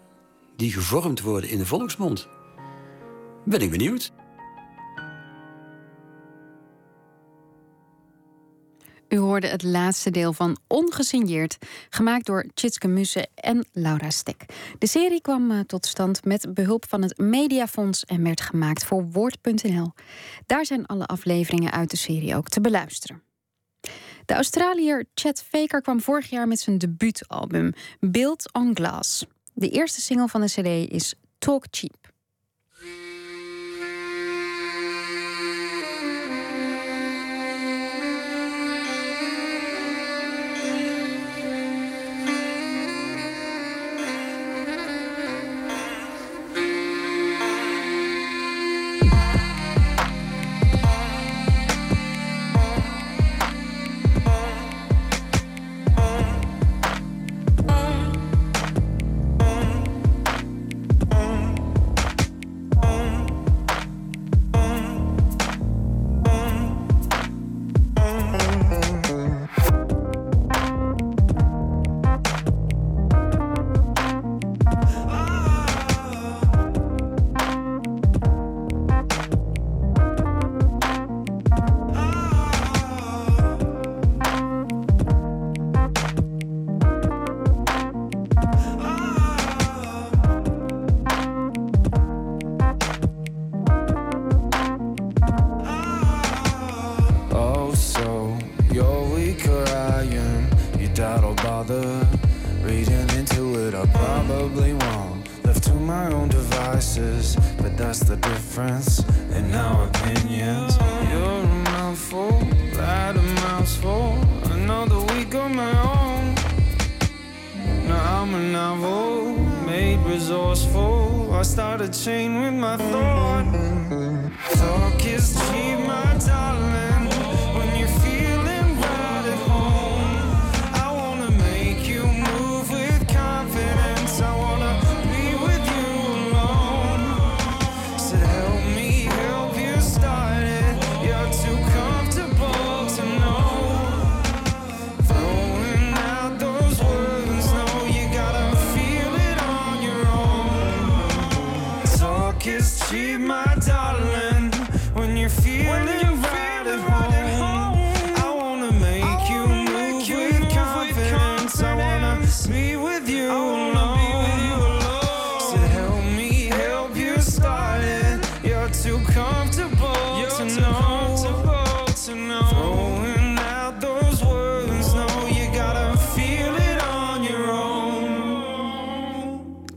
die 0.55 0.71
gevormd 0.71 1.21
worden 1.21 1.49
in 1.49 1.57
de 1.57 1.65
volksmond. 1.65 2.27
Ben 3.45 3.61
ik 3.61 3.71
benieuwd. 3.71 4.11
U 9.13 9.17
hoorde 9.17 9.47
het 9.47 9.63
laatste 9.63 10.11
deel 10.11 10.33
van 10.33 10.57
Ongesigneerd, 10.67 11.57
gemaakt 11.89 12.25
door 12.25 12.45
Tjitske 12.53 12.87
Musse 12.87 13.27
en 13.35 13.65
Laura 13.71 14.09
Stek. 14.09 14.45
De 14.79 14.87
serie 14.87 15.21
kwam 15.21 15.51
eh, 15.51 15.59
tot 15.59 15.85
stand 15.85 16.25
met 16.25 16.53
behulp 16.53 16.85
van 16.89 17.01
het 17.01 17.17
Mediafonds 17.17 18.05
en 18.05 18.23
werd 18.23 18.41
gemaakt 18.41 18.85
voor 18.85 19.09
Woord.nl. 19.11 19.91
Daar 20.45 20.65
zijn 20.65 20.85
alle 20.85 21.05
afleveringen 21.05 21.71
uit 21.71 21.89
de 21.89 21.97
serie 21.97 22.35
ook 22.35 22.49
te 22.49 22.61
beluisteren. 22.61 23.23
De 24.25 24.33
Australiër 24.33 25.05
Chet 25.13 25.43
Faker 25.43 25.81
kwam 25.81 26.01
vorig 26.01 26.29
jaar 26.29 26.47
met 26.47 26.59
zijn 26.59 26.77
debuutalbum 26.77 27.73
Built 27.99 28.53
on 28.53 28.71
Glass. 28.73 29.25
De 29.53 29.69
eerste 29.69 30.01
single 30.01 30.27
van 30.27 30.41
de 30.41 30.47
CD 30.47 30.91
is 30.91 31.13
Talk 31.37 31.65
Cheap. 31.71 32.02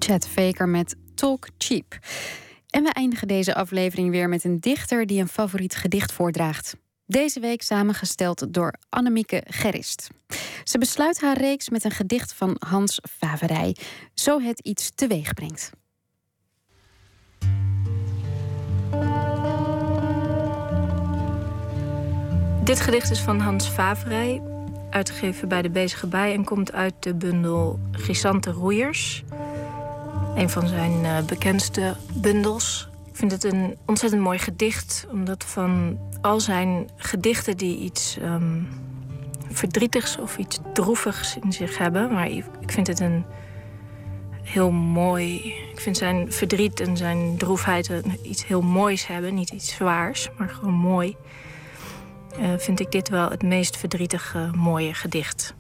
Chad 0.07 0.29
Faker 0.29 0.69
met 0.69 0.97
Talk 1.15 1.49
Cheap. 1.59 1.99
En 2.71 2.83
we 2.83 2.93
eindigen 2.93 3.29
deze 3.29 3.55
aflevering 3.55 4.11
weer 4.11 4.29
met 4.29 4.45
een 4.45 4.61
dichter 4.61 5.07
die 5.07 5.21
een 5.21 5.29
favoriet 5.29 5.77
gedicht 5.77 6.13
voordraagt. 6.13 6.77
Deze 7.07 7.41
week 7.41 7.63
samengesteld 7.63 8.55
door 8.55 8.75
Annemieke 8.89 9.43
Gerrist. 9.49 10.09
Ze 10.65 10.79
besluit 10.79 11.21
haar 11.21 11.39
reeks 11.39 11.69
met 11.69 11.85
een 11.85 11.91
gedicht 11.91 12.33
van 12.33 12.57
Hans 12.69 13.01
Faverij. 13.19 13.77
Zo 14.15 14.41
het 14.41 14.61
iets 14.61 14.91
teweeg 14.95 15.35
brengt. 15.35 15.71
Dit 22.65 22.81
gedicht 22.81 23.11
is 23.11 23.21
van 23.21 23.41
Hans 23.41 23.69
Favrij, 23.69 24.43
uitgegeven 24.91 25.49
bij 25.49 25.63
de 25.63 25.71
Bezige 25.71 26.07
Bij 26.07 26.33
en 26.33 26.45
komt 26.45 26.73
uit 26.73 26.95
de 27.01 27.15
bundel 27.15 27.81
Grisante 27.93 28.51
Roeiers. 28.51 29.25
Een 30.37 30.51
van 30.51 30.69
zijn 30.69 31.05
eh, 31.05 31.23
bekendste 31.23 31.97
bundels. 32.15 32.89
Ik 33.07 33.17
vind 33.17 33.33
het 33.33 33.45
een 33.45 33.77
ontzettend 33.87 34.23
mooi 34.23 34.39
gedicht, 34.39 35.07
omdat 35.11 35.45
van 35.45 35.99
al 36.21 36.41
zijn 36.41 36.91
gedichten 36.97 37.57
die 37.57 37.79
iets 37.79 38.19
ehm, 38.19 38.63
verdrietigs 39.51 40.19
of 40.19 40.39
iets 40.39 40.59
droevigs 40.73 41.37
in 41.37 41.53
zich 41.53 41.79
hebben, 41.79 42.13
maar 42.13 42.31
ik 42.31 42.45
vind 42.67 42.87
het 42.87 43.01
een 43.01 43.25
heel 44.43 44.71
mooi. 44.71 45.55
Ik 45.73 45.81
vind 45.81 45.97
zijn 45.97 46.33
verdriet 46.33 46.81
en 46.81 46.97
zijn 46.97 47.37
droefheid 47.37 47.91
iets 48.23 48.47
heel 48.47 48.63
moois 48.63 49.07
hebben, 49.07 49.35
niet 49.35 49.51
iets 49.51 49.75
zwaars, 49.75 50.29
maar 50.39 50.49
gewoon 50.49 50.75
mooi. 50.75 51.17
Eh, 52.41 52.53
vind 52.57 52.81
ik 52.81 52.91
dit 52.91 53.09
wel 53.09 53.31
het 53.31 53.43
meest 53.43 53.77
verdrietige 53.77 54.51
mooie 54.57 54.95
gedicht. 54.95 55.55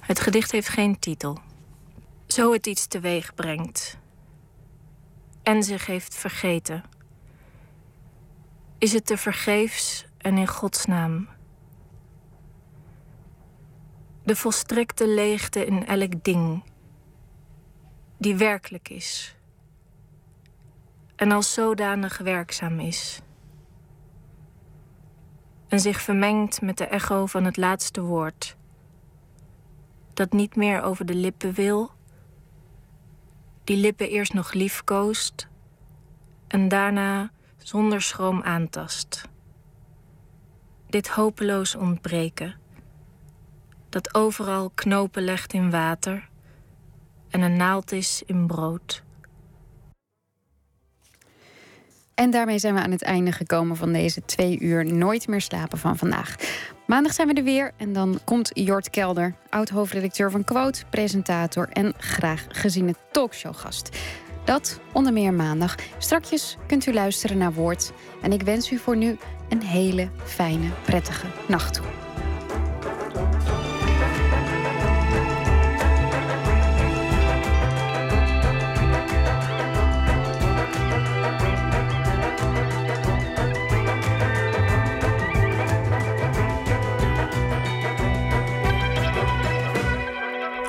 Het 0.00 0.20
gedicht 0.20 0.52
heeft 0.52 0.68
geen 0.68 0.98
titel. 0.98 1.38
Zo 2.26 2.52
het 2.52 2.66
iets 2.66 2.86
teweeg 2.86 3.34
brengt 3.34 4.02
en 5.44 5.62
zich 5.62 5.86
heeft 5.86 6.14
vergeten. 6.14 6.82
Is 8.78 8.92
het 8.92 9.06
te 9.06 9.16
vergeefs 9.16 10.06
en 10.18 10.38
in 10.38 10.48
Gods 10.48 10.84
naam? 10.84 11.28
De 14.22 14.36
volstrekte 14.36 15.08
leegte 15.08 15.66
in 15.66 15.86
elk 15.86 16.24
ding, 16.24 16.62
die 18.18 18.36
werkelijk 18.36 18.88
is 18.88 19.36
en 21.16 21.32
als 21.32 21.52
zodanig 21.52 22.18
werkzaam 22.18 22.80
is 22.80 23.20
en 25.68 25.80
zich 25.80 26.00
vermengt 26.00 26.62
met 26.62 26.78
de 26.78 26.86
echo 26.86 27.26
van 27.26 27.44
het 27.44 27.56
laatste 27.56 28.00
woord, 28.02 28.56
dat 30.12 30.32
niet 30.32 30.56
meer 30.56 30.82
over 30.82 31.06
de 31.06 31.14
lippen 31.14 31.52
wil, 31.52 31.90
die 33.64 33.76
lippen 33.76 34.08
eerst 34.08 34.34
nog 34.34 34.52
liefkoost 34.52 35.48
en 36.46 36.68
daarna 36.68 37.30
zonder 37.56 38.02
schroom 38.02 38.42
aantast. 38.42 39.28
Dit 40.88 41.08
hopeloos 41.08 41.74
ontbreken, 41.74 42.54
dat 43.88 44.14
overal 44.14 44.70
knopen 44.74 45.22
legt 45.22 45.52
in 45.52 45.70
water 45.70 46.28
en 47.28 47.40
een 47.40 47.56
naald 47.56 47.92
is 47.92 48.22
in 48.26 48.46
brood. 48.46 49.03
En 52.14 52.30
daarmee 52.30 52.58
zijn 52.58 52.74
we 52.74 52.80
aan 52.80 52.90
het 52.90 53.02
einde 53.02 53.32
gekomen 53.32 53.76
van 53.76 53.92
deze 53.92 54.24
twee 54.24 54.58
uur 54.60 54.92
Nooit 54.92 55.28
meer 55.28 55.40
slapen 55.40 55.78
van 55.78 55.96
vandaag. 55.96 56.36
Maandag 56.86 57.12
zijn 57.12 57.28
we 57.28 57.34
er 57.34 57.44
weer 57.44 57.72
en 57.76 57.92
dan 57.92 58.18
komt 58.24 58.50
Jort 58.52 58.90
Kelder, 58.90 59.34
oud-hoofdredacteur 59.48 60.30
van 60.30 60.44
Quote, 60.44 60.84
presentator 60.90 61.68
en 61.68 61.94
graag 61.98 62.46
geziene 62.48 62.94
talkshowgast. 63.10 63.88
Dat 64.44 64.80
onder 64.92 65.12
meer 65.12 65.32
maandag. 65.32 65.74
Strakjes 65.98 66.56
kunt 66.66 66.86
u 66.86 66.92
luisteren 66.92 67.38
naar 67.38 67.52
Woord. 67.52 67.92
En 68.22 68.32
ik 68.32 68.42
wens 68.42 68.70
u 68.70 68.78
voor 68.78 68.96
nu 68.96 69.16
een 69.48 69.62
hele 69.62 70.08
fijne, 70.24 70.68
prettige 70.84 71.26
nacht 71.48 71.74
toe. 71.74 72.03